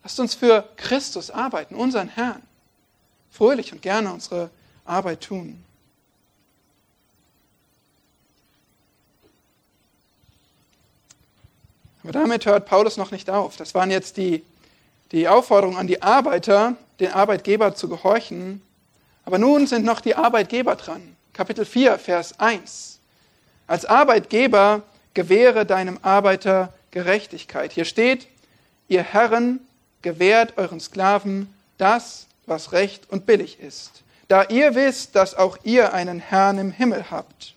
Lasst 0.01 0.19
uns 0.19 0.33
für 0.33 0.67
Christus 0.75 1.29
arbeiten, 1.29 1.75
unseren 1.75 2.07
Herrn. 2.07 2.41
Fröhlich 3.29 3.71
und 3.73 3.83
gerne 3.83 4.11
unsere 4.11 4.49
Arbeit 4.85 5.21
tun. 5.21 5.63
Aber 12.09 12.17
damit 12.17 12.47
hört 12.47 12.65
Paulus 12.65 12.97
noch 12.97 13.11
nicht 13.11 13.29
auf. 13.29 13.55
Das 13.55 13.75
waren 13.75 13.91
jetzt 13.91 14.17
die, 14.17 14.43
die 15.11 15.27
Aufforderungen 15.27 15.77
an 15.77 15.85
die 15.85 16.01
Arbeiter, 16.01 16.75
den 16.99 17.11
Arbeitgeber 17.11 17.75
zu 17.75 17.87
gehorchen. 17.87 18.63
Aber 19.25 19.37
nun 19.37 19.67
sind 19.67 19.85
noch 19.85 20.01
die 20.01 20.15
Arbeitgeber 20.15 20.75
dran. 20.75 21.15
Kapitel 21.33 21.65
4, 21.65 21.99
Vers 21.99 22.39
1. 22.39 22.97
Als 23.67 23.85
Arbeitgeber 23.85 24.81
gewähre 25.13 25.67
deinem 25.67 25.99
Arbeiter 26.01 26.73
Gerechtigkeit. 26.89 27.73
Hier 27.73 27.85
steht, 27.85 28.25
ihr 28.87 29.03
Herren 29.03 29.59
gewährt 30.01 30.57
euren 30.57 30.79
Sklaven 30.79 31.53
das, 31.77 32.25
was 32.47 32.71
recht 32.71 33.07
und 33.11 33.27
billig 33.27 33.59
ist, 33.59 34.01
da 34.29 34.45
ihr 34.45 34.73
wisst, 34.73 35.15
dass 35.15 35.35
auch 35.35 35.59
ihr 35.61 35.93
einen 35.93 36.19
Herrn 36.19 36.57
im 36.57 36.71
Himmel 36.71 37.11
habt. 37.11 37.53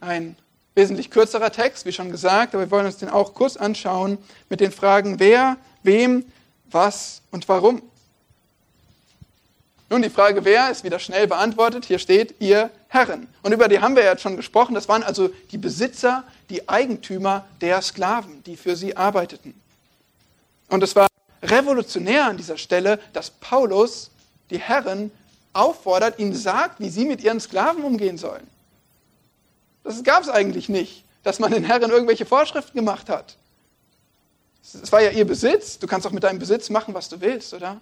Ein 0.00 0.34
wesentlich 0.74 1.10
kürzerer 1.10 1.52
Text, 1.52 1.84
wie 1.84 1.92
schon 1.92 2.10
gesagt, 2.10 2.54
aber 2.54 2.64
wir 2.64 2.70
wollen 2.70 2.86
uns 2.86 2.98
den 2.98 3.08
auch 3.08 3.34
kurz 3.34 3.56
anschauen 3.56 4.18
mit 4.48 4.60
den 4.60 4.72
Fragen, 4.72 5.18
wer 5.18 5.56
wem, 5.82 6.24
was 6.70 7.22
und 7.30 7.48
warum. 7.48 7.82
Nun, 9.88 10.02
die 10.02 10.10
Frage, 10.10 10.44
wer, 10.44 10.70
ist 10.70 10.84
wieder 10.84 11.00
schnell 11.00 11.26
beantwortet. 11.26 11.84
Hier 11.84 11.98
steht, 11.98 12.36
ihr 12.38 12.70
Herren. 12.86 13.26
Und 13.42 13.52
über 13.52 13.66
die 13.66 13.80
haben 13.80 13.96
wir 13.96 14.04
ja 14.04 14.16
schon 14.16 14.36
gesprochen. 14.36 14.74
Das 14.74 14.88
waren 14.88 15.02
also 15.02 15.30
die 15.50 15.58
Besitzer, 15.58 16.22
die 16.48 16.68
Eigentümer 16.68 17.44
der 17.60 17.82
Sklaven, 17.82 18.44
die 18.44 18.56
für 18.56 18.76
sie 18.76 18.96
arbeiteten. 18.96 19.60
Und 20.68 20.84
es 20.84 20.94
war 20.94 21.08
revolutionär 21.42 22.26
an 22.26 22.36
dieser 22.36 22.56
Stelle, 22.56 23.00
dass 23.12 23.30
Paulus 23.30 24.10
die 24.50 24.60
Herren 24.60 25.10
auffordert, 25.52 26.20
ihnen 26.20 26.36
sagt, 26.36 26.78
wie 26.78 26.88
sie 26.88 27.06
mit 27.06 27.22
ihren 27.22 27.40
Sklaven 27.40 27.82
umgehen 27.82 28.16
sollen. 28.16 28.46
Das 29.84 30.02
gab 30.04 30.22
es 30.22 30.28
eigentlich 30.28 30.68
nicht, 30.68 31.04
dass 31.22 31.38
man 31.38 31.52
den 31.52 31.64
Herren 31.64 31.90
irgendwelche 31.90 32.26
Vorschriften 32.26 32.76
gemacht 32.76 33.08
hat. 33.08 33.36
Es 34.62 34.92
war 34.92 35.00
ja 35.00 35.10
ihr 35.10 35.26
Besitz. 35.26 35.78
Du 35.78 35.86
kannst 35.86 36.06
auch 36.06 36.12
mit 36.12 36.22
deinem 36.22 36.38
Besitz 36.38 36.70
machen, 36.70 36.94
was 36.94 37.08
du 37.08 37.20
willst, 37.20 37.54
oder? 37.54 37.80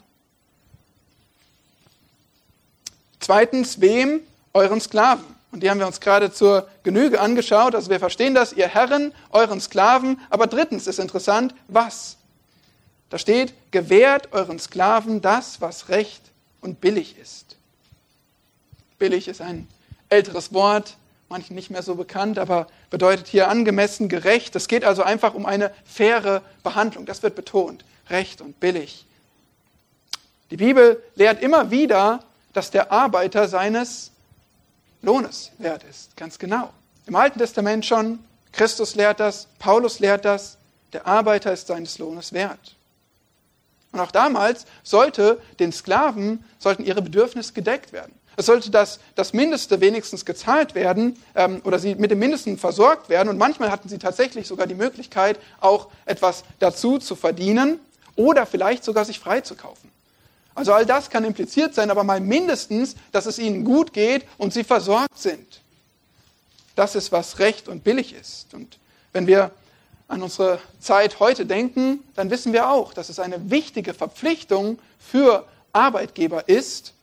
Zweitens, 3.20 3.80
wem? 3.80 4.20
Euren 4.54 4.80
Sklaven. 4.80 5.24
Und 5.50 5.62
die 5.62 5.70
haben 5.70 5.78
wir 5.78 5.86
uns 5.86 6.00
gerade 6.00 6.32
zur 6.32 6.68
Genüge 6.82 7.20
angeschaut. 7.20 7.74
Also 7.74 7.90
wir 7.90 7.98
verstehen 7.98 8.34
das, 8.34 8.52
ihr 8.52 8.68
Herren, 8.68 9.12
euren 9.30 9.60
Sklaven. 9.60 10.20
Aber 10.30 10.46
drittens 10.46 10.86
ist 10.86 10.98
interessant, 10.98 11.54
was? 11.68 12.16
Da 13.10 13.18
steht, 13.18 13.54
gewährt 13.70 14.32
euren 14.32 14.58
Sklaven 14.58 15.20
das, 15.20 15.60
was 15.60 15.88
recht 15.88 16.22
und 16.60 16.80
billig 16.80 17.16
ist. 17.18 17.56
Billig 18.98 19.28
ist 19.28 19.40
ein 19.40 19.66
älteres 20.10 20.52
Wort, 20.52 20.96
manchen 21.28 21.54
nicht 21.54 21.70
mehr 21.70 21.82
so 21.82 21.94
bekannt, 21.94 22.38
aber 22.38 22.66
bedeutet 22.90 23.26
hier 23.26 23.48
angemessen, 23.48 24.08
gerecht. 24.08 24.56
Es 24.56 24.68
geht 24.68 24.84
also 24.84 25.02
einfach 25.02 25.34
um 25.34 25.46
eine 25.46 25.72
faire 25.84 26.42
Behandlung. 26.62 27.06
Das 27.06 27.22
wird 27.22 27.34
betont. 27.34 27.84
Recht 28.08 28.40
und 28.40 28.58
billig. 28.60 29.06
Die 30.50 30.56
Bibel 30.56 31.02
lehrt 31.14 31.42
immer 31.42 31.70
wieder, 31.70 32.20
dass 32.54 32.70
der 32.70 32.90
Arbeiter 32.90 33.48
seines 33.48 34.10
Lohnes 35.02 35.52
wert 35.58 35.84
ist. 35.84 36.16
Ganz 36.16 36.38
genau. 36.38 36.70
Im 37.06 37.16
Alten 37.16 37.38
Testament 37.38 37.84
schon, 37.84 38.18
Christus 38.52 38.94
lehrt 38.94 39.20
das, 39.20 39.46
Paulus 39.58 39.98
lehrt 39.98 40.24
das, 40.24 40.56
der 40.92 41.06
Arbeiter 41.06 41.52
ist 41.52 41.66
seines 41.66 41.98
Lohnes 41.98 42.32
wert. 42.32 42.76
Und 43.92 44.00
auch 44.00 44.10
damals 44.10 44.66
sollte 44.82 45.40
den 45.58 45.72
Sklaven, 45.72 46.44
sollten 46.58 46.84
ihre 46.84 47.02
Bedürfnisse 47.02 47.52
gedeckt 47.52 47.92
werden. 47.92 48.17
Es 48.38 48.46
sollte 48.46 48.70
das, 48.70 49.00
das 49.16 49.32
Mindeste 49.32 49.80
wenigstens 49.80 50.24
gezahlt 50.24 50.76
werden 50.76 51.20
ähm, 51.34 51.60
oder 51.64 51.80
sie 51.80 51.96
mit 51.96 52.12
dem 52.12 52.20
Mindesten 52.20 52.56
versorgt 52.56 53.08
werden. 53.08 53.28
Und 53.30 53.36
manchmal 53.36 53.72
hatten 53.72 53.88
sie 53.88 53.98
tatsächlich 53.98 54.46
sogar 54.46 54.68
die 54.68 54.76
Möglichkeit, 54.76 55.40
auch 55.60 55.88
etwas 56.06 56.44
dazu 56.60 56.98
zu 56.98 57.16
verdienen 57.16 57.80
oder 58.14 58.46
vielleicht 58.46 58.84
sogar 58.84 59.04
sich 59.04 59.18
freizukaufen. 59.18 59.90
Also 60.54 60.72
all 60.72 60.86
das 60.86 61.10
kann 61.10 61.24
impliziert 61.24 61.74
sein, 61.74 61.90
aber 61.90 62.04
mal 62.04 62.20
mindestens, 62.20 62.94
dass 63.10 63.26
es 63.26 63.40
ihnen 63.40 63.64
gut 63.64 63.92
geht 63.92 64.24
und 64.38 64.52
sie 64.52 64.62
versorgt 64.62 65.18
sind. 65.18 65.60
Das 66.76 66.94
ist, 66.94 67.10
was 67.10 67.40
recht 67.40 67.66
und 67.66 67.82
billig 67.82 68.14
ist. 68.14 68.54
Und 68.54 68.78
wenn 69.12 69.26
wir 69.26 69.50
an 70.06 70.22
unsere 70.22 70.60
Zeit 70.78 71.18
heute 71.18 71.44
denken, 71.44 72.04
dann 72.14 72.30
wissen 72.30 72.52
wir 72.52 72.70
auch, 72.70 72.94
dass 72.94 73.08
es 73.08 73.18
eine 73.18 73.50
wichtige 73.50 73.94
Verpflichtung 73.94 74.78
für 75.00 75.44
Arbeitgeber 75.72 76.48
ist, 76.48 76.94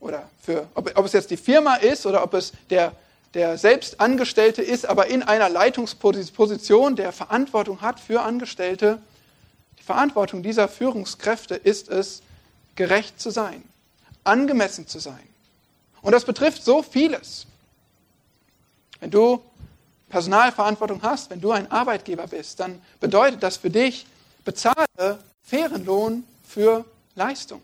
oder 0.00 0.28
für, 0.42 0.66
ob, 0.74 0.90
ob 0.98 1.04
es 1.04 1.12
jetzt 1.12 1.30
die 1.30 1.36
Firma 1.36 1.76
ist 1.76 2.06
oder 2.06 2.22
ob 2.22 2.34
es 2.34 2.52
der, 2.70 2.92
der 3.34 3.58
Selbstangestellte 3.58 4.62
ist, 4.62 4.86
aber 4.86 5.06
in 5.06 5.22
einer 5.22 5.48
Leitungsposition, 5.48 6.96
der 6.96 7.12
Verantwortung 7.12 7.80
hat 7.82 8.00
für 8.00 8.22
Angestellte. 8.22 9.00
Die 9.78 9.84
Verantwortung 9.84 10.42
dieser 10.42 10.68
Führungskräfte 10.68 11.54
ist 11.54 11.88
es, 11.88 12.22
gerecht 12.76 13.20
zu 13.20 13.30
sein, 13.30 13.62
angemessen 14.24 14.86
zu 14.86 14.98
sein. 14.98 15.20
Und 16.02 16.12
das 16.12 16.24
betrifft 16.24 16.64
so 16.64 16.82
vieles. 16.82 17.46
Wenn 19.00 19.10
du 19.10 19.42
Personalverantwortung 20.08 21.02
hast, 21.02 21.30
wenn 21.30 21.40
du 21.40 21.52
ein 21.52 21.70
Arbeitgeber 21.70 22.26
bist, 22.26 22.58
dann 22.60 22.80
bedeutet 23.00 23.42
das 23.42 23.58
für 23.58 23.70
dich, 23.70 24.06
bezahle 24.44 25.18
fairen 25.42 25.84
Lohn 25.84 26.24
für 26.46 26.84
Leistung. 27.14 27.60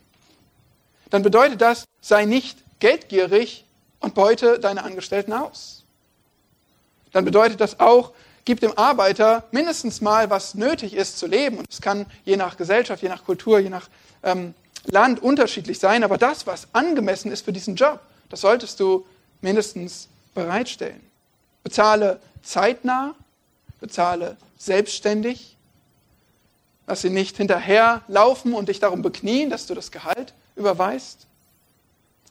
Dann 1.11 1.23
bedeutet 1.23 1.61
das, 1.61 1.85
sei 2.07 2.25
nicht 2.25 2.59
geldgierig 2.79 3.65
und 3.99 4.15
beute 4.15 4.61
deine 4.61 4.85
Angestellten 4.85 5.33
aus. 5.33 5.83
Dann 7.11 7.25
bedeutet 7.25 7.61
das 7.61 7.81
auch, 7.81 8.13
gib 8.45 8.61
dem 8.61 8.79
Arbeiter 8.79 9.43
mindestens 9.51 10.01
mal, 10.01 10.31
was 10.31 10.55
nötig 10.55 10.95
ist 10.95 11.19
zu 11.19 11.27
leben. 11.27 11.59
Und 11.59 11.67
es 11.69 11.81
kann 11.81 12.07
je 12.25 12.37
nach 12.37 12.57
Gesellschaft, 12.57 13.03
je 13.03 13.09
nach 13.09 13.25
Kultur, 13.25 13.59
je 13.59 13.71
nach 13.71 13.89
ähm, 14.23 14.55
Land 14.85 15.21
unterschiedlich 15.21 15.81
sein, 15.81 16.05
aber 16.05 16.17
das, 16.17 16.47
was 16.47 16.69
angemessen 16.73 17.33
ist 17.33 17.45
für 17.45 17.53
diesen 17.53 17.75
Job, 17.75 17.99
das 18.29 18.43
solltest 18.43 18.79
du 18.79 19.05
mindestens 19.41 20.09
bereitstellen. 20.33 21.01
Bezahle 21.65 22.21
zeitnah, 22.41 23.17
bezahle 23.81 24.37
selbstständig. 24.59 25.57
Lass 26.87 27.01
sie 27.01 27.11
nicht 27.11 27.37
hinterherlaufen 27.37 28.55
und 28.55 28.69
dich 28.69 28.79
darum 28.79 29.03
beknien, 29.03 29.51
dass 29.51 29.67
du 29.67 29.75
das 29.75 29.91
Gehalt 29.91 30.35
überweist. 30.55 31.27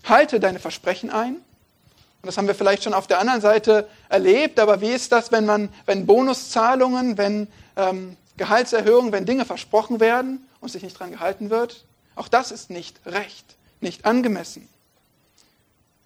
Halte 0.07 0.39
deine 0.39 0.59
Versprechen 0.59 1.09
ein. 1.09 1.35
Und 1.35 2.27
das 2.27 2.37
haben 2.37 2.47
wir 2.47 2.55
vielleicht 2.55 2.83
schon 2.83 2.93
auf 2.93 3.07
der 3.07 3.19
anderen 3.19 3.41
Seite 3.41 3.87
erlebt, 4.09 4.59
aber 4.59 4.81
wie 4.81 4.89
ist 4.89 5.11
das, 5.11 5.31
wenn 5.31 5.45
man, 5.45 5.69
wenn 5.85 6.07
Bonuszahlungen, 6.07 7.17
wenn 7.17 7.47
ähm, 7.75 8.17
Gehaltserhöhungen, 8.37 9.11
wenn 9.11 9.25
Dinge 9.25 9.45
versprochen 9.45 9.99
werden 9.99 10.47
und 10.59 10.69
sich 10.69 10.81
nicht 10.81 10.95
daran 10.95 11.11
gehalten 11.11 11.49
wird? 11.49 11.85
Auch 12.15 12.27
das 12.27 12.51
ist 12.51 12.69
nicht 12.69 12.99
recht, 13.05 13.55
nicht 13.79 14.05
angemessen. 14.05 14.67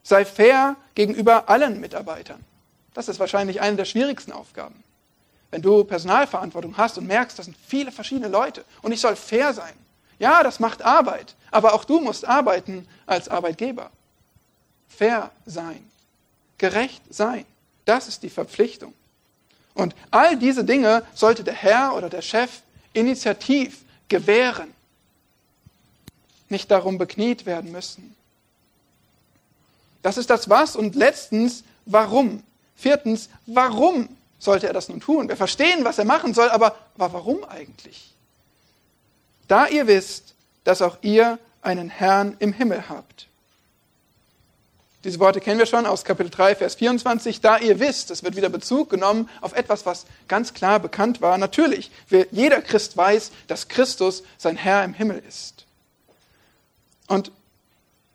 Sei 0.03 0.25
fair 0.25 0.75
gegenüber 0.95 1.49
allen 1.49 1.79
Mitarbeitern. 1.79 2.43
Das 2.93 3.07
ist 3.07 3.19
wahrscheinlich 3.19 3.61
eine 3.61 3.77
der 3.77 3.85
schwierigsten 3.85 4.31
Aufgaben. 4.31 4.83
Wenn 5.51 5.61
du 5.61 5.83
Personalverantwortung 5.83 6.77
hast 6.77 6.97
und 6.97 7.07
merkst, 7.07 7.39
das 7.39 7.45
sind 7.45 7.57
viele 7.65 7.91
verschiedene 7.91 8.27
Leute 8.27 8.65
und 8.81 8.91
ich 8.91 8.99
soll 8.99 9.15
fair 9.15 9.53
sein. 9.53 9.73
Ja, 10.19 10.43
das 10.43 10.59
macht 10.59 10.81
Arbeit, 10.81 11.35
aber 11.49 11.73
auch 11.73 11.85
du 11.85 11.99
musst 11.99 12.25
arbeiten 12.25 12.87
als 13.05 13.29
Arbeitgeber. 13.29 13.89
Fair 14.87 15.31
sein, 15.45 15.89
gerecht 16.57 17.01
sein, 17.09 17.45
das 17.85 18.07
ist 18.07 18.21
die 18.23 18.29
Verpflichtung. 18.29 18.93
Und 19.73 19.95
all 20.11 20.37
diese 20.37 20.65
Dinge 20.65 21.03
sollte 21.13 21.43
der 21.43 21.53
Herr 21.53 21.95
oder 21.95 22.09
der 22.09 22.21
Chef 22.21 22.61
initiativ 22.93 23.85
gewähren 24.09 24.73
nicht 26.49 26.69
darum 26.71 26.97
bekniet 26.97 27.45
werden 27.45 27.71
müssen. 27.71 28.15
Das 30.01 30.17
ist 30.17 30.29
das 30.29 30.49
Was 30.49 30.75
und 30.75 30.95
letztens, 30.95 31.63
warum. 31.85 32.43
Viertens, 32.75 33.29
warum 33.45 34.09
sollte 34.39 34.67
er 34.67 34.73
das 34.73 34.89
nun 34.89 35.01
tun? 35.01 35.27
Wir 35.27 35.35
verstehen, 35.35 35.83
was 35.83 35.97
er 35.97 36.05
machen 36.05 36.33
soll, 36.33 36.49
aber, 36.49 36.75
warum 36.95 37.43
eigentlich? 37.43 38.08
Da 39.49 39.67
ihr 39.67 39.87
wisst, 39.87 40.35
dass 40.63 40.81
auch 40.81 40.99
ihr 41.01 41.39
einen 41.61 41.89
Herrn 41.89 42.37
im 42.39 42.53
Himmel 42.53 42.87
habt. 42.87 43.27
Diese 45.03 45.19
Worte 45.19 45.41
kennen 45.41 45.59
wir 45.59 45.65
schon 45.65 45.85
aus 45.85 46.03
Kapitel 46.03 46.29
3, 46.29 46.55
Vers 46.55 46.75
24. 46.75 47.41
Da 47.41 47.57
ihr 47.57 47.79
wisst, 47.79 48.11
es 48.11 48.21
wird 48.23 48.35
wieder 48.35 48.49
Bezug 48.49 48.89
genommen 48.89 49.27
auf 49.41 49.53
etwas, 49.53 49.85
was 49.85 50.05
ganz 50.27 50.53
klar 50.53 50.79
bekannt 50.79 51.21
war. 51.21 51.37
Natürlich, 51.37 51.89
jeder 52.31 52.61
Christ 52.61 52.95
weiß, 52.95 53.31
dass 53.47 53.69
Christus 53.69 54.23
sein 54.37 54.55
Herr 54.55 54.83
im 54.83 54.93
Himmel 54.93 55.23
ist. 55.27 55.65
Und 57.07 57.31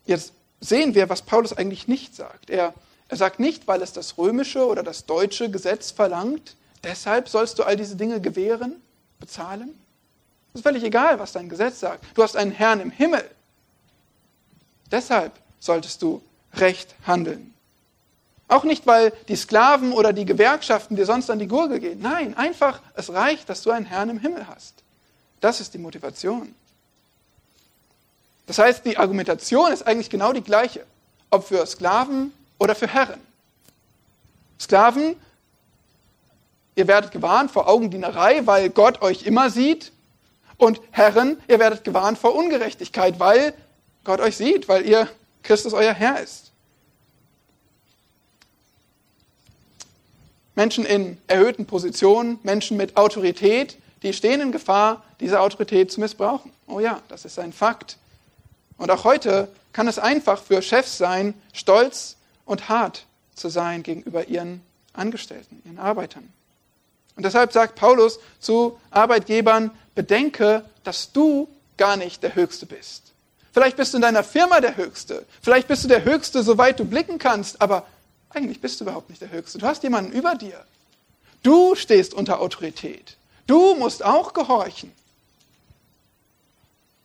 jetzt 0.07 0.35
sehen 0.61 0.95
wir, 0.95 1.09
was 1.09 1.23
Paulus 1.23 1.53
eigentlich 1.53 1.89
nicht 1.89 2.15
sagt. 2.15 2.49
Er, 2.49 2.75
er 3.09 3.17
sagt 3.17 3.41
nicht, 3.41 3.67
weil 3.67 3.83
es 3.83 3.93
das 3.93 4.19
römische 4.19 4.67
oder 4.67 4.85
das 4.85 5.05
deutsche 5.05 5.51
Gesetz 5.51 5.91
verlangt, 5.91 6.55
deshalb 6.85 7.29
sollst 7.29 7.59
du 7.59 7.65
all 7.65 7.77
diese 7.77 7.97
Dinge 7.97 8.21
gewähren, 8.21 8.81
bezahlen. 9.19 9.75
Es 10.55 10.61
ist 10.61 10.63
völlig 10.63 10.85
egal, 10.85 11.19
was 11.19 11.33
dein 11.33 11.49
Gesetz 11.49 11.81
sagt. 11.81 12.05
Du 12.15 12.23
hast 12.23 12.37
einen 12.37 12.53
Herrn 12.53 12.79
im 12.79 12.93
Himmel. 12.93 13.29
Deshalb 14.89 15.33
solltest 15.59 16.01
du 16.01 16.23
recht 16.55 16.95
handeln. 17.05 17.53
Auch 18.47 18.63
nicht, 18.63 18.87
weil 18.87 19.13
die 19.27 19.35
Sklaven 19.35 19.93
oder 19.93 20.13
die 20.13 20.25
Gewerkschaften 20.25 20.95
dir 20.95 21.07
sonst 21.07 21.29
an 21.29 21.41
die 21.41 21.49
Gurgel 21.49 21.81
gehen. 21.81 22.01
Nein, 22.01 22.37
einfach, 22.37 22.81
es 22.95 23.13
reicht, 23.13 23.49
dass 23.49 23.63
du 23.63 23.73
einen 23.73 23.85
Herrn 23.85 24.11
im 24.11 24.21
Himmel 24.21 24.47
hast. 24.47 24.75
Das 25.41 25.61
ist 25.61 25.75
die 25.75 25.79
Motivation. 25.79 26.55
Das 28.47 28.59
heißt, 28.59 28.87
die 28.87 28.97
Argumentation 28.97 29.73
ist 29.73 29.85
eigentlich 29.85 30.09
genau 30.11 30.33
die 30.33 30.43
gleiche, 30.43 30.87
ob 31.31 31.49
für 31.49 31.67
Sklaven 31.67 32.33
oder 32.59 32.77
für 32.77 32.87
Herren. 32.87 33.21
Sklaven, 34.61 35.17
ihr 36.77 36.87
werdet 36.87 37.11
gewarnt 37.11 37.51
vor 37.51 37.67
Augendienerei, 37.67 38.47
weil 38.47 38.71
Gott 38.71 39.03
euch 39.03 39.25
immer 39.25 39.51
sieht. 39.51 39.91
Und 40.57 40.81
Herren, 40.91 41.39
ihr 41.49 41.59
werdet 41.59 41.85
gewarnt 41.85 42.19
vor 42.19 42.35
Ungerechtigkeit, 42.35 43.19
weil 43.19 43.55
Gott 44.05 44.21
euch 44.21 44.37
sieht, 44.37 44.69
weil 44.69 44.87
ihr 44.87 45.09
Christus 45.43 45.73
euer 45.73 45.93
Herr 45.93 46.21
ist. 46.21 46.53
Menschen 50.55 50.85
in 50.85 51.19
erhöhten 51.27 51.67
Positionen, 51.67 52.39
Menschen 52.43 52.77
mit 52.77 52.97
Autorität, 52.97 53.77
die 54.03 54.13
stehen 54.13 54.41
in 54.41 54.53
Gefahr, 54.53 55.03
diese 55.21 55.41
Autorität 55.41 55.91
zu 55.91 56.01
missbrauchen. 56.01 56.53
Oh 56.67 56.79
ja, 56.79 57.01
das 57.09 57.25
ist 57.25 57.39
ein 57.39 57.53
Fakt. 57.53 57.99
Und 58.77 58.91
auch 58.91 59.05
heute 59.05 59.49
kann 59.73 59.89
es 59.89 59.99
einfach 59.99 60.41
für 60.41 60.63
Chefs 60.63 60.99
sein, 60.99 61.35
stolz 61.53 62.17
und 62.45 62.69
hart 62.69 63.07
zu 63.35 63.49
sein 63.49 63.83
gegenüber 63.83 64.29
ihren 64.29 64.63
Angestellten, 64.93 65.61
ihren 65.65 65.79
Arbeitern. 65.79 66.33
Und 67.17 67.25
deshalb 67.25 67.53
sagt 67.53 67.77
Paulus 67.77 68.19
zu 68.41 68.79
Arbeitgebern, 68.91 69.71
bedenke, 69.95 70.65
dass 70.83 71.13
du 71.13 71.49
gar 71.77 71.97
nicht 71.97 72.23
der 72.23 72.35
Höchste 72.35 72.67
bist. 72.67 73.13
Vielleicht 73.53 73.77
bist 73.77 73.93
du 73.93 73.99
in 73.99 74.03
deiner 74.03 74.25
Firma 74.25 74.61
der 74.61 74.77
Höchste. 74.77 75.25
Vielleicht 75.41 75.69
bist 75.69 75.85
du 75.85 75.89
der 75.89 76.05
Höchste, 76.05 76.43
soweit 76.43 76.81
du 76.81 76.85
blicken 76.85 77.19
kannst. 77.19 77.63
Aber 77.63 77.87
eigentlich 78.31 78.61
bist 78.61 78.81
du 78.81 78.85
überhaupt 78.85 79.09
nicht 79.11 79.23
der 79.23 79.31
Höchste. 79.31 79.59
Du 79.59 79.67
hast 79.67 79.83
jemanden 79.85 80.13
über 80.13 80.35
dir. 80.35 80.65
Du 81.45 81.75
stehst 81.77 82.15
unter 82.15 82.41
Autorität. 82.41 83.17
Du 83.47 83.77
musst 83.77 84.05
auch 84.05 84.33
gehorchen. 84.33 84.91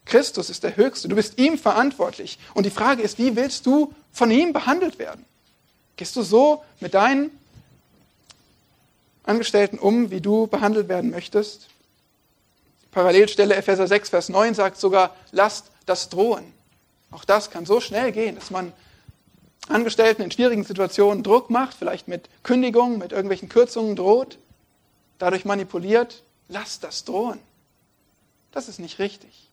Christus 0.06 0.50
ist 0.50 0.64
der 0.64 0.76
Höchste. 0.76 1.08
Du 1.08 1.14
bist 1.14 1.38
ihm 1.38 1.56
verantwortlich. 1.56 2.38
Und 2.54 2.66
die 2.66 2.70
Frage 2.70 3.02
ist, 3.02 3.18
wie 3.18 3.36
willst 3.36 3.64
du 3.66 3.94
von 4.12 4.30
ihm 4.32 4.52
behandelt 4.52 4.98
werden? 4.98 5.24
Gehst 5.96 6.16
du 6.16 6.22
so 6.22 6.64
mit 6.80 6.94
deinen 6.94 7.30
Angestellten 9.22 9.78
um, 9.78 10.10
wie 10.10 10.20
du 10.20 10.48
behandelt 10.48 10.88
werden 10.88 11.10
möchtest? 11.10 11.68
Parallelstelle 12.92 13.54
Epheser 13.54 13.86
6, 13.86 14.10
Vers 14.10 14.28
9 14.28 14.54
sagt 14.54 14.78
sogar, 14.78 15.14
lasst 15.32 15.70
das 15.86 16.08
drohen. 16.08 16.52
Auch 17.10 17.24
das 17.24 17.50
kann 17.50 17.66
so 17.66 17.80
schnell 17.80 18.12
gehen, 18.12 18.34
dass 18.34 18.50
man 18.50 18.72
Angestellten 19.68 20.22
in 20.22 20.30
schwierigen 20.30 20.64
Situationen 20.64 21.22
Druck 21.22 21.50
macht, 21.50 21.76
vielleicht 21.76 22.08
mit 22.08 22.28
Kündigungen, 22.42 22.98
mit 22.98 23.12
irgendwelchen 23.12 23.48
Kürzungen 23.48 23.94
droht, 23.94 24.38
dadurch 25.18 25.44
manipuliert. 25.44 26.22
Lasst 26.48 26.82
das 26.82 27.04
drohen. 27.04 27.38
Das 28.52 28.68
ist 28.68 28.80
nicht 28.80 28.98
richtig. 28.98 29.48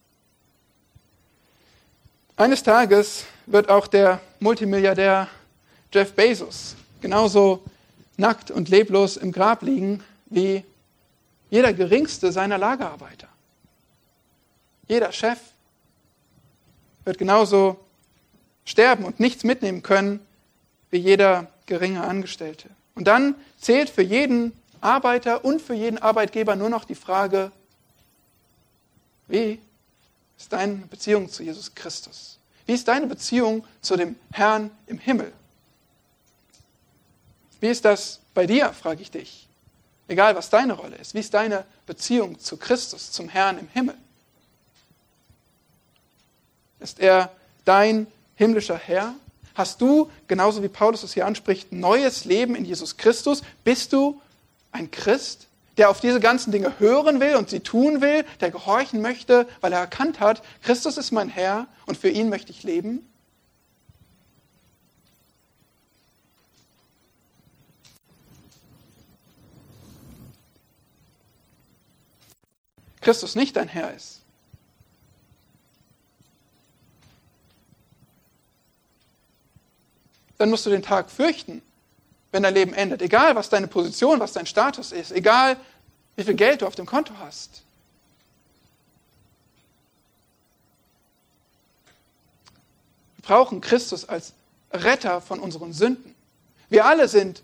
Eines 2.36 2.64
Tages 2.64 3.26
wird 3.46 3.70
auch 3.70 3.88
der 3.88 4.20
Multimilliardär 4.40 5.28
Jeff 5.94 6.14
Bezos 6.14 6.76
genauso 7.02 7.64
nackt 8.18 8.50
und 8.52 8.70
leblos 8.70 9.18
im 9.18 9.32
Grab 9.32 9.62
liegen 9.62 10.04
wie 10.28 10.64
jeder 11.50 11.74
geringste 11.74 12.32
seiner 12.32 12.58
Lagerarbeiter. 12.58 13.30
Jeder 14.88 15.12
Chef 15.12 15.40
wird 17.06 17.18
genauso 17.18 17.80
sterben 18.66 19.06
und 19.06 19.20
nichts 19.20 19.44
mitnehmen 19.44 19.84
können 19.84 20.20
wie 20.90 20.98
jeder 20.98 21.48
geringe 21.66 22.04
Angestellte. 22.04 22.70
Und 22.96 23.06
dann 23.06 23.36
zählt 23.60 23.90
für 23.90 24.02
jeden 24.02 24.54
Arbeiter 24.82 25.44
und 25.44 25.62
für 25.62 25.74
jeden 25.74 25.98
Arbeitgeber 25.98 26.56
nur 26.56 26.70
noch 26.70 26.86
die 26.86 26.96
Frage, 26.96 27.52
wie 29.28 29.60
ist 30.38 30.54
deine 30.54 30.76
Beziehung 30.76 31.30
zu 31.30 31.44
Jesus 31.44 31.74
Christus? 31.76 32.40
Wie 32.66 32.74
ist 32.74 32.88
deine 32.88 33.08
Beziehung 33.08 33.66
zu 33.82 33.96
dem 33.96 34.16
Herrn 34.32 34.72
im 34.88 35.00
Himmel? 35.00 35.34
Wie 37.60 37.68
ist 37.68 37.86
das 37.86 38.22
bei 38.34 38.46
dir, 38.46 38.72
frage 38.72 39.02
ich 39.02 39.12
dich. 39.12 39.47
Egal, 40.08 40.36
was 40.36 40.50
deine 40.50 40.74
Rolle 40.74 40.96
ist. 40.96 41.14
Wie 41.14 41.20
ist 41.20 41.34
deine 41.34 41.66
Beziehung 41.86 42.40
zu 42.40 42.58
Christus, 42.58 43.12
zum 43.12 43.30
Herrn 43.30 43.58
im 43.58 43.68
Himmel? 43.68 43.96
Ist 46.80 47.00
er 47.00 47.32
dein 47.66 48.08
himmlischer 48.36 48.78
Herr? 48.78 49.14
Hast 49.56 49.82
du, 49.82 50.10
genauso 50.28 50.62
wie 50.64 50.70
Paulus 50.70 51.04
es 51.04 51.14
hier 51.14 51.26
anspricht, 51.26 51.72
neues 51.72 52.26
Leben 52.26 52.56
in 52.56 52.64
Jesus 52.64 52.96
Christus? 52.98 53.42
Bist 53.64 53.92
du 53.92 54.22
ein 54.72 54.92
Christ, 54.92 55.48
der 55.78 55.90
auf 55.90 56.00
diese 56.00 56.20
ganzen 56.20 56.52
Dinge 56.52 56.80
hören 56.80 57.20
will 57.20 57.36
und 57.36 57.50
sie 57.50 57.60
tun 57.60 58.02
will, 58.02 58.24
der 58.40 58.52
gehorchen 58.52 59.02
möchte, 59.02 59.48
weil 59.62 59.74
er 59.74 59.80
erkannt 59.80 60.20
hat, 60.20 60.42
Christus 60.62 60.98
ist 60.98 61.12
mein 61.12 61.30
Herr 61.30 61.68
und 61.86 61.98
für 61.98 62.10
ihn 62.10 62.30
möchte 62.30 62.52
ich 62.52 62.64
leben? 62.64 63.08
Christus 73.08 73.36
nicht 73.36 73.56
dein 73.56 73.70
Herr 73.70 73.94
ist, 73.94 74.20
dann 80.38 80.50
musst 80.50 80.66
du 80.66 80.70
den 80.70 80.82
Tag 80.82 81.10
fürchten, 81.10 81.62
wenn 82.34 82.44
dein 82.44 82.54
Leben 82.54 82.74
endet. 82.74 83.02
Egal, 83.02 83.38
was 83.38 83.48
deine 83.48 83.68
Position, 83.70 84.20
was 84.20 84.34
dein 84.34 84.46
Status 84.46 84.92
ist, 84.92 85.14
egal, 85.14 85.56
wie 86.18 86.26
viel 86.26 86.34
Geld 86.34 86.62
du 86.62 86.68
auf 86.68 86.76
dem 86.76 86.86
Konto 86.86 87.14
hast. 87.18 87.64
Wir 93.16 93.24
brauchen 93.24 93.62
Christus 93.62 94.04
als 94.04 94.34
Retter 94.74 95.22
von 95.22 95.40
unseren 95.40 95.72
Sünden. 95.72 96.14
Wir 96.68 96.86
alle 96.86 97.08
sind, 97.08 97.42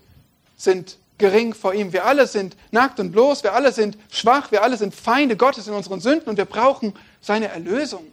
sind 0.58 0.98
gering 1.18 1.54
vor 1.54 1.74
ihm. 1.74 1.92
Wir 1.92 2.04
alle 2.04 2.26
sind 2.26 2.56
nackt 2.70 3.00
und 3.00 3.12
bloß. 3.12 3.42
Wir 3.42 3.54
alle 3.54 3.72
sind 3.72 3.96
schwach. 4.10 4.50
Wir 4.50 4.62
alle 4.62 4.76
sind 4.76 4.94
Feinde 4.94 5.36
Gottes 5.36 5.66
in 5.66 5.74
unseren 5.74 6.00
Sünden 6.00 6.28
und 6.28 6.36
wir 6.36 6.44
brauchen 6.44 6.94
seine 7.20 7.48
Erlösung 7.48 8.06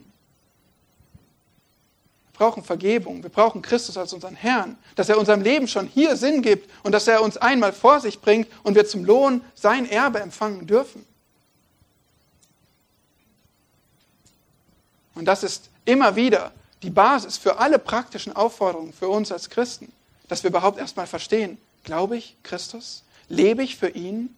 brauchen 2.42 2.64
Vergebung, 2.64 3.22
wir 3.22 3.30
brauchen 3.30 3.62
Christus 3.62 3.96
als 3.96 4.12
unseren 4.12 4.34
Herrn, 4.34 4.76
dass 4.96 5.08
er 5.08 5.16
unserem 5.16 5.42
Leben 5.42 5.68
schon 5.68 5.86
hier 5.86 6.16
Sinn 6.16 6.42
gibt 6.42 6.68
und 6.82 6.90
dass 6.90 7.06
er 7.06 7.22
uns 7.22 7.36
einmal 7.36 7.72
vor 7.72 8.00
sich 8.00 8.20
bringt 8.20 8.48
und 8.64 8.74
wir 8.74 8.84
zum 8.84 9.04
Lohn 9.04 9.44
sein 9.54 9.88
Erbe 9.88 10.18
empfangen 10.18 10.66
dürfen. 10.66 11.06
Und 15.14 15.26
das 15.26 15.44
ist 15.44 15.70
immer 15.84 16.16
wieder 16.16 16.50
die 16.82 16.90
Basis 16.90 17.38
für 17.38 17.60
alle 17.60 17.78
praktischen 17.78 18.34
Aufforderungen 18.34 18.92
für 18.92 19.08
uns 19.08 19.30
als 19.30 19.48
Christen, 19.48 19.92
dass 20.26 20.42
wir 20.42 20.50
überhaupt 20.50 20.78
erstmal 20.78 21.06
verstehen, 21.06 21.58
glaube 21.84 22.16
ich 22.16 22.36
Christus? 22.42 23.02
Lebe 23.28 23.62
ich 23.62 23.76
für 23.76 23.88
ihn? 23.88 24.34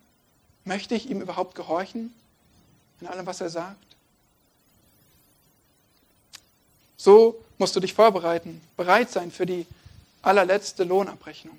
Möchte 0.65 0.95
ich 0.95 1.11
ihm 1.11 1.21
überhaupt 1.21 1.55
gehorchen 1.55 2.13
in 3.01 3.07
allem, 3.07 3.27
was 3.27 3.41
er 3.41 3.51
sagt? 3.51 3.77
So 6.97 7.39
musst 7.59 7.77
du 7.77 7.81
dich 7.81 7.93
vorbereiten, 7.93 8.63
bereit 8.77 9.11
sein 9.11 9.31
für 9.31 9.45
die 9.45 9.67
allerletzte 10.23 10.85
Lohnabrechnung. 10.85 11.59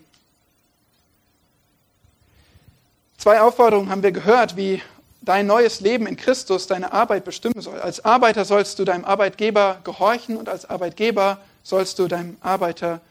Zwei 3.18 3.42
Aufforderungen 3.42 3.90
haben 3.90 4.04
wir 4.04 4.12
gehört, 4.12 4.58
wie 4.58 4.82
dein 5.22 5.48
neues 5.48 5.82
Leben 5.82 6.08
in 6.08 6.16
Christus 6.16 6.68
deine 6.68 6.94
Arbeit 6.94 7.26
bestimmen 7.26 7.62
soll. 7.62 7.80
Als 7.80 8.04
Arbeiter 8.06 8.46
sollst 8.46 8.80
du 8.80 8.86
deinem 8.86 9.06
Arbeitgeber 9.06 9.82
gehorchen 9.84 10.38
und 10.38 10.50
als 10.50 10.70
Arbeitgeber 10.70 11.40
sollst 11.64 12.00
du 12.00 12.08
deinem 12.08 12.38
Arbeiter 12.42 13.02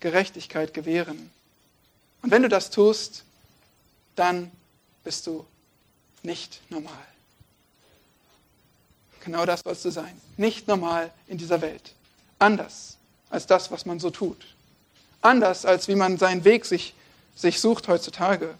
Gerechtigkeit 0.00 0.74
gewähren. 0.74 1.30
Und 2.22 2.30
wenn 2.30 2.42
du 2.42 2.48
das 2.48 2.70
tust, 2.70 3.24
dann 4.16 4.50
bist 5.04 5.26
du 5.26 5.46
nicht 6.22 6.60
normal. 6.70 6.92
Genau 9.24 9.46
das 9.46 9.60
sollst 9.60 9.84
du 9.84 9.90
sein. 9.90 10.20
Nicht 10.36 10.68
normal 10.68 11.10
in 11.26 11.38
dieser 11.38 11.60
Welt. 11.60 11.94
Anders 12.38 12.96
als 13.30 13.46
das, 13.46 13.70
was 13.70 13.84
man 13.84 14.00
so 14.00 14.10
tut. 14.10 14.54
Anders 15.20 15.66
als 15.66 15.88
wie 15.88 15.94
man 15.94 16.16
seinen 16.18 16.44
Weg 16.44 16.64
sich, 16.64 16.94
sich 17.36 17.60
sucht 17.60 17.88
heutzutage. 17.88 18.54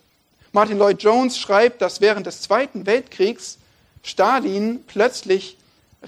Martin 0.52 0.78
Lloyd 0.78 1.02
Jones 1.02 1.38
schreibt, 1.38 1.82
dass 1.82 2.00
während 2.00 2.26
des 2.26 2.42
Zweiten 2.42 2.86
Weltkriegs 2.86 3.58
Stalin 4.02 4.84
plötzlich 4.86 5.56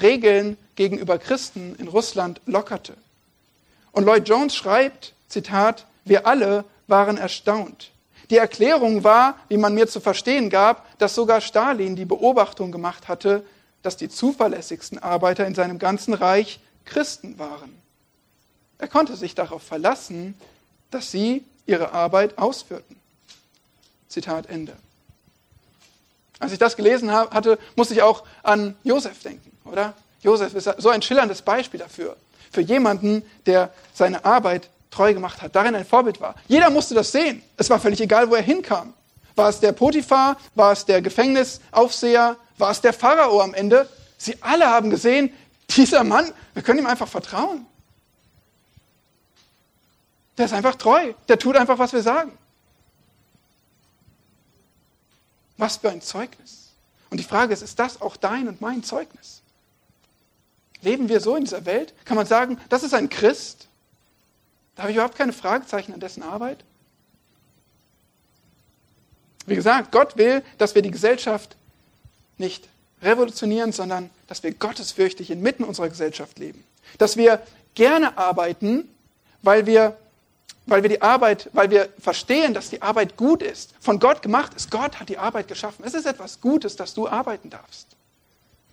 Regeln 0.01 0.57
gegenüber 0.77 1.19
Christen 1.19 1.75
in 1.77 1.89
Russland 1.89 2.41
lockerte. 2.47 2.95
Und 3.93 4.05
Lloyd 4.05 4.29
Jones 4.29 4.55
schreibt, 4.55 5.13
Zitat, 5.29 5.87
wir 6.05 6.27
alle 6.27 6.65
waren 6.91 7.17
erstaunt. 7.17 7.91
Die 8.31 8.37
Erklärung 8.37 9.03
war, 9.03 9.37
wie 9.49 9.57
man 9.57 9.75
mir 9.75 9.89
zu 9.89 10.01
verstehen 10.01 10.51
gab, 10.51 10.99
dass 10.99 11.15
sogar 11.15 11.41
Stalin 11.41 11.97
die 11.97 12.05
Beobachtung 12.05 12.71
gemacht 12.71 13.09
hatte, 13.09 13.45
dass 13.83 13.97
die 13.97 14.09
zuverlässigsten 14.09 14.99
Arbeiter 14.99 15.47
in 15.47 15.55
seinem 15.55 15.79
ganzen 15.79 16.15
Reich 16.15 16.61
Christen 16.85 17.39
waren. 17.39 17.81
Er 18.79 18.89
konnte 18.89 19.17
sich 19.17 19.35
darauf 19.35 19.63
verlassen, 19.63 20.35
dass 20.91 21.11
sie 21.11 21.45
ihre 21.67 21.93
Arbeit 21.93 22.39
ausführten. 22.39 22.97
Zitat 24.09 24.47
Ende. 24.47 24.77
Als 26.39 26.53
ich 26.53 26.59
das 26.59 26.77
gelesen 26.77 27.13
hatte, 27.13 27.59
musste 27.77 27.95
ich 27.95 28.03
auch 28.03 28.25
an 28.43 28.77
Josef 28.83 29.23
denken, 29.23 29.53
oder? 29.65 29.95
Josef 30.23 30.55
ist 30.55 30.71
so 30.79 30.89
ein 30.89 31.03
schillerndes 31.03 31.43
Beispiel 31.43 31.81
dafür. 31.81 32.17
Für 32.51 32.61
jemanden, 32.61 33.23
der 33.47 33.73
seine 33.95 34.25
Arbeit 34.25 34.69
treu 34.91 35.15
gemacht 35.15 35.41
hat, 35.41 35.55
darin 35.55 35.75
ein 35.75 35.87
Vorbild 35.87 36.21
war. 36.21 36.35
Jeder 36.49 36.71
musste 36.71 36.95
das 36.95 37.13
sehen. 37.13 37.43
Es 37.57 37.71
war 37.71 37.79
völlig 37.79 38.01
egal, 38.01 38.29
wo 38.29 38.35
er 38.35 38.43
hinkam. 38.43 38.93
War 39.37 39.49
es 39.49 39.61
der 39.61 39.73
Potiphar? 39.73 40.37
War 40.55 40.73
es 40.73 40.85
der 40.85 41.01
Gefängnisaufseher? 41.01 42.37
War 42.59 42.71
es 42.71 42.81
der 42.81 42.93
Pharao 42.93 43.41
am 43.41 43.55
Ende? 43.55 43.89
Sie 44.19 44.37
alle 44.43 44.67
haben 44.67 44.91
gesehen, 44.91 45.33
dieser 45.71 46.05
Mann, 46.05 46.31
wir 46.53 46.63
können 46.63 46.81
ihm 46.81 46.87
einfach 46.87 47.09
vertrauen. 47.09 47.67
Der 50.37 50.47
ist 50.47 50.53
einfach 50.53 50.75
treu. 50.75 51.15
Der 51.29 51.39
tut 51.39 51.57
einfach, 51.57 51.79
was 51.79 51.93
wir 51.93 52.03
sagen. 52.03 52.33
Was 55.57 55.77
für 55.77 55.91
ein 55.91 56.01
Zeugnis. 56.01 56.71
Und 57.11 57.19
die 57.19 57.25
Frage 57.25 57.53
ist, 57.53 57.63
ist 57.63 57.79
das 57.79 58.01
auch 58.01 58.17
dein 58.17 58.49
und 58.49 58.61
mein 58.61 58.83
Zeugnis? 58.83 59.43
Leben 60.83 61.09
wir 61.09 61.21
so 61.21 61.37
in 61.37 61.45
dieser 61.45 61.67
Welt? 61.67 61.93
Kann 62.05 62.17
man 62.17 62.27
sagen, 62.27 62.59
das 62.69 62.83
ist 62.83 62.95
ein 62.95 63.09
Christ? 63.09 63.69
Da 64.81 64.85
habe 64.85 64.93
ich 64.93 64.97
überhaupt 64.97 65.19
keine 65.19 65.35
Fragezeichen 65.35 65.93
an 65.93 66.01
dessen 66.01 66.23
Arbeit? 66.23 66.65
Wie 69.45 69.55
gesagt, 69.55 69.93
Gott 69.93 70.17
will, 70.17 70.43
dass 70.57 70.75
wir 70.75 70.81
die 70.81 70.91
Gesellschaft 70.91 71.55
nicht 72.39 72.67
revolutionieren, 73.03 73.73
sondern 73.73 74.09
dass 74.27 74.43
wir 74.43 74.55
gottesfürchtig 74.55 75.31
inmitten 75.31 75.65
unserer 75.65 75.91
Gesellschaft 75.91 76.39
leben. 76.39 76.65
Dass 76.97 77.19
wir 77.19 77.43
gerne 77.75 78.17
arbeiten, 78.17 78.89
weil 79.43 79.67
wir, 79.67 79.99
weil 80.65 80.81
wir 80.83 80.89
die 80.89 81.03
Arbeit, 81.03 81.51
weil 81.53 81.69
wir 81.69 81.91
verstehen, 81.99 82.55
dass 82.55 82.71
die 82.71 82.81
Arbeit 82.81 83.19
gut 83.19 83.43
ist, 83.43 83.75
von 83.81 83.99
Gott 83.99 84.23
gemacht 84.23 84.55
ist. 84.55 84.71
Gott 84.71 84.99
hat 84.99 85.11
die 85.11 85.19
Arbeit 85.19 85.49
geschaffen. 85.49 85.85
Es 85.85 85.93
ist 85.93 86.07
etwas 86.07 86.41
Gutes, 86.41 86.77
dass 86.77 86.95
du 86.95 87.07
arbeiten 87.07 87.51
darfst. 87.51 87.87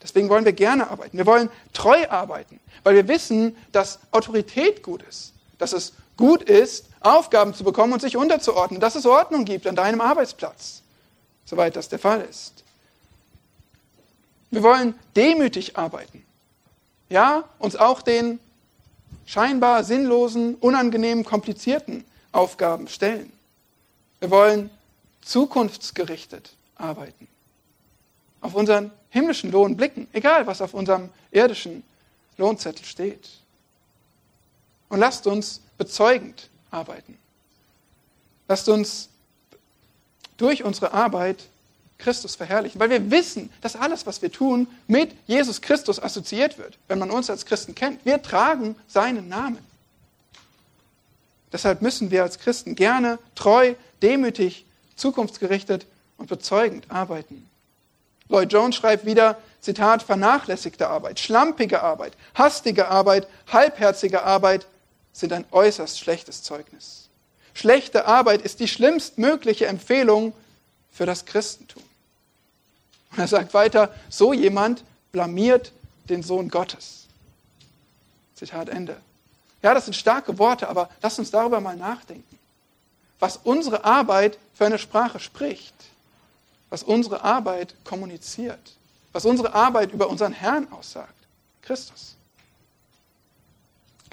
Deswegen 0.01 0.29
wollen 0.29 0.45
wir 0.45 0.53
gerne 0.53 0.89
arbeiten. 0.89 1.17
Wir 1.17 1.25
wollen 1.25 1.49
treu 1.73 2.07
arbeiten, 2.07 2.61
weil 2.83 2.95
wir 2.95 3.09
wissen, 3.09 3.57
dass 3.73 3.99
Autorität 4.11 4.83
gut 4.83 5.03
ist, 5.03 5.33
dass 5.57 5.73
es 5.73 5.93
gut 6.17 6.43
ist, 6.43 6.85
Aufgaben 6.99 7.53
zu 7.53 7.63
bekommen 7.63 7.93
und 7.93 8.01
sich 8.01 8.17
unterzuordnen, 8.17 8.79
dass 8.79 8.95
es 8.95 9.05
Ordnung 9.05 9.45
gibt 9.45 9.67
an 9.67 9.75
deinem 9.75 10.01
Arbeitsplatz, 10.01 10.81
soweit 11.45 11.75
das 11.75 11.89
der 11.89 11.99
Fall 11.99 12.21
ist. 12.21 12.63
Wir 14.51 14.63
wollen 14.63 14.95
demütig 15.15 15.77
arbeiten. 15.77 16.23
Ja, 17.09 17.43
uns 17.59 17.75
auch 17.75 18.01
den 18.01 18.39
scheinbar 19.25 19.83
sinnlosen, 19.83 20.55
unangenehmen, 20.55 21.23
komplizierten 21.23 22.05
Aufgaben 22.31 22.87
stellen. 22.87 23.31
Wir 24.19 24.31
wollen 24.31 24.69
zukunftsgerichtet 25.21 26.53
arbeiten. 26.75 27.27
Auf 28.41 28.55
unseren 28.55 28.91
himmlischen 29.09 29.51
Lohn 29.51 29.75
blicken, 29.75 30.07
egal 30.13 30.47
was 30.47 30.61
auf 30.61 30.73
unserem 30.73 31.09
irdischen 31.31 31.83
Lohnzettel 32.37 32.85
steht. 32.85 33.27
Und 34.89 34.99
lasst 34.99 35.27
uns 35.27 35.61
bezeugend 35.77 36.49
arbeiten. 36.71 37.17
Lasst 38.47 38.69
uns 38.69 39.09
durch 40.37 40.63
unsere 40.63 40.93
Arbeit 40.93 41.43
Christus 41.97 42.35
verherrlichen, 42.35 42.79
weil 42.79 42.89
wir 42.89 43.11
wissen, 43.11 43.51
dass 43.61 43.75
alles, 43.75 44.05
was 44.05 44.21
wir 44.21 44.31
tun, 44.31 44.67
mit 44.85 45.15
Jesus 45.25 45.61
Christus 45.61 46.01
assoziiert 46.01 46.57
wird, 46.57 46.77
wenn 46.87 46.99
man 46.99 47.09
uns 47.09 47.29
als 47.29 47.45
Christen 47.45 47.73
kennt. 47.73 48.05
Wir 48.05 48.21
tragen 48.21 48.75
seinen 48.87 49.27
Namen. 49.27 49.65
Deshalb 51.51 51.81
müssen 51.81 52.11
wir 52.11 52.23
als 52.23 52.39
Christen 52.39 52.75
gerne 52.75 53.19
treu, 53.33 53.73
demütig, 54.01 54.65
zukunftsgerichtet 54.95 55.85
und 56.17 56.27
bezeugend 56.27 56.89
arbeiten. 56.91 57.49
Lloyd 58.29 58.51
Jones 58.51 58.75
schreibt 58.75 59.05
wieder, 59.05 59.37
Zitat, 59.61 60.03
vernachlässigte 60.03 60.87
Arbeit, 60.87 61.19
schlampige 61.19 61.81
Arbeit, 61.81 62.13
hastige 62.35 62.89
Arbeit, 62.89 63.27
halbherzige 63.51 64.23
Arbeit 64.23 64.67
sind 65.17 65.33
ein 65.33 65.45
äußerst 65.51 65.99
schlechtes 65.99 66.43
Zeugnis. 66.43 67.09
Schlechte 67.53 68.05
Arbeit 68.05 68.43
ist 68.43 68.59
die 68.59 68.67
schlimmstmögliche 68.67 69.65
Empfehlung 69.65 70.33
für 70.91 71.07
das 71.07 71.25
Christentum. 71.25 71.81
Und 73.11 73.19
er 73.19 73.27
sagt 73.27 73.55
weiter, 73.55 73.93
so 74.09 74.31
jemand 74.31 74.83
blamiert 75.11 75.71
den 76.07 76.21
Sohn 76.21 76.49
Gottes. 76.49 77.07
Zitat 78.35 78.69
Ende. 78.69 78.97
Ja, 79.63 79.73
das 79.73 79.85
sind 79.85 79.95
starke 79.95 80.37
Worte, 80.37 80.69
aber 80.69 80.89
lass 81.01 81.17
uns 81.17 81.31
darüber 81.31 81.59
mal 81.61 81.75
nachdenken. 81.75 82.37
Was 83.19 83.37
unsere 83.37 83.85
Arbeit 83.85 84.37
für 84.53 84.67
eine 84.67 84.77
Sprache 84.77 85.19
spricht, 85.19 85.73
was 86.69 86.83
unsere 86.83 87.23
Arbeit 87.23 87.73
kommuniziert, 87.83 88.73
was 89.13 89.25
unsere 89.25 89.55
Arbeit 89.55 89.91
über 89.91 90.09
unseren 90.09 90.33
Herrn 90.33 90.71
aussagt, 90.71 91.15
Christus. 91.63 92.16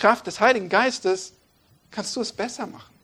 Kraft 0.05 0.27
des 0.27 0.39
Heiligen 0.39 0.69
Geistes 0.69 1.33
kannst 1.91 2.15
du 2.15 2.21
es 2.21 2.31
besser 2.31 2.67
machen. 2.67 2.95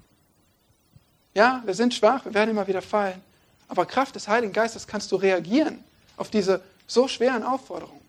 Ja, 1.33 1.63
wir 1.65 1.73
sind 1.73 1.95
schwach, 1.95 2.27
wir 2.27 2.35
werden 2.35 2.51
immer 2.51 2.67
wieder 2.67 2.83
fallen, 2.83 3.23
aber 3.69 3.87
Kraft 3.87 4.17
des 4.17 4.29
Heiligen 4.29 4.53
Geistes 4.53 4.87
kannst 4.87 5.11
du 5.11 5.17
reagieren 5.17 5.83
auf 6.19 6.29
diese 6.29 6.61
so 6.87 7.09
schweren 7.09 7.43
Aufforderungen. 7.43 8.07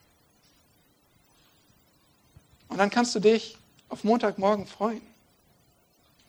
Und 2.67 2.79
dann 2.79 2.89
kannst 2.89 3.15
du 3.15 3.21
dich 3.21 3.57
auf 3.87 4.03
Montagmorgen 4.03 4.67
freuen. 4.67 5.01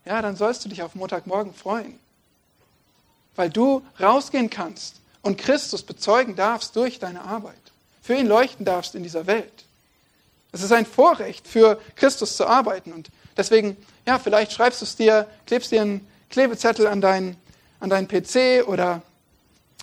Ja, 0.04 0.22
dann 0.22 0.36
sollst 0.36 0.64
du 0.64 0.68
dich 0.68 0.84
auf 0.84 0.94
Montagmorgen 0.94 1.54
freuen, 1.54 1.98
weil 3.34 3.50
du 3.50 3.82
rausgehen 3.98 4.50
kannst 4.50 5.00
und 5.22 5.36
Christus 5.36 5.82
bezeugen 5.82 6.36
darfst 6.36 6.76
durch 6.76 7.00
deine 7.00 7.22
Arbeit, 7.22 7.72
für 8.02 8.14
ihn 8.14 8.28
leuchten 8.28 8.64
darfst 8.64 8.94
in 8.94 9.02
dieser 9.02 9.26
Welt. 9.26 9.64
Es 10.52 10.62
ist 10.62 10.72
ein 10.72 10.86
Vorrecht, 10.86 11.48
für 11.48 11.80
Christus 11.96 12.36
zu 12.36 12.46
arbeiten. 12.46 12.92
Und 12.92 13.10
deswegen, 13.36 13.76
ja, 14.06 14.18
vielleicht 14.18 14.52
schreibst 14.52 14.82
du 14.82 14.84
es 14.84 14.96
dir, 14.96 15.26
klebst 15.46 15.72
dir 15.72 15.80
einen 15.80 16.06
Klebezettel 16.28 16.86
an 16.86 17.00
deinen, 17.00 17.36
an 17.80 17.90
deinen 17.90 18.06
PC 18.06 18.68
oder 18.68 19.02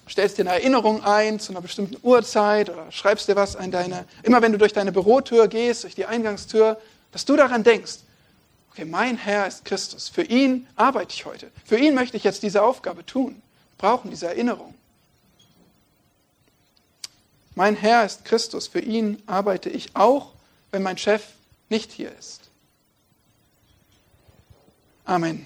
stellst 0.07 0.37
dir 0.37 0.43
eine 0.43 0.53
Erinnerung 0.53 1.03
ein 1.03 1.39
zu 1.39 1.51
einer 1.51 1.61
bestimmten 1.61 1.97
Uhrzeit 2.01 2.69
oder 2.69 2.91
schreibst 2.91 3.27
dir 3.27 3.35
was 3.35 3.55
an 3.55 3.71
deine, 3.71 4.05
immer 4.23 4.41
wenn 4.41 4.51
du 4.51 4.57
durch 4.57 4.73
deine 4.73 4.91
Bürotür 4.91 5.47
gehst, 5.47 5.83
durch 5.83 5.95
die 5.95 6.05
Eingangstür, 6.05 6.79
dass 7.11 7.25
du 7.25 7.35
daran 7.35 7.63
denkst, 7.63 7.99
okay, 8.71 8.85
mein 8.85 9.17
Herr 9.17 9.47
ist 9.47 9.65
Christus, 9.65 10.09
für 10.09 10.23
ihn 10.23 10.67
arbeite 10.75 11.13
ich 11.13 11.25
heute, 11.25 11.51
für 11.65 11.77
ihn 11.77 11.93
möchte 11.93 12.17
ich 12.17 12.23
jetzt 12.23 12.43
diese 12.43 12.63
Aufgabe 12.63 13.05
tun, 13.05 13.41
Wir 13.71 13.89
brauchen 13.89 14.09
diese 14.09 14.27
Erinnerung. 14.27 14.73
Mein 17.55 17.75
Herr 17.75 18.05
ist 18.05 18.25
Christus, 18.25 18.67
für 18.67 18.79
ihn 18.79 19.21
arbeite 19.25 19.69
ich 19.69 19.95
auch, 19.95 20.33
wenn 20.71 20.83
mein 20.83 20.97
Chef 20.97 21.23
nicht 21.69 21.91
hier 21.91 22.11
ist. 22.17 22.49
Amen. 25.05 25.45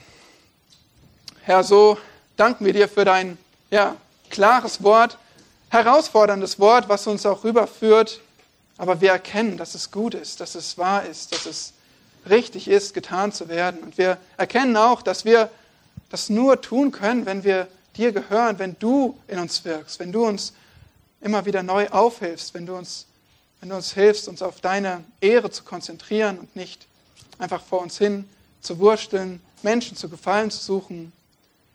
Herr, 1.41 1.63
so 1.63 1.97
danken 2.35 2.65
wir 2.65 2.73
dir 2.73 2.87
für 2.87 3.05
dein 3.05 3.37
ja, 3.69 3.95
klares 4.29 4.83
Wort, 4.83 5.17
herausforderndes 5.69 6.59
Wort, 6.59 6.89
was 6.89 7.07
uns 7.07 7.25
auch 7.25 7.43
rüberführt. 7.43 8.21
Aber 8.77 9.01
wir 9.01 9.11
erkennen, 9.11 9.57
dass 9.57 9.75
es 9.75 9.91
gut 9.91 10.15
ist, 10.15 10.39
dass 10.39 10.55
es 10.55 10.77
wahr 10.77 11.05
ist, 11.05 11.31
dass 11.31 11.45
es 11.45 11.73
richtig 12.29 12.67
ist, 12.67 12.93
getan 12.93 13.31
zu 13.31 13.47
werden. 13.49 13.81
Und 13.81 13.97
wir 13.97 14.17
erkennen 14.37 14.75
auch, 14.77 15.01
dass 15.01 15.25
wir 15.25 15.49
das 16.09 16.29
nur 16.29 16.61
tun 16.61 16.91
können, 16.91 17.25
wenn 17.25 17.43
wir 17.43 17.67
dir 17.95 18.11
gehören, 18.11 18.59
wenn 18.59 18.77
du 18.79 19.17
in 19.27 19.39
uns 19.39 19.65
wirkst, 19.65 19.99
wenn 19.99 20.11
du 20.11 20.25
uns 20.25 20.53
immer 21.21 21.45
wieder 21.45 21.63
neu 21.63 21.87
aufhilfst, 21.89 22.53
wenn 22.53 22.65
du 22.65 22.75
uns, 22.75 23.05
wenn 23.63 23.69
du 23.69 23.77
uns 23.77 23.93
hilfst, 23.93 24.27
uns 24.27 24.41
auf 24.41 24.59
deine 24.59 25.05
Ehre 25.21 25.49
zu 25.49 25.63
konzentrieren 25.63 26.37
und 26.37 26.53
nicht 26.53 26.85
einfach 27.39 27.63
vor 27.63 27.79
uns 27.79 27.97
hin 27.97 28.27
zu 28.59 28.77
wursteln, 28.77 29.39
Menschen 29.61 29.95
zu 29.95 30.09
gefallen 30.09 30.51
zu 30.51 30.61
suchen. 30.61 31.13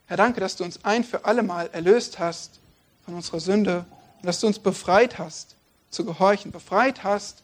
Herr, 0.05 0.18
danke, 0.18 0.39
dass 0.39 0.57
du 0.57 0.64
uns 0.64 0.84
ein 0.84 1.03
für 1.03 1.24
alle 1.24 1.43
Mal 1.43 1.70
erlöst 1.72 2.18
hast 2.18 2.61
von 3.07 3.14
unserer 3.14 3.41
Sünde 3.41 3.86
und 4.18 4.26
dass 4.26 4.39
du 4.39 4.47
uns 4.47 4.59
befreit 4.59 5.18
hast 5.18 5.55
zu 5.89 6.05
gehorchen, 6.05 6.53
befreit 6.53 7.05
hast, 7.05 7.43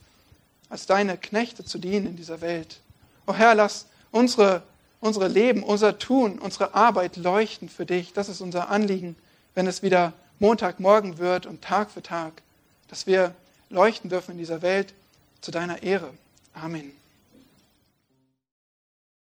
als 0.69 0.85
deine 0.85 1.17
Knechte 1.17 1.65
zu 1.65 1.79
dienen 1.79 2.09
in 2.09 2.17
dieser 2.17 2.43
Welt. 2.43 2.81
O 3.27 3.33
Herr, 3.33 3.55
lass 3.55 3.87
unsere, 4.11 4.63
unsere 5.01 5.29
Leben, 5.29 5.63
unser 5.63 5.99
Tun, 5.99 6.39
unsere 6.39 6.75
Arbeit 6.75 7.17
leuchten 7.17 7.71
für 7.71 7.87
dich. 7.87 8.13
Das 8.13 8.29
ist 8.29 8.43
unser 8.43 8.69
Anliegen, 8.69 9.17
wenn 9.55 9.67
es 9.67 9.83
wieder 9.83 10.13
Montagmorgen 10.39 11.17
wird 11.17 11.47
und 11.47 11.63
Tag 11.63 11.91
für 11.91 12.03
Tag, 12.03 12.43
dass 12.89 13.07
wir 13.07 13.35
leuchten 13.75 14.09
dürfen 14.09 14.33
in 14.33 14.39
dieser 14.39 14.63
Welt 14.63 14.95
zu 15.41 15.51
deiner 15.51 15.83
Ehre. 15.83 16.11
Amen. 16.55 16.93